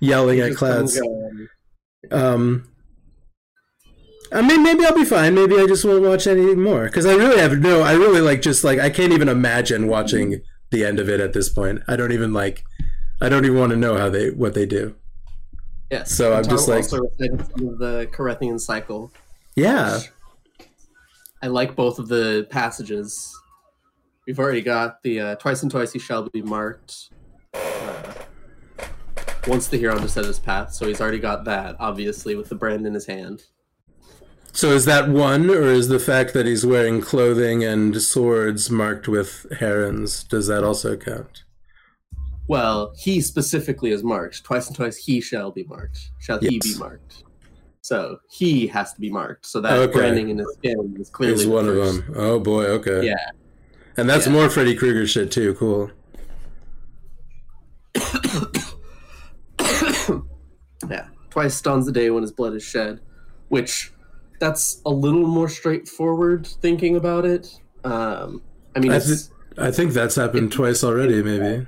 yelling 0.00 0.40
at 0.40 0.56
clouds. 0.56 1.00
Um 2.10 2.68
I 4.32 4.42
mean, 4.42 4.64
maybe 4.64 4.84
I'll 4.84 4.94
be 4.94 5.04
fine. 5.04 5.36
Maybe 5.36 5.56
I 5.56 5.66
just 5.66 5.84
won't 5.84 6.02
watch 6.02 6.26
any 6.26 6.56
more 6.56 6.86
because 6.86 7.06
I 7.06 7.14
really 7.14 7.38
have 7.38 7.60
no. 7.60 7.82
I 7.82 7.92
really 7.92 8.20
like 8.20 8.42
just 8.42 8.64
like 8.64 8.80
I 8.80 8.90
can't 8.90 9.12
even 9.12 9.28
imagine 9.28 9.86
watching 9.86 10.42
the 10.72 10.84
end 10.84 10.98
of 10.98 11.08
it 11.08 11.20
at 11.20 11.32
this 11.32 11.48
point. 11.48 11.82
I 11.86 11.94
don't 11.94 12.10
even 12.10 12.32
like 12.32 12.64
I 13.20 13.28
don't 13.28 13.44
even 13.44 13.58
want 13.58 13.70
to 13.70 13.76
know 13.76 13.96
how 13.96 14.10
they 14.10 14.30
what 14.30 14.54
they 14.54 14.66
do. 14.66 14.94
Yeah. 15.90 16.04
So 16.04 16.34
I'm 16.34 16.44
just 16.44 16.68
like 16.68 16.84
also 16.84 16.98
the 17.18 18.08
Karaethon 18.12 18.60
Cycle. 18.60 19.12
Yeah. 19.54 20.00
I 21.42 21.46
like 21.46 21.76
both 21.76 21.98
of 21.98 22.08
the 22.08 22.46
passages. 22.50 23.34
We've 24.26 24.38
already 24.38 24.62
got 24.62 25.02
the 25.02 25.20
uh, 25.20 25.34
twice 25.36 25.62
and 25.62 25.70
twice 25.70 25.92
he 25.92 25.98
shall 25.98 26.28
be 26.28 26.42
marked. 26.42 27.10
Uh, 27.54 28.02
once 29.46 29.68
the 29.68 29.76
hero 29.76 30.04
set 30.06 30.24
his 30.24 30.40
path, 30.40 30.72
so 30.72 30.88
he's 30.88 31.00
already 31.00 31.20
got 31.20 31.44
that, 31.44 31.76
obviously, 31.78 32.34
with 32.34 32.48
the 32.48 32.54
brand 32.56 32.84
in 32.86 32.94
his 32.94 33.06
hand. 33.06 33.44
So 34.52 34.70
is 34.70 34.86
that 34.86 35.08
one, 35.08 35.48
or 35.50 35.64
is 35.64 35.88
the 35.88 36.00
fact 36.00 36.32
that 36.32 36.46
he's 36.46 36.66
wearing 36.66 37.00
clothing 37.00 37.62
and 37.62 38.00
swords 38.02 38.70
marked 38.70 39.06
with 39.06 39.46
herons, 39.60 40.24
does 40.24 40.48
that 40.48 40.64
also 40.64 40.96
count? 40.96 41.44
Well, 42.48 42.92
he 42.96 43.20
specifically 43.20 43.90
is 43.90 44.04
marked. 44.04 44.44
Twice 44.44 44.68
and 44.68 44.76
twice 44.76 44.96
he 44.96 45.20
shall 45.20 45.50
be 45.50 45.64
marked. 45.64 46.12
Shall 46.18 46.38
yes. 46.40 46.52
he 46.52 46.60
be 46.60 46.78
marked? 46.78 47.24
So 47.80 48.20
he 48.28 48.66
has 48.68 48.92
to 48.94 49.00
be 49.00 49.10
marked. 49.10 49.46
So 49.46 49.60
that 49.60 49.72
okay. 49.72 49.92
branding 49.92 50.30
in 50.30 50.38
his 50.38 50.52
skin 50.54 50.96
is 50.98 51.10
clearly 51.10 51.42
is 51.42 51.46
one 51.46 51.66
first. 51.66 51.98
of 51.98 52.06
them. 52.06 52.14
Oh 52.16 52.40
boy, 52.40 52.64
okay. 52.66 53.06
Yeah. 53.06 53.14
And 53.96 54.08
that's 54.08 54.26
yeah. 54.26 54.32
more 54.32 54.50
Freddy 54.50 54.76
Krueger 54.76 55.06
shit 55.06 55.32
too. 55.32 55.54
Cool. 55.54 55.90
yeah. 60.90 61.06
Twice 61.30 61.54
stuns 61.54 61.86
the 61.86 61.92
day 61.92 62.10
when 62.10 62.22
his 62.22 62.32
blood 62.32 62.54
is 62.54 62.62
shed, 62.62 63.00
which 63.48 63.92
that's 64.40 64.82
a 64.84 64.90
little 64.90 65.26
more 65.26 65.48
straightforward 65.48 66.46
thinking 66.46 66.96
about 66.96 67.24
it. 67.24 67.58
Um, 67.84 68.42
I 68.74 68.80
mean, 68.80 68.92
I, 68.92 68.98
th- 68.98 69.20
I 69.58 69.70
think 69.70 69.92
that's 69.92 70.16
happened 70.16 70.52
it, 70.52 70.56
twice 70.56 70.84
already, 70.84 71.22
maybe 71.22 71.66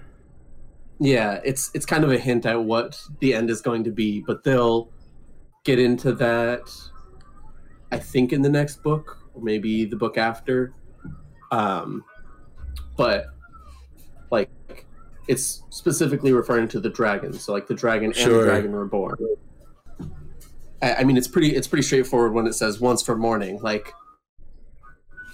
yeah, 1.00 1.40
it's 1.44 1.70
it's 1.74 1.86
kind 1.86 2.04
of 2.04 2.10
a 2.10 2.18
hint 2.18 2.44
at 2.46 2.62
what 2.62 3.00
the 3.20 3.34
end 3.34 3.50
is 3.50 3.60
going 3.60 3.84
to 3.84 3.90
be, 3.90 4.22
but 4.26 4.42
they'll 4.44 4.90
get 5.64 5.78
into 5.78 6.12
that. 6.12 6.62
I 7.90 7.98
think 7.98 8.32
in 8.32 8.42
the 8.42 8.48
next 8.48 8.82
book, 8.82 9.18
or 9.34 9.42
maybe 9.42 9.84
the 9.84 9.96
book 9.96 10.18
after. 10.18 10.74
Um, 11.50 12.04
but 12.96 13.26
like, 14.30 14.50
it's 15.28 15.62
specifically 15.70 16.32
referring 16.32 16.68
to 16.68 16.80
the 16.80 16.90
dragon. 16.90 17.32
So 17.32 17.52
like 17.52 17.66
the 17.66 17.74
dragon 17.74 18.12
sure. 18.12 18.24
and 18.24 18.40
the 18.40 18.44
dragon 18.44 18.76
reborn. 18.76 19.16
I, 20.82 20.94
I 20.96 21.04
mean, 21.04 21.16
it's 21.16 21.28
pretty 21.28 21.54
it's 21.54 21.68
pretty 21.68 21.84
straightforward 21.84 22.34
when 22.34 22.46
it 22.46 22.54
says 22.54 22.80
once 22.80 23.02
for 23.02 23.16
mourning. 23.16 23.60
Like 23.62 23.92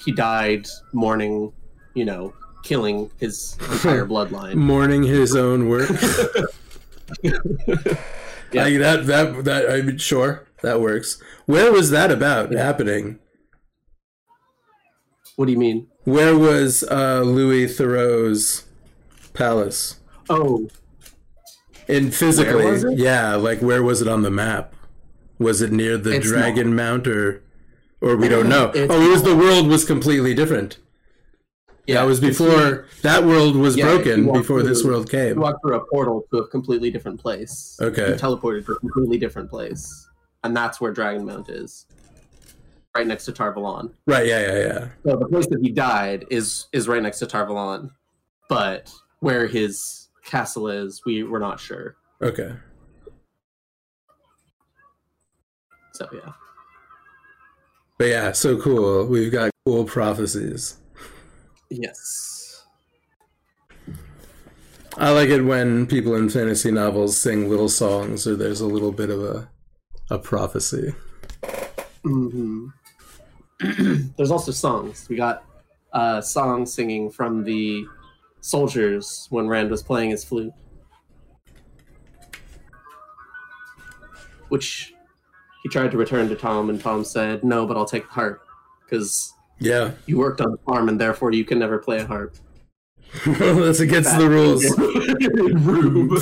he 0.05 0.13
died 0.13 0.67
mourning, 0.93 1.53
you 1.95 2.05
know, 2.05 2.35
killing 2.65 3.11
his 3.21 3.57
entire 3.71 4.07
bloodline, 4.07 4.57
mourning 4.57 5.05
his 5.05 5.37
own 5.37 5.69
work. 5.69 5.91
yeah. 7.23 7.33
Like 8.53 8.79
that, 8.79 9.07
that, 9.07 9.45
that. 9.45 9.71
I 9.71 9.83
mean, 9.83 9.99
sure, 9.99 10.49
that 10.63 10.81
works. 10.81 11.23
Where 11.47 11.71
was 11.71 11.91
that 11.91 12.11
about 12.11 12.51
yeah. 12.51 12.65
happening? 12.65 13.21
What 15.37 15.47
do 15.47 15.53
you 15.53 15.59
mean? 15.59 15.89
Where 16.05 16.37
was 16.37 16.85
uh, 16.91 17.23
Lews 17.23 17.77
Therin's 17.77 18.65
palace? 19.33 19.99
Oh, 20.31 20.69
In 21.89 22.11
physically, 22.11 22.65
Where 22.65 22.73
was 22.73 22.85
it? 22.85 22.99
yeah, 22.99 23.35
like 23.35 23.61
where 23.61 23.83
was 23.83 24.01
it 24.01 24.09
on 24.09 24.23
the 24.23 24.31
map? 24.31 24.75
Was 25.39 25.61
it 25.61 25.73
near 25.73 25.99
the 25.99 26.17
It's 26.17 26.27
Dragon 26.27 26.75
Mount 26.77 27.07
or 27.07 27.43
or 28.01 28.17
we 28.17 28.29
don't 28.29 28.49
know? 28.49 28.71
It's 28.75 28.93
oh, 28.93 29.01
it 29.01 29.11
was 29.11 29.23
the 29.23 29.37
world 29.37 29.67
was 29.67 29.85
completely 29.85 30.35
different. 30.35 30.79
Yeah. 31.87 31.97
that 31.97 32.05
was 32.07 32.19
before 32.21 32.87
that 33.03 33.25
world 33.25 33.57
was 33.57 33.77
Yeah, 33.77 33.85
broken 33.87 34.33
before 34.33 34.63
this 34.63 34.81
through- 34.83 34.93
world 34.93 35.13
You 35.13 35.19
came. 35.19 35.37
walk 35.41 35.61
through 35.63 35.77
a 35.77 35.87
portal 35.87 36.25
to 36.33 36.39
a 36.39 36.49
completely 36.49 36.91
different 36.91 37.21
place. 37.21 37.79
Okay. 37.81 38.09
You 38.11 38.15
teleported 38.15 38.65
to 38.67 38.73
a 38.73 38.79
completely 38.81 39.19
different 39.19 39.51
place, 39.51 40.09
and 40.43 40.57
that's 40.57 40.81
where 40.81 40.93
Dragon 40.93 41.25
Mount 41.27 41.49
is, 41.51 41.87
right 42.97 43.07
next 43.07 43.27
to 43.27 43.33
Tar 43.33 43.55
Valon. 43.55 43.93
Right, 44.07 44.27
yeah, 44.27 44.41
yeah, 44.41 44.59
yeah. 44.59 44.89
So 45.05 45.17
the 45.17 45.27
place 45.27 45.47
that 45.49 45.61
he 45.61 45.71
died 45.71 46.25
is 46.31 46.67
is 46.73 46.89
right 46.89 47.03
next 47.03 47.19
to 47.19 47.27
Tar 47.27 47.47
Valon, 47.47 47.91
but 48.49 48.91
where 49.21 49.47
his 49.47 50.09
castle 50.25 50.69
is, 50.69 51.03
we 51.05 51.23
we're 51.23 51.39
not 51.39 51.61
sure. 51.61 51.97
Okay. 52.23 52.53
So 55.93 56.09
yeah, 56.13 56.33
But 57.99 58.07
yeah, 58.09 58.33
so 58.33 58.61
cool. 58.61 59.07
We've 59.07 59.31
got 59.31 59.51
cool 59.65 59.85
prophecies. 59.85 60.77
Yes, 61.75 62.67
I 64.97 65.11
like 65.11 65.29
it 65.29 65.43
when 65.43 65.87
people 65.87 66.15
in 66.15 66.29
fantasy 66.31 66.71
novels 66.71 67.19
sing 67.19 67.49
little 67.51 67.69
songs 67.69 68.27
or 68.27 68.37
there's 68.37 68.61
a 68.61 68.67
little 68.67 68.93
bit 68.93 69.11
of 69.11 69.23
a 69.23 69.49
a 70.11 70.19
prophecy. 70.19 70.95
hmm 72.05 72.69
There's 74.17 74.31
also 74.31 74.53
songs. 74.53 75.07
We 75.09 75.17
got 75.17 75.45
uh, 75.93 76.21
song 76.21 76.67
singing 76.67 77.11
from 77.11 77.45
the 77.45 77.87
soldiers 78.41 79.27
when 79.31 79.49
Rand 79.49 79.71
was 79.71 79.83
playing 79.83 80.11
his 80.11 80.25
flute, 80.25 80.53
which 84.49 84.95
he 85.63 85.69
tried 85.69 85.91
to 85.93 85.97
return 85.99 86.29
to 86.29 86.37
Tom, 86.37 86.71
and 86.71 86.81
Tom 86.81 87.05
said, 87.05 87.45
"No, 87.45 87.67
but 87.67 87.77
I'll 87.77 87.87
take 87.87 88.05
the 88.05 88.13
harp 88.13 88.47
because 88.85 89.34
Yeah. 89.59 89.93
you 90.07 90.19
worked 90.19 90.41
on 90.41 90.51
the 90.51 90.59
farm, 90.59 90.89
and 90.89 91.01
therefore 91.01 91.33
you 91.33 91.45
can 91.45 91.59
never 91.59 91.79
play 91.79 91.99
a 91.99 92.07
harp." 92.07 92.37
That's 93.27 93.81
against 93.81 94.17
the 94.19 94.29
rules. 94.29 94.65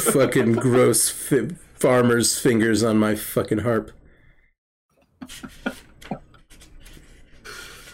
Fucking 0.13 0.53
gross 0.55 1.09
fi- 1.09 1.49
farmer's 1.75 2.39
fingers 2.39 2.83
on 2.83 2.99
my 2.99 3.15
fucking 3.15 3.59
harp. 3.59 3.91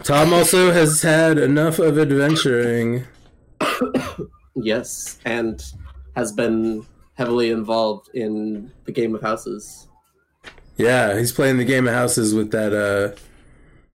Tom 0.02 0.32
also 0.32 0.72
has 0.72 1.02
had 1.02 1.38
enough 1.38 1.78
of 1.78 1.98
adventuring. 1.98 3.04
Yes, 4.56 5.18
and 5.24 5.62
has 6.16 6.32
been 6.32 6.84
heavily 7.14 7.50
involved 7.50 8.10
in 8.14 8.72
the 8.84 8.92
game 8.92 9.14
of 9.14 9.22
houses. 9.22 9.88
Yeah, 10.76 11.18
he's 11.18 11.32
playing 11.32 11.58
the 11.58 11.64
game 11.64 11.86
of 11.86 11.94
houses 11.94 12.34
with 12.34 12.50
that 12.52 12.72
uh 12.72 13.16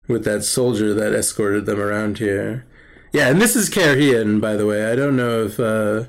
with 0.10 0.26
that 0.26 0.44
soldier 0.44 0.94
that 0.94 1.14
escorted 1.14 1.66
them 1.66 1.80
around 1.80 2.18
here. 2.18 2.66
Yeah, 3.14 3.30
and 3.30 3.42
this 3.42 3.56
is 3.56 3.70
Cairhien, 3.70 4.42
by 4.42 4.56
the 4.56 4.66
way. 4.66 4.92
I 4.92 4.96
don't 4.96 5.16
know 5.16 5.44
if 5.44 5.60
uh 5.60 6.06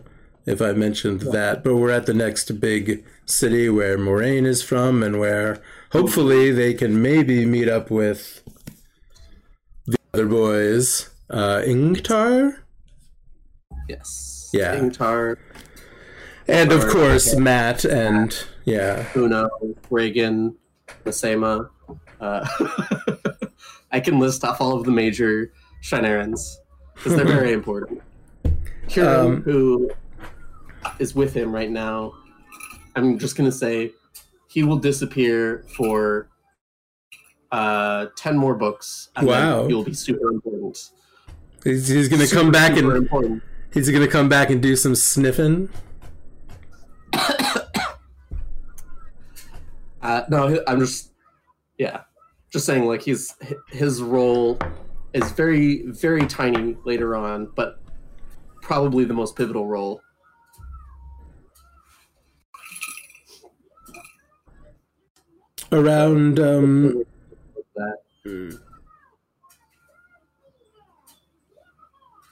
if 0.47 0.61
I 0.61 0.73
mentioned 0.73 1.21
that, 1.21 1.63
but 1.63 1.77
we're 1.77 1.91
at 1.91 2.07
the 2.07 2.15
next 2.15 2.59
big 2.61 3.05
city 3.27 3.69
where 3.69 3.97
Moiraine 3.99 4.47
is 4.47 4.63
from 4.63 5.03
and 5.03 5.21
where 5.21 5.63
hopefully 5.93 6.51
they 6.51 6.75
can 6.75 7.01
maybe 7.01 7.45
meet 7.45 7.69
up 7.69 7.91
with 7.91 8.43
the 9.87 9.99
other 10.15 10.27
boys. 10.27 11.11
Uh 11.29 11.61
Ingtar? 11.65 12.63
Yes. 13.89 14.51
Yeah. 14.53 14.77
Ingtar, 14.77 15.37
And 16.49 16.73
of 16.73 16.87
course 16.89 17.37
Mat 17.37 17.85
and 17.85 18.47
yeah. 18.65 19.07
Uno, 19.15 19.49
Ragan, 19.91 20.55
Masema. 21.05 21.69
Uh, 22.21 22.47
I 23.93 24.01
can 24.01 24.19
list 24.19 24.45
off 24.45 24.61
all 24.61 24.77
of 24.79 24.85
the 24.85 24.91
major 24.91 25.53
Shienarans 25.83 26.57
because 26.95 27.17
they're 27.17 27.25
very 27.27 27.53
important. 27.61 28.01
Kieran, 28.89 29.27
Um, 29.27 29.43
who 29.43 29.91
is 30.99 31.15
with 31.15 31.35
him 31.35 31.53
right 31.53 31.71
now, 31.71 32.15
I'm 32.97 33.19
just 33.19 33.37
gonna 33.37 33.53
say 33.53 33.93
he 34.49 34.63
will 34.63 34.79
disappear 34.79 35.65
for 35.77 36.29
uh, 37.53 38.07
ten 38.17 38.37
more 38.37 38.55
books. 38.55 39.11
And 39.17 39.27
Wow. 39.27 39.61
then 39.63 39.69
he 39.69 39.75
will 39.75 39.85
be 39.85 39.95
super 39.95 40.31
important. 40.31 40.91
He's, 41.65 41.89
he's 41.89 42.09
gonna 42.09 42.27
Super, 42.27 42.43
come 42.43 42.53
back 42.53 42.77
and 42.77 42.91
important. 42.93 43.43
he's 43.73 43.91
gonna 43.91 44.09
come 44.09 44.29
back 44.29 44.51
and 44.51 44.63
do 44.63 44.77
some 44.77 44.95
sniffing. 44.95 45.69
Uh, 50.03 50.23
no, 50.31 50.63
I'm 50.67 50.81
just, 50.81 51.13
yeah, 51.77 52.05
just 52.51 52.67
saying 52.67 52.87
like 52.87 53.03
he's 53.03 53.35
his 53.69 54.03
role 54.03 54.59
is 55.13 55.31
very 55.33 55.83
very 55.87 56.27
tiny 56.27 56.77
later 56.85 57.17
on, 57.17 57.51
but 57.57 57.81
probably 58.63 59.05
the 59.05 59.15
most 59.15 59.37
pivotal 59.37 59.67
role. 59.67 60.01
around 65.73 66.41
um 66.41 67.05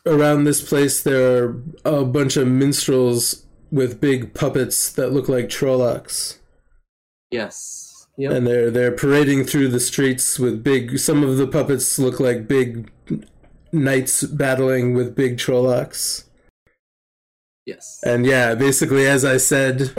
around 0.07 0.45
this 0.45 0.67
place 0.67 1.03
there 1.03 1.45
are 1.45 1.63
a 1.85 2.05
bunch 2.05 2.37
of 2.37 2.49
minstrels 2.49 3.47
with 3.71 4.01
big 4.01 4.35
puppets 4.35 4.91
that 4.93 5.13
look 5.13 5.29
like 5.29 5.47
Trollocs. 5.47 6.39
yes, 7.31 7.88
yep, 8.19 8.33
And 8.33 8.47
they're 8.47 8.71
they're 8.71 8.93
parading 8.93 9.45
through 9.45 9.69
the 9.69 9.81
streets 9.81 10.39
with 10.39 10.63
big 10.63 10.99
some 10.99 11.23
of 11.23 11.39
the 11.39 11.47
puppets 11.47 11.99
look 11.99 12.21
like 12.21 12.47
big 12.47 12.91
knights 13.73 14.25
battling 14.25 14.93
with 14.95 15.15
big 15.15 15.39
Trollocs. 15.39 16.25
yes, 17.65 18.01
And 18.05 18.27
yeah, 18.27 18.55
basically 18.55 19.07
as 19.07 19.25
I 19.25 19.37
said 19.39 19.95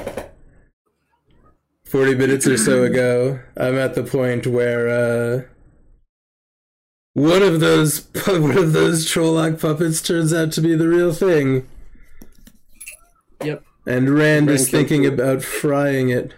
40 1.85 2.15
minutes 2.15 2.45
or 2.45 2.57
so 2.57 2.83
ago, 2.83 3.39
I'm 3.57 3.75
at 3.75 3.95
the 3.95 4.03
point 4.03 4.45
where 4.45 4.87
uh 4.89 5.41
one 7.13 7.41
of 7.41 7.59
those 7.59 8.07
one 8.27 8.57
of 8.57 8.73
those 8.73 9.05
Trolloc 9.05 9.59
puppets 9.59 10.01
turns 10.01 10.33
out 10.33 10.51
to 10.53 10.61
be 10.61 10.75
the 10.75 10.87
real 10.87 11.13
thing. 11.13 11.67
yep. 13.43 13.63
And 13.85 14.09
Rand 14.09 14.47
Rand 14.47 14.49
is 14.51 14.69
thinking 14.69 15.05
about 15.05 15.41
frying 15.41 16.09
it. 16.09 16.33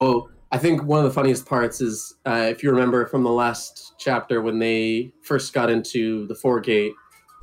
Oh, 0.00 0.28
I 0.50 0.58
think 0.58 0.84
one 0.84 0.98
of 1.00 1.04
the 1.04 1.10
funniest 1.10 1.44
parts 1.46 1.80
is 1.80 2.14
uh, 2.26 2.46
if 2.50 2.62
you 2.62 2.70
remember 2.70 3.06
from 3.06 3.22
the 3.22 3.30
last 3.30 3.94
chapter 3.98 4.40
when 4.40 4.58
they 4.58 5.12
first 5.22 5.52
got 5.52 5.70
into 5.70 6.26
the 6.26 6.34
Foregate, 6.34 6.92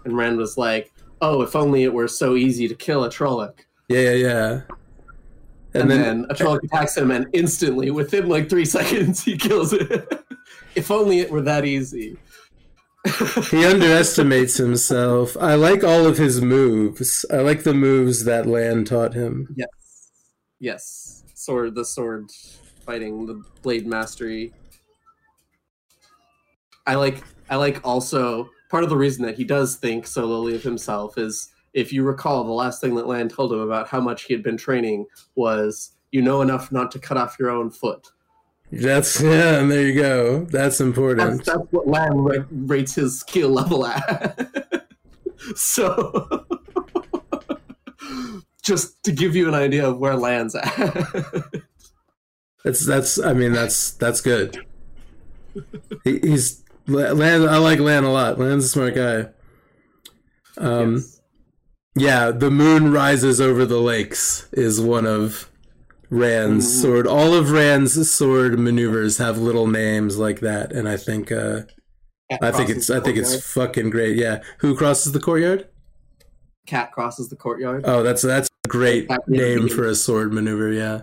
and 0.05 0.15
Rand 0.17 0.37
was 0.37 0.57
like, 0.57 0.91
"Oh, 1.21 1.41
if 1.41 1.55
only 1.55 1.83
it 1.83 1.93
were 1.93 2.07
so 2.07 2.35
easy 2.35 2.67
to 2.67 2.75
kill 2.75 3.03
a 3.03 3.09
Trolloc." 3.09 3.59
Yeah, 3.89 3.99
yeah, 3.99 4.13
yeah. 4.13 4.61
And, 5.73 5.83
And, 5.83 5.91
then, 5.91 6.01
then, 6.01 6.25
a 6.29 6.33
Trolloc 6.33 6.63
attacks 6.63 6.97
him, 6.97 7.11
and 7.11 7.27
instantly, 7.33 7.91
within 7.91 8.27
like 8.29 8.49
three 8.49 8.65
seconds, 8.77 9.23
he 9.23 9.37
kills 9.37 9.73
it. 9.73 10.23
if 10.75 10.89
only 10.89 11.19
it 11.19 11.29
were 11.29 11.41
that 11.41 11.65
easy. 11.65 12.17
he 13.51 13.63
underestimates 13.65 14.57
himself. 14.57 15.37
I 15.37 15.53
like 15.53 15.83
all 15.83 16.07
of 16.07 16.17
his 16.17 16.41
moves. 16.41 17.23
I 17.31 17.37
like 17.37 17.61
the 17.63 17.73
moves 17.75 18.25
that 18.25 18.47
Lan 18.47 18.83
taught 18.83 19.13
him. 19.13 19.47
yes, 19.55 19.69
yes, 20.59 21.14
sword, 21.35 21.75
the 21.75 21.85
sword 21.85 22.31
fighting, 22.85 23.25
the 23.25 23.43
blade 23.61 23.85
mastery. 23.85 24.53
I 26.87 26.95
like. 26.95 27.23
I 27.49 27.57
like 27.57 27.79
also 27.83 28.49
part 28.71 28.83
of 28.83 28.89
the 28.89 28.97
reason 28.97 29.23
that 29.23 29.35
he 29.35 29.43
does 29.43 29.75
think 29.75 30.07
so 30.07 30.25
lowly 30.25 30.55
of 30.55 30.63
himself 30.63 31.17
is 31.17 31.49
if 31.75 31.93
you 31.93 32.03
recall 32.03 32.43
the 32.43 32.51
last 32.51 32.81
thing 32.81 32.95
that 32.95 33.05
Lan 33.05 33.29
told 33.29 33.53
him 33.53 33.59
about 33.59 33.87
how 33.87 33.99
much 33.99 34.23
he 34.23 34.33
had 34.33 34.41
been 34.41 34.57
training 34.57 35.05
was 35.35 35.91
you 36.11 36.21
know 36.21 36.41
enough 36.41 36.71
not 36.71 36.91
to 36.91 36.99
cut 36.99 37.17
off 37.17 37.37
your 37.39 37.49
own 37.49 37.69
foot. 37.69 38.07
That's 38.71 39.21
yeah, 39.21 39.55
and 39.59 39.71
there 39.71 39.83
you 39.83 39.93
go. 39.93 40.39
That's 40.39 40.51
That's, 40.51 40.79
important. 40.81 41.45
that's 41.45 41.59
what 41.71 41.87
Lan 41.87 42.47
rates 42.51 42.95
his 42.95 43.19
skill 43.19 43.49
level 43.49 43.85
at. 43.85 44.87
so, 45.55 46.45
just 48.65 49.01
to 49.03 49.11
give 49.11 49.35
you 49.35 49.47
an 49.47 49.53
idea 49.53 49.87
of 49.87 49.99
where 49.99 50.15
Lan's 50.15 50.55
at. 50.55 50.73
That's 52.63 52.83
that's. 52.85 53.19
I 53.19 53.33
mean, 53.33 53.51
that's 53.53 53.91
that's 53.91 54.21
good. 54.21 54.65
He, 56.03 56.19
he's 56.19 56.63
Lan. 56.87 57.47
I 57.47 57.57
like 57.57 57.79
Lan 57.79 58.03
a 58.03 58.11
lot. 58.11 58.39
Lan's 58.39 58.65
a 58.65 58.69
smart 58.69 58.95
guy. 58.95 59.27
Um, 60.57 60.95
Yes. 60.95 61.21
yeah, 61.95 62.31
the 62.31 62.49
moon 62.49 62.91
rises 62.91 63.39
over 63.39 63.65
the 63.65 63.79
lakes 63.79 64.47
is 64.51 64.81
one 64.81 65.05
of 65.05 65.49
Rand's 66.09 66.81
sword. 66.81 67.05
All 67.07 67.33
of 67.33 67.51
Rand's 67.51 68.11
sword 68.11 68.57
maneuvers 68.57 69.17
have 69.19 69.37
little 69.37 69.67
names 69.67 70.17
like 70.17 70.39
that, 70.39 70.71
and 70.71 70.89
I 70.89 70.97
think 70.97 71.31
uh, 71.31 71.61
I 72.41 72.51
think 72.51 72.69
it's 72.69 72.89
I 72.89 72.99
think 72.99 73.17
it's 73.17 73.53
fucking 73.53 73.91
great. 73.91 74.17
Yeah, 74.17 74.41
who 74.59 74.75
crosses 74.75 75.11
the 75.11 75.19
courtyard? 75.19 75.67
Cat 76.65 76.91
crosses 76.91 77.29
the 77.29 77.35
courtyard. 77.35 77.83
Oh, 77.85 78.03
that's 78.03 78.21
that's 78.21 78.49
a 78.65 78.67
great 78.67 79.03
Exactly. 79.03 79.37
name 79.37 79.69
for 79.69 79.85
a 79.85 79.95
sword 79.95 80.33
maneuver. 80.33 80.71
Yeah. 80.71 81.01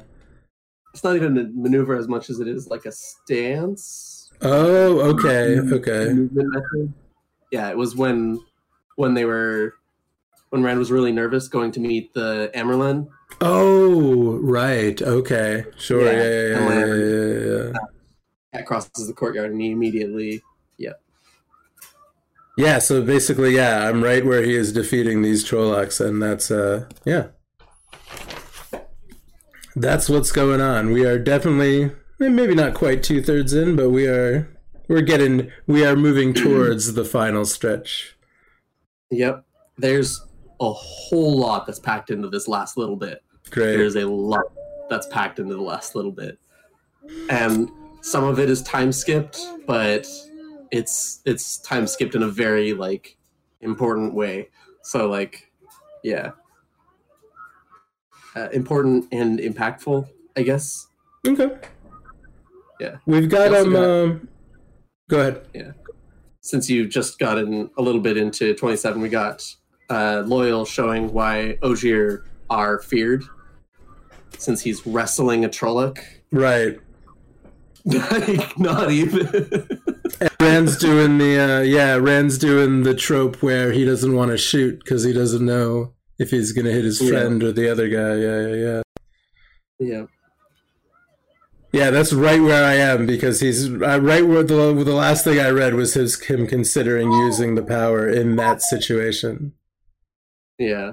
It's 0.92 1.04
not 1.04 1.16
even 1.16 1.38
a 1.38 1.48
maneuver 1.54 1.96
as 1.96 2.08
much 2.08 2.28
as 2.28 2.40
it 2.40 2.48
is 2.48 2.68
like 2.68 2.84
a 2.84 2.92
stance. 2.92 4.30
Oh, 4.42 5.00
okay, 5.14 5.58
okay. 5.58 6.12
Yeah, 7.50 7.70
it 7.70 7.76
was 7.76 7.94
when 7.94 8.40
when 8.96 9.14
they 9.14 9.24
were 9.24 9.74
when 10.50 10.62
Rand 10.62 10.78
was 10.78 10.90
really 10.90 11.12
nervous 11.12 11.48
going 11.48 11.72
to 11.72 11.80
meet 11.80 12.12
the 12.12 12.50
Amyrlin. 12.54 13.08
Oh, 13.40 14.38
right. 14.42 15.00
Okay. 15.00 15.64
Sure. 15.78 16.04
Yeah, 16.04 16.12
Yeah, 16.12 16.18
yeah, 16.18 16.46
yeah, 16.46 16.68
yeah, 16.68 16.94
yeah, 16.94 17.24
yeah, 17.24 17.72
yeah. 17.72 17.78
Cat 18.52 18.66
crosses 18.66 19.06
the 19.06 19.14
courtyard 19.14 19.50
and 19.50 19.60
he 19.60 19.70
immediately 19.70 20.42
Yeah, 20.76 20.92
so 22.78 23.02
basically, 23.02 23.56
yeah, 23.56 23.88
I'm 23.88 24.02
right 24.02 24.24
where 24.24 24.42
he 24.42 24.54
is 24.54 24.72
defeating 24.72 25.22
these 25.22 25.44
Trollocs, 25.44 26.04
and 26.04 26.22
that's 26.22 26.50
uh, 26.50 26.88
yeah, 27.04 27.28
that's 29.74 30.08
what's 30.08 30.32
going 30.32 30.60
on. 30.60 30.92
We 30.92 31.06
are 31.06 31.18
definitely 31.18 31.84
eh, 31.84 32.28
maybe 32.28 32.54
not 32.54 32.74
quite 32.74 33.02
two 33.02 33.22
thirds 33.22 33.54
in, 33.54 33.76
but 33.76 33.90
we 33.90 34.06
are 34.06 34.48
we're 34.88 35.02
getting 35.02 35.50
we 35.66 35.84
are 35.84 35.96
moving 35.96 36.34
towards 36.34 36.94
the 36.94 37.04
final 37.04 37.44
stretch. 37.44 38.16
Yep. 39.10 39.44
There's 39.78 40.22
a 40.60 40.72
whole 40.72 41.36
lot 41.38 41.66
that's 41.66 41.78
packed 41.78 42.10
into 42.10 42.28
this 42.28 42.48
last 42.48 42.76
little 42.76 42.96
bit. 42.96 43.22
Great. 43.50 43.76
There's 43.76 43.96
a 43.96 44.06
lot 44.06 44.44
that's 44.88 45.06
packed 45.06 45.38
into 45.38 45.54
the 45.54 45.62
last 45.62 45.94
little 45.94 46.12
bit. 46.12 46.38
And 47.28 47.70
some 48.02 48.24
of 48.24 48.38
it 48.38 48.48
is 48.48 48.62
time 48.62 48.92
skipped, 48.92 49.38
but 49.66 50.06
it's 50.72 51.20
it's 51.24 51.58
time 51.58 51.86
skipped 51.86 52.16
in 52.16 52.24
a 52.24 52.28
very 52.28 52.72
like 52.72 53.16
important 53.60 54.14
way. 54.14 54.48
So 54.82 55.08
like 55.08 55.52
yeah. 56.02 56.32
Uh, 58.34 58.48
important 58.54 59.06
and 59.12 59.38
impactful, 59.38 60.08
I 60.36 60.42
guess. 60.42 60.88
Okay. 61.28 61.50
Yeah. 62.80 62.96
We've 63.06 63.28
got 63.28 63.54
um. 63.54 63.72
got- 63.72 63.84
um 63.84 64.28
go 65.08 65.20
ahead. 65.20 65.46
Yeah, 65.52 65.72
since 66.40 66.70
you 66.70 66.88
just 66.88 67.18
gotten 67.18 67.70
a 67.76 67.82
little 67.82 68.00
bit 68.00 68.16
into 68.16 68.54
27, 68.54 69.00
we 69.00 69.10
got 69.10 69.44
uh, 69.90 70.22
Loial 70.24 70.66
showing 70.66 71.12
why 71.12 71.58
Ogier 71.62 72.24
are 72.48 72.80
feared 72.80 73.24
since 74.38 74.62
he's 74.62 74.86
wrestling 74.86 75.44
a 75.44 75.48
Trolloc. 75.48 75.98
Right. 76.32 76.80
like, 77.84 78.58
not 78.58 78.90
even. 78.90 79.68
Rand's 80.40 80.76
doing 80.76 81.18
the 81.18 81.38
uh, 81.38 81.60
yeah. 81.60 81.96
Rand's 81.96 82.38
doing 82.38 82.82
the 82.82 82.94
trope 82.94 83.42
where 83.42 83.72
he 83.72 83.84
doesn't 83.84 84.14
want 84.14 84.30
to 84.30 84.36
shoot 84.36 84.78
because 84.78 85.04
he 85.04 85.12
doesn't 85.12 85.44
know 85.44 85.94
if 86.18 86.30
he's 86.30 86.52
gonna 86.52 86.70
hit 86.70 86.84
his 86.84 87.00
Yeah. 87.00 87.10
friend 87.10 87.42
or 87.42 87.52
the 87.52 87.68
other 87.70 87.88
guy. 87.88 88.16
Yeah, 88.16 88.46
yeah, 88.46 88.54
yeah. 88.56 88.82
yeah. 89.78 90.06
Yeah, 91.72 91.90
that's 91.90 92.12
right 92.12 92.40
where 92.42 92.64
I 92.64 92.74
am 92.74 93.06
because 93.06 93.40
he's 93.40 93.70
uh, 93.70 93.98
right 94.02 94.26
where 94.26 94.42
the 94.42 94.74
the 94.74 94.94
last 94.94 95.24
thing 95.24 95.40
I 95.40 95.48
read 95.48 95.72
was 95.74 95.94
his 95.94 96.20
him 96.20 96.46
considering 96.46 97.10
using 97.10 97.54
the 97.54 97.62
power 97.62 98.06
in 98.06 98.36
that 98.36 98.60
situation. 98.60 99.54
Yeah. 100.58 100.92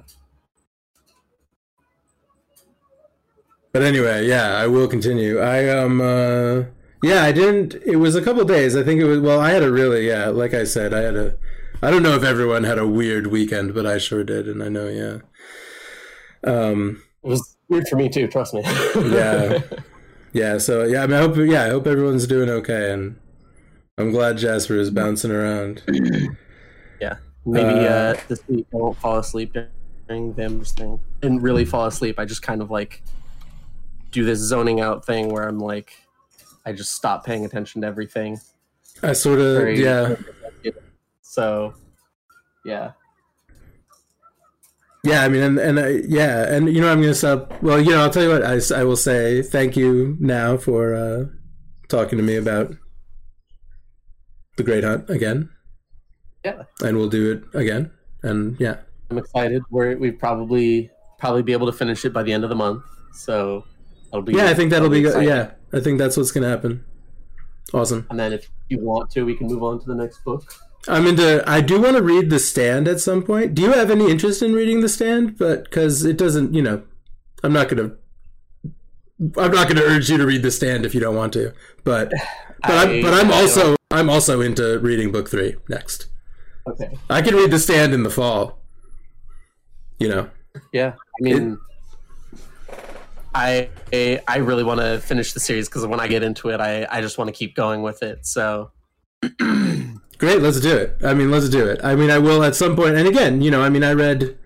But 3.74 3.84
anyway, 3.84 4.26
yeah, 4.26 4.58
I 4.58 4.68
will 4.68 4.88
continue. 4.88 5.40
I 5.40 5.68
um 5.70 6.00
uh 6.00 6.64
yeah, 7.02 7.24
I 7.24 7.32
didn't 7.32 7.76
it 7.86 7.98
was 7.98 8.16
a 8.16 8.22
couple 8.22 8.44
days. 8.46 8.76
I 8.76 8.84
think 8.84 9.00
it 9.02 9.06
was 9.06 9.20
well, 9.20 9.40
I 9.40 9.52
had 9.52 9.64
a 9.64 9.72
really 9.72 10.08
yeah, 10.08 10.28
like 10.28 10.54
I 10.54 10.64
said, 10.64 10.94
I 10.94 11.00
had 11.02 11.16
a 11.16 11.36
I 11.82 11.92
don't 11.92 12.04
know 12.04 12.16
if 12.16 12.24
everyone 12.24 12.64
had 12.64 12.78
a 12.78 12.88
weird 12.88 13.28
weekend, 13.28 13.74
but 13.74 13.86
I 13.86 13.98
sure 13.98 14.24
did 14.24 14.48
and 14.48 14.62
I 14.64 14.70
know, 14.70 14.88
yeah. 14.88 15.20
Um 16.44 17.04
It 17.24 17.28
was 17.28 17.58
weird 17.70 17.88
for 17.88 17.96
me 17.96 18.10
too, 18.10 18.28
trust 18.28 18.54
me. 18.54 18.64
Yeah. 18.96 19.62
yeah, 20.34 20.58
so 20.58 20.84
yeah, 20.84 21.04
I 21.04 21.08
mean 21.08 21.16
I 21.16 21.22
hope 21.22 21.38
yeah, 21.38 21.64
I 21.66 21.70
hope 21.70 21.88
everyone's 21.88 22.28
doing 22.28 22.50
okay 22.50 22.92
and 22.92 23.16
I'm 23.98 24.12
glad 24.12 24.38
Jasper 24.38 24.76
is 24.76 24.90
bouncing 24.92 25.32
around. 25.32 25.84
Yeah, 27.02 27.18
maybe 27.46 27.86
Uh, 27.86 28.14
uh, 28.14 28.18
this 28.28 28.42
week 28.48 28.66
I 28.74 28.78
won't 28.78 28.98
fall 28.98 29.18
asleep 29.18 29.56
during 30.08 30.34
Vam's 30.34 30.72
thing. 30.72 31.00
Didn't 31.22 31.42
really 31.42 31.66
fall 31.66 31.86
asleep. 31.86 32.18
I 32.18 32.26
just 32.26 32.42
kind 32.42 32.62
of 32.62 32.72
like 32.72 33.04
do 34.12 34.24
this 34.26 34.40
zoning 34.40 34.80
out 34.80 35.06
thing 35.06 35.30
where 35.30 35.48
I'm 35.48 35.60
like, 35.60 35.94
I 36.70 36.74
just 36.74 36.94
stop 36.94 37.26
paying 37.26 37.46
attention 37.46 37.82
to 37.82 37.88
everything. 37.88 38.40
I 39.02 39.14
sort 39.14 39.40
of 39.40 39.58
Very- 39.58 39.84
yeah. 39.84 40.16
So, 41.22 41.74
yeah. 42.64 42.92
Yeah, 45.04 45.24
I 45.24 45.30
mean, 45.30 45.42
and, 45.42 45.58
and 45.58 45.80
I, 45.80 45.88
yeah, 46.08 46.54
and 46.54 46.68
you 46.68 46.82
know, 46.82 46.92
I'm 46.92 47.02
going 47.02 47.14
to 47.14 47.16
stop. 47.16 47.64
Well, 47.64 47.80
you 47.80 47.92
know, 47.92 48.02
I'll 48.02 48.10
tell 48.10 48.24
you 48.24 48.30
what, 48.30 48.44
I, 48.44 48.60
I 48.76 48.84
will 48.84 48.98
say 48.98 49.42
thank 49.42 49.78
you 49.78 50.18
now 50.20 50.58
for 50.58 50.94
uh, 50.94 51.26
talking 51.88 52.18
to 52.18 52.24
me 52.24 52.36
about 52.36 52.72
the 54.58 54.64
Great 54.64 54.84
Hunt 54.84 55.10
again. 55.10 55.50
Yeah. 56.44 56.64
And 56.84 56.98
we'll 56.98 57.10
do 57.10 57.32
it 57.32 57.58
again. 57.58 57.92
And 58.24 58.60
yeah. 58.60 58.78
I'm 59.10 59.18
excited. 59.18 59.64
We're 59.72 59.98
we 59.98 60.12
probably 60.12 60.92
probably 61.18 61.44
be 61.44 61.54
able 61.54 61.66
to 61.68 61.74
finish 61.74 62.06
it 62.06 62.14
by 62.14 62.22
the 62.24 62.34
end 62.34 62.44
of 62.44 62.50
the 62.50 62.56
month. 62.56 62.84
So 63.14 63.64
be 64.24 64.34
Yeah, 64.34 64.50
I 64.50 64.54
think 64.54 64.72
that'll 64.72 64.90
be 64.90 65.02
good. 65.02 65.24
Yeah, 65.24 65.52
I 65.74 65.80
think 65.80 65.98
that's 65.98 66.18
what's 66.18 66.32
going 66.32 66.44
to 66.44 66.50
happen. 66.50 66.84
Awesome. 67.74 68.08
And 68.10 68.20
then 68.20 68.34
if 68.34 68.50
you 68.70 68.80
want 68.80 69.12
to, 69.12 69.24
we 69.24 69.36
can 69.36 69.48
move 69.48 69.64
on 69.64 69.80
to 69.80 69.86
the 69.86 69.96
next 69.96 70.24
book. 70.24 70.44
I'm 70.88 71.06
into, 71.06 71.44
I 71.48 71.62
do 71.62 71.82
want 71.82 71.98
to 71.98 72.04
read 72.04 72.30
The 72.30 72.40
Stand 72.40 72.88
at 72.88 73.00
some 73.00 73.22
point. 73.22 73.54
Do 73.54 73.62
you 73.62 73.74
have 73.74 73.92
any 73.92 74.10
interest 74.10 74.42
in 74.42 74.54
reading 74.54 74.82
The 74.82 74.90
Stand? 74.90 75.38
But 75.38 75.66
because 75.66 76.06
it 76.06 76.18
doesn't, 76.18 76.54
you 76.54 76.62
know, 76.62 76.84
I'm 77.44 77.54
not 77.54 77.70
going 77.70 77.90
to. 77.90 77.96
I'm 79.38 79.52
not 79.52 79.68
going 79.68 79.76
to 79.76 79.84
urge 79.84 80.10
you 80.10 80.18
to 80.18 80.26
read 80.26 80.44
The 80.44 80.52
Stand 80.52 80.86
if 80.86 80.96
you 80.96 81.02
don't 81.02 81.16
want 81.16 81.34
to, 81.34 81.54
but 81.84 82.12
but 82.62 82.72
I, 82.72 82.86
am 82.86 83.02
but 83.02 83.14
I'm 83.14 83.32
also 83.32 83.76
I'm 83.92 84.10
also 84.10 84.40
into 84.40 84.80
reading 84.80 85.12
book 85.12 85.30
three 85.30 85.58
next. 85.68 86.08
Okay. 86.66 86.98
I 87.10 87.22
can 87.22 87.36
read 87.36 87.52
The 87.52 87.60
Stand 87.60 87.94
in 87.94 88.04
the 88.04 88.10
fall. 88.10 88.60
You 90.00 90.08
know, 90.08 90.30
Yeah. 90.72 90.94
I 90.96 91.24
mean, 91.24 91.60
I 93.40 94.22
I 94.28 94.38
really 94.38 94.64
want 94.64 94.82
to 94.82 95.00
finish 95.00 95.34
the 95.34 95.40
series 95.40 95.70
because 95.70 95.86
when 95.88 96.00
I 96.00 96.08
get 96.08 96.24
into 96.24 96.50
it, 96.50 96.60
I 96.60 96.86
I 96.90 97.02
just 97.02 97.18
want 97.18 97.30
to 97.30 97.32
keep 97.32 97.56
going 97.56 97.82
with 97.82 98.04
it. 98.04 98.26
So 98.26 98.72
great. 99.38 100.42
Let's 100.42 100.60
do 100.60 100.76
it. 100.76 100.98
I 101.04 101.14
mean, 101.14 101.32
let's 101.32 101.50
do 101.50 101.66
it. 101.66 101.80
I 101.84 101.96
mean, 101.96 102.12
I 102.12 102.18
will 102.18 102.44
at 102.44 102.56
some 102.56 102.76
point. 102.76 102.96
And 102.96 103.08
again, 103.08 103.42
you 103.42 103.50
know, 103.50 103.62
I 103.62 103.70
mean, 103.70 103.84
I 103.84 103.94
read. 103.94 104.38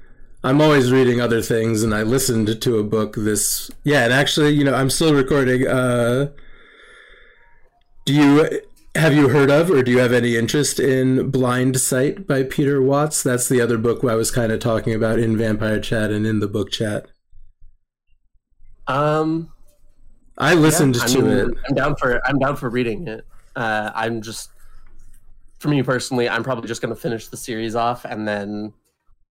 I'm 0.46 0.60
always 0.60 0.92
reading 0.92 1.22
other 1.22 1.42
things, 1.42 1.84
and 1.84 1.96
I 1.96 2.04
listened 2.04 2.62
to 2.62 2.78
a 2.78 2.84
book 2.84 3.16
this. 3.16 3.72
Yeah, 3.84 4.04
and 4.04 4.14
actually, 4.14 4.52
you 4.52 4.66
know, 4.66 4.74
I'm 4.74 4.90
still 4.90 5.14
recording. 5.14 5.66
Uh, 5.66 6.32
do 8.06 8.14
you 8.14 8.62
have 8.96 9.14
you 9.14 9.30
heard 9.30 9.50
of, 9.50 9.72
or 9.72 9.82
do 9.82 9.90
you 9.90 10.00
have 10.00 10.12
any 10.12 10.36
interest 10.36 10.80
in 10.80 11.32
Blindsight 11.32 12.28
by 12.28 12.44
Peter 12.44 12.82
Watts? 12.82 13.24
That's 13.24 13.48
the 13.48 13.62
other 13.62 13.78
book 13.78 14.04
I 14.04 14.16
was 14.16 14.32
kind 14.32 14.52
of 14.52 14.60
talking 14.60 14.94
about 14.94 15.18
in 15.18 15.38
Vampire 15.38 15.80
Chat 15.80 16.12
and 16.12 16.28
in 16.28 16.42
the 16.42 16.48
book 16.48 16.72
chat. 16.72 17.08
Um, 18.88 19.52
I 20.38 20.54
listened 20.54 20.96
yeah, 20.96 21.06
to 21.06 21.22
mean, 21.22 21.32
it. 21.32 21.58
I'm 21.70 21.76
down 21.76 21.96
for 21.96 22.22
I'm 22.28 22.40
down 22.40 22.56
for 22.56 22.70
reading 22.70 23.08
it. 23.08 23.26
Uh, 23.56 23.92
I'm 23.94 24.22
just 24.22 24.50
for 25.60 25.70
me 25.70 25.82
personally, 25.84 26.28
I'm 26.28 26.44
probably 26.44 26.68
just 26.68 26.82
going 26.82 26.94
to 26.94 27.00
finish 27.00 27.28
the 27.28 27.38
series 27.38 27.76
off 27.76 28.06
and 28.06 28.28
then 28.28 28.74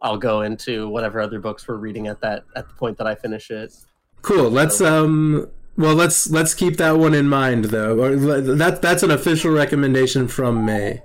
I'll 0.01 0.19
go 0.19 0.43
into 0.43 0.89
whatever 0.89 1.21
other 1.21 1.41
books 1.41 1.67
we're 1.67 1.77
reading 1.77 2.07
at 2.07 2.21
that 2.21 2.45
at 2.55 2.69
the 2.69 2.75
point 2.75 2.99
that 2.99 3.07
I 3.07 3.15
finish 3.15 3.51
it. 3.51 3.75
Cool. 4.23 4.51
Let's 4.51 4.81
um. 4.81 5.49
Well, 5.77 5.95
let's 5.95 6.29
let's 6.31 6.55
keep 6.55 6.77
that 6.79 6.99
one 6.99 7.15
in 7.15 7.29
mind, 7.29 7.67
though. 7.67 8.01
Or 8.01 8.17
that 8.17 8.83
that's 8.83 9.03
an 9.03 9.11
official 9.11 9.53
recommendation 9.53 10.27
from 10.27 10.65
May. 10.67 11.03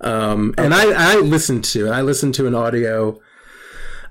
Um, 0.00 0.54
and 0.58 0.74
I 0.74 1.14
I 1.14 1.16
listened 1.16 1.64
to 1.66 1.86
it. 1.86 1.90
I 1.90 2.02
listened 2.02 2.34
to 2.34 2.46
an 2.46 2.54
audio 2.54 3.20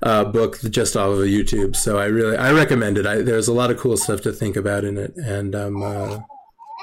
uh, 0.02 0.24
book 0.24 0.58
just 0.70 0.96
off 0.96 1.10
of 1.10 1.18
YouTube, 1.18 1.76
so 1.76 1.98
I 1.98 2.06
really 2.06 2.36
I 2.36 2.52
recommend 2.52 2.98
it. 2.98 3.06
I, 3.06 3.22
there's 3.22 3.48
a 3.48 3.52
lot 3.52 3.70
of 3.70 3.78
cool 3.78 3.96
stuff 3.96 4.20
to 4.22 4.32
think 4.32 4.56
about 4.56 4.84
in 4.84 4.98
it, 4.98 5.14
and 5.16 5.54
um. 5.54 5.82
Uh, 5.82 6.20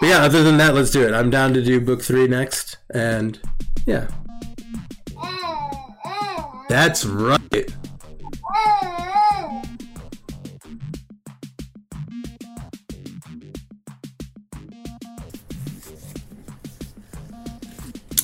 but 0.01 0.07
yeah, 0.07 0.24
other 0.24 0.43
than 0.43 0.57
that, 0.57 0.76
let's 0.76 0.91
do 0.91 1.07
it. 1.07 1.13
I'm 1.13 1.30
down 1.30 1.53
to 1.53 1.63
do 1.63 1.80
book 1.80 2.01
three 2.01 2.28
next, 2.28 2.78
and 2.93 3.39
yeah, 3.86 4.07
that's 6.68 7.05
right. 7.05 7.74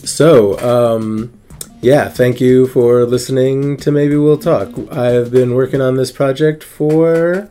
So, 0.04 0.60
um, 0.60 1.41
yeah, 1.82 2.10
thank 2.10 2.40
you 2.40 2.68
for 2.68 3.06
listening 3.06 3.76
to 3.78 3.92
Maybe 3.92 4.16
We'll 4.16 4.38
Talk. 4.38 4.70
I've 4.92 5.32
been 5.32 5.56
working 5.56 5.82
on 5.82 5.96
this 5.96 6.12
project 6.12 6.64
for, 6.64 7.50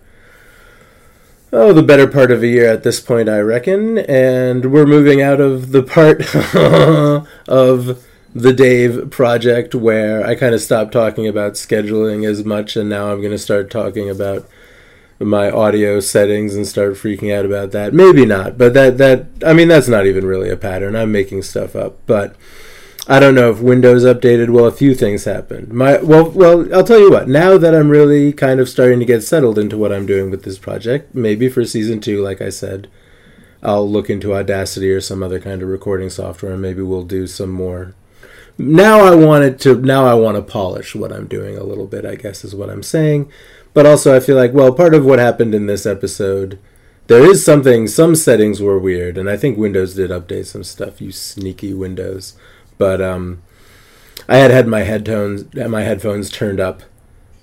oh, 1.52 1.72
the 1.72 1.82
better 1.82 2.06
part 2.06 2.30
of 2.30 2.40
a 2.44 2.46
year 2.46 2.72
at 2.72 2.84
this 2.84 3.00
point, 3.00 3.28
I 3.28 3.40
reckon. 3.40 3.98
And 3.98 4.72
we're 4.72 4.86
moving 4.86 5.20
out 5.20 5.40
of 5.40 5.72
the 5.72 5.82
part 5.82 6.20
of 7.48 8.06
the 8.32 8.52
Dave 8.52 9.10
project 9.10 9.74
where 9.74 10.24
I 10.24 10.36
kind 10.36 10.54
of 10.54 10.60
stopped 10.60 10.92
talking 10.92 11.26
about 11.26 11.54
scheduling 11.54 12.24
as 12.24 12.44
much, 12.44 12.76
and 12.76 12.88
now 12.88 13.10
I'm 13.10 13.18
going 13.18 13.32
to 13.32 13.38
start 13.38 13.68
talking 13.68 14.08
about 14.08 14.48
my 15.18 15.50
audio 15.50 15.98
settings 15.98 16.54
and 16.54 16.68
start 16.68 16.94
freaking 16.94 17.36
out 17.36 17.44
about 17.44 17.72
that. 17.72 17.92
Maybe 17.92 18.24
not, 18.24 18.56
but 18.56 18.74
that 18.74 18.96
that 18.98 19.26
I 19.44 19.52
mean 19.52 19.68
that's 19.68 19.88
not 19.88 20.06
even 20.06 20.24
really 20.24 20.48
a 20.48 20.56
pattern. 20.56 20.94
I'm 20.94 21.12
making 21.12 21.42
stuff 21.42 21.76
up, 21.76 21.98
but 22.06 22.36
I 23.08 23.18
don't 23.18 23.34
know 23.34 23.50
if 23.50 23.60
Windows 23.60 24.04
updated. 24.04 24.50
Well, 24.50 24.66
a 24.66 24.72
few 24.72 24.94
things 24.94 25.24
happened. 25.24 25.72
My 25.72 25.98
well, 26.02 26.30
well, 26.30 26.72
I'll 26.74 26.84
tell 26.84 27.00
you 27.00 27.10
what. 27.10 27.28
Now 27.28 27.58
that 27.58 27.74
I'm 27.74 27.88
really 27.88 28.32
kind 28.32 28.60
of 28.60 28.68
starting 28.68 29.00
to 29.00 29.06
get 29.06 29.22
settled 29.22 29.58
into 29.58 29.78
what 29.78 29.92
I'm 29.92 30.06
doing 30.06 30.30
with 30.30 30.44
this 30.44 30.58
project, 30.58 31.14
maybe 31.14 31.48
for 31.48 31.64
season 31.64 32.00
two, 32.00 32.22
like 32.22 32.40
I 32.40 32.50
said, 32.50 32.88
I'll 33.62 33.88
look 33.88 34.10
into 34.10 34.34
Audacity 34.34 34.90
or 34.90 35.00
some 35.00 35.22
other 35.22 35.40
kind 35.40 35.62
of 35.62 35.68
recording 35.68 36.10
software, 36.10 36.52
and 36.52 36.62
maybe 36.62 36.82
we'll 36.82 37.04
do 37.04 37.26
some 37.26 37.50
more 37.50 37.94
now 38.60 39.00
I 39.00 39.14
wanted 39.14 39.58
to 39.60 39.76
now 39.76 40.04
I 40.04 40.14
want 40.14 40.36
to 40.36 40.42
polish 40.42 40.94
what 40.94 41.12
I'm 41.12 41.26
doing 41.26 41.56
a 41.56 41.64
little 41.64 41.86
bit, 41.86 42.04
I 42.04 42.14
guess 42.14 42.44
is 42.44 42.54
what 42.54 42.68
I'm 42.68 42.82
saying. 42.82 43.30
But 43.72 43.86
also 43.86 44.14
I 44.14 44.20
feel 44.20 44.36
like 44.36 44.52
well, 44.52 44.72
part 44.72 44.94
of 44.94 45.04
what 45.04 45.18
happened 45.18 45.54
in 45.54 45.66
this 45.66 45.86
episode 45.86 46.58
there 47.06 47.28
is 47.28 47.44
something 47.44 47.88
some 47.88 48.14
settings 48.14 48.60
were 48.60 48.78
weird 48.78 49.18
and 49.18 49.28
I 49.28 49.36
think 49.36 49.58
Windows 49.58 49.94
did 49.94 50.10
update 50.10 50.46
some 50.46 50.62
stuff, 50.62 51.00
you 51.00 51.10
sneaky 51.10 51.72
Windows. 51.74 52.36
But 52.80 53.00
um 53.00 53.42
I 54.28 54.38
had 54.38 54.50
had 54.50 54.66
my 54.66 54.80
headphones 54.80 55.54
my 55.54 55.82
headphones 55.82 56.30
turned 56.30 56.58
up 56.58 56.82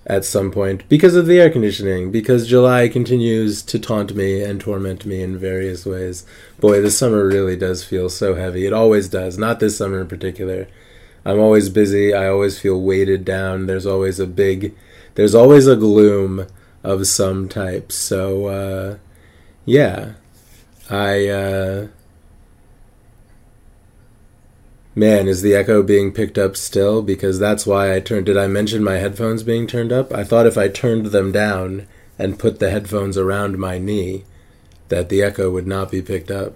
at 0.07 0.23
some 0.23 0.51
point 0.51 0.87
because 0.87 1.15
of 1.15 1.25
the 1.27 1.39
air 1.39 1.49
conditioning 1.49 2.11
because 2.11 2.47
July 2.47 2.87
continues 2.87 3.61
to 3.61 3.77
taunt 3.77 4.15
me 4.15 4.41
and 4.41 4.59
torment 4.59 5.05
me 5.05 5.21
in 5.21 5.37
various 5.37 5.85
ways. 5.85 6.25
Boy, 6.59 6.81
the 6.81 6.89
summer 6.89 7.27
really 7.27 7.57
does 7.57 7.83
feel 7.83 8.09
so 8.09 8.35
heavy. 8.35 8.65
It 8.65 8.73
always 8.73 9.09
does, 9.09 9.37
not 9.37 9.59
this 9.59 9.77
summer 9.77 10.01
in 10.01 10.07
particular. 10.07 10.67
I'm 11.25 11.39
always 11.39 11.67
busy. 11.69 12.13
I 12.13 12.29
always 12.29 12.57
feel 12.57 12.81
weighted 12.81 13.25
down. 13.25 13.65
There's 13.65 13.85
always 13.85 14.17
a 14.17 14.25
big, 14.25 14.73
there's 15.15 15.35
always 15.35 15.67
a 15.67 15.75
gloom 15.75 16.47
of 16.83 17.05
some 17.05 17.49
type. 17.49 17.91
So, 17.91 18.45
uh, 18.47 18.97
yeah, 19.65 20.13
I, 20.89 21.27
uh, 21.27 21.87
man, 24.97 25.27
is 25.27 25.41
the 25.41 25.55
echo 25.55 25.83
being 25.83 26.11
picked 26.11 26.37
up 26.37 26.57
still? 26.57 27.01
Because 27.01 27.37
that's 27.39 27.67
why 27.67 27.95
I 27.95 27.99
turned, 27.99 28.25
did 28.25 28.37
I 28.37 28.47
mention 28.47 28.83
my 28.83 28.95
headphones 28.95 29.43
being 29.43 29.67
turned 29.67 29.91
up? 29.91 30.11
I 30.11 30.23
thought 30.23 30.47
if 30.47 30.57
I 30.57 30.67
turned 30.67 31.07
them 31.07 31.31
down 31.31 31.87
and 32.17 32.39
put 32.39 32.59
the 32.59 32.71
headphones 32.71 33.17
around 33.17 33.59
my 33.59 33.77
knee, 33.77 34.25
that 34.89 35.09
the 35.09 35.21
echo 35.21 35.51
would 35.51 35.67
not 35.67 35.91
be 35.91 36.01
picked 36.01 36.31
up. 36.31 36.55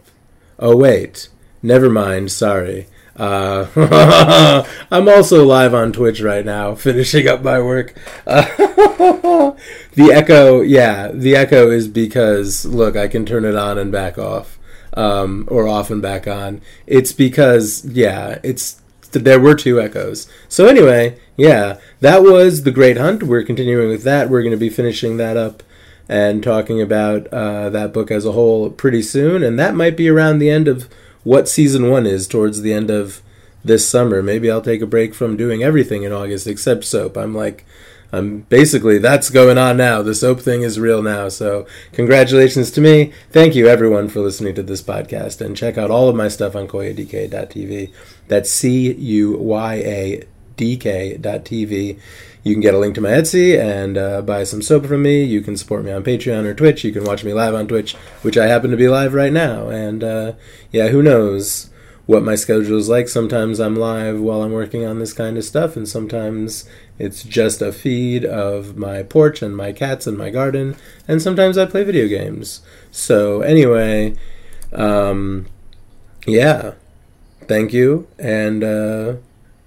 Oh, 0.58 0.76
wait. 0.76 1.30
Never 1.62 1.90
mind. 1.90 2.32
Sorry. 2.32 2.88
Uh, 3.16 3.68
I'm 4.92 5.08
also 5.08 5.46
live 5.46 5.76
on 5.76 5.94
Twitch 5.94 6.22
right 6.22 6.46
now, 6.46 6.74
finishing 6.88 7.28
up 7.28 7.44
my 7.44 7.60
work. 7.62 7.94
The 9.94 10.12
echo, 10.14 10.62
yeah, 10.62 11.12
the 11.14 11.36
echo 11.36 11.70
is 11.70 11.90
because 11.90 12.66
look, 12.66 12.96
I 12.96 13.10
can 13.10 13.26
turn 13.26 13.44
it 13.44 13.58
on 13.58 13.78
and 13.78 13.92
back 13.92 14.18
off, 14.18 14.58
um, 14.94 15.48
or 15.50 15.68
off 15.68 15.90
and 15.90 16.02
back 16.02 16.28
on. 16.28 16.62
It's 16.88 17.12
because 17.12 17.86
yeah, 17.86 18.40
it's 18.44 18.82
there 19.12 19.40
were 19.40 19.56
two 19.56 19.80
echoes. 19.80 20.30
So 20.48 20.68
anyway, 20.68 21.20
yeah, 21.36 21.80
that 22.00 22.24
was 22.24 22.64
the 22.64 22.72
Great 22.72 22.98
Hunt. 22.98 23.24
We're 23.24 23.44
continuing 23.44 23.90
with 23.90 24.04
that. 24.04 24.30
We're 24.30 24.42
going 24.42 24.52
to 24.52 24.58
be 24.58 24.70
finishing 24.70 25.18
that 25.18 25.38
up 25.38 25.64
and 26.08 26.44
talking 26.44 26.82
about 26.82 27.28
uh, 27.28 27.70
that 27.70 27.94
book 27.94 28.12
as 28.12 28.26
a 28.26 28.32
whole 28.32 28.70
pretty 28.70 29.02
soon, 29.02 29.44
and 29.44 29.58
that 29.60 29.76
might 29.76 29.96
be 29.96 30.10
around 30.10 30.40
the 30.40 30.50
end 30.50 30.68
of 30.68 30.90
what 31.24 31.48
season 31.48 31.90
one 31.90 32.06
is 32.06 32.28
towards 32.28 32.62
the 32.62 32.74
end 32.74 32.90
of 32.90 33.22
this 33.64 33.88
summer. 33.88 34.22
Maybe 34.22 34.50
I'll 34.50 34.62
take 34.62 34.82
a 34.82 34.88
break 34.88 35.14
from 35.14 35.38
doing 35.38 35.64
everything 35.64 36.04
in 36.04 36.12
August 36.12 36.48
except 36.48 36.84
soap. 36.84 37.16
I'm 37.16 37.36
like, 37.36 37.66
I'm 38.12 38.42
basically 38.42 38.98
that's 38.98 39.30
going 39.30 39.58
on 39.58 39.78
now. 39.78 40.02
The 40.02 40.16
soap 40.16 40.42
thing 40.42 40.64
is 40.64 40.80
real 40.80 41.02
now. 41.02 41.30
So 41.30 41.66
congratulations 41.94 42.72
to 42.72 42.82
me. 42.82 43.14
Thank 43.30 43.56
you 43.56 43.68
everyone 43.68 44.10
for 44.10 44.20
listening 44.20 44.56
to 44.56 44.64
this 44.64 44.82
podcast 44.82 45.40
and 45.40 45.56
check 45.56 45.78
out 45.78 45.92
all 45.92 46.10
of 46.10 46.16
my 46.16 46.28
stuff 46.28 46.56
on 46.56 46.68
cuyadk.tv. 46.68 47.92
That's 48.28 48.52
C 48.52 48.92
U 48.92 49.38
Y 49.38 49.76
A 49.76 50.24
D 50.58 50.78
K.tv. 50.78 52.00
You 52.44 52.54
can 52.54 52.62
get 52.62 52.74
a 52.74 52.80
link 52.80 52.96
to 52.96 53.02
my 53.02 53.10
Etsy 53.10 53.58
and 53.58 53.98
uh, 53.98 54.22
buy 54.24 54.44
some 54.44 54.62
soap 54.62 54.88
from 54.88 55.04
me. 55.04 55.24
You 55.24 55.42
can 55.42 55.56
support 55.56 55.86
me 55.86 55.92
on 55.92 56.04
Patreon 56.04 56.46
or 56.46 56.54
Twitch. 56.56 56.84
You 56.84 56.92
can 56.92 57.04
watch 57.04 57.24
me 57.24 57.34
live 57.34 57.54
on 57.54 57.68
Twitch, 57.68 57.94
which 58.24 58.38
I 58.38 58.48
happen 58.48 58.72
to 58.72 58.78
be 58.78 58.88
live 58.88 59.14
right 59.14 59.32
now. 59.32 59.70
And 59.70 60.04
uh, 60.04 60.34
yeah, 60.72 60.88
who 60.88 61.04
knows 61.04 61.70
what 62.08 62.24
my 62.24 62.36
schedule 62.36 62.78
is 62.78 62.90
like. 62.90 63.08
Sometimes 63.08 63.60
I'm 63.60 63.76
live 63.76 64.20
while 64.20 64.42
I'm 64.42 64.52
working 64.52 64.86
on 64.86 65.00
this 65.00 65.14
kind 65.14 65.38
of 65.38 65.44
stuff, 65.44 65.76
and 65.76 65.88
sometimes 65.88 66.68
it's 67.02 67.24
just 67.24 67.64
a 67.64 67.72
feed 67.72 68.24
of 68.24 68.78
my 68.78 69.02
porch 69.02 69.42
and 69.42 69.58
my 69.58 69.72
cats 69.72 70.06
and 70.06 70.16
my 70.16 70.30
garden, 70.30 70.76
and 71.08 71.20
sometimes 71.20 71.58
I 71.58 71.66
play 71.66 71.84
video 71.84 72.08
games. 72.08 72.62
So, 72.92 73.42
anyway, 73.42 74.16
um, 74.72 75.48
yeah, 76.28 76.76
thank 77.48 77.74
you, 77.74 78.08
and 78.20 78.64
uh, 78.64 79.16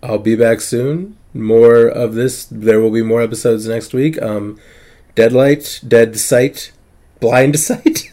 I'll 0.01 0.20
be 0.20 0.37
back 0.37 0.61
soon 0.61 1.16
more 1.35 1.89
of 1.89 2.14
this. 2.14 2.45
There 2.45 2.80
will 2.80 2.93
be 2.93 3.03
more 3.03 3.20
episodes 3.20 3.66
next 3.66 3.93
week. 3.93 4.22
Um, 4.22 4.61
Deadlight, 5.16 5.80
Dead 5.87 6.16
Sight, 6.16 6.70
Blind 7.18 7.59
Sight, 7.68 8.12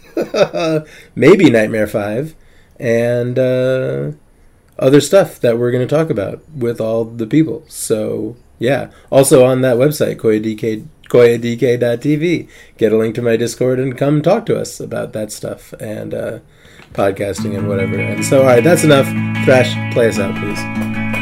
maybe 1.13 1.51
Nightmare 1.51 1.85
Five, 1.85 2.33
and 2.79 3.37
uh, 3.37 4.13
other 4.79 4.99
stuff 4.99 5.39
that 5.41 5.59
we're 5.59 5.71
going 5.71 5.87
to 5.87 5.95
talk 5.95 6.09
about 6.09 6.41
with 6.49 6.81
all 6.81 7.05
the 7.05 7.27
people. 7.27 7.63
So 7.67 8.35
yeah, 8.61 8.91
also 9.09 9.43
on 9.43 9.61
that 9.61 9.77
website, 9.77 10.17
koyadk, 10.17 10.85
koyadk.tv, 11.09 12.47
get 12.77 12.93
a 12.93 12.97
link 12.97 13.15
to 13.15 13.21
my 13.23 13.35
Discord 13.35 13.79
and 13.79 13.97
come 13.97 14.21
talk 14.21 14.45
to 14.45 14.57
us 14.57 14.79
about 14.79 15.13
that 15.13 15.31
stuff 15.31 15.73
and 15.73 16.13
uh, 16.13 16.39
podcasting 16.93 17.57
and 17.57 17.67
whatever. 17.67 17.99
And 17.99 18.23
so, 18.23 18.41
all 18.41 18.45
right, 18.45 18.63
that's 18.63 18.83
enough. 18.83 19.07
Thrash, 19.45 19.73
play 19.93 20.09
us 20.09 20.19
out, 20.19 20.35
please. 20.35 21.20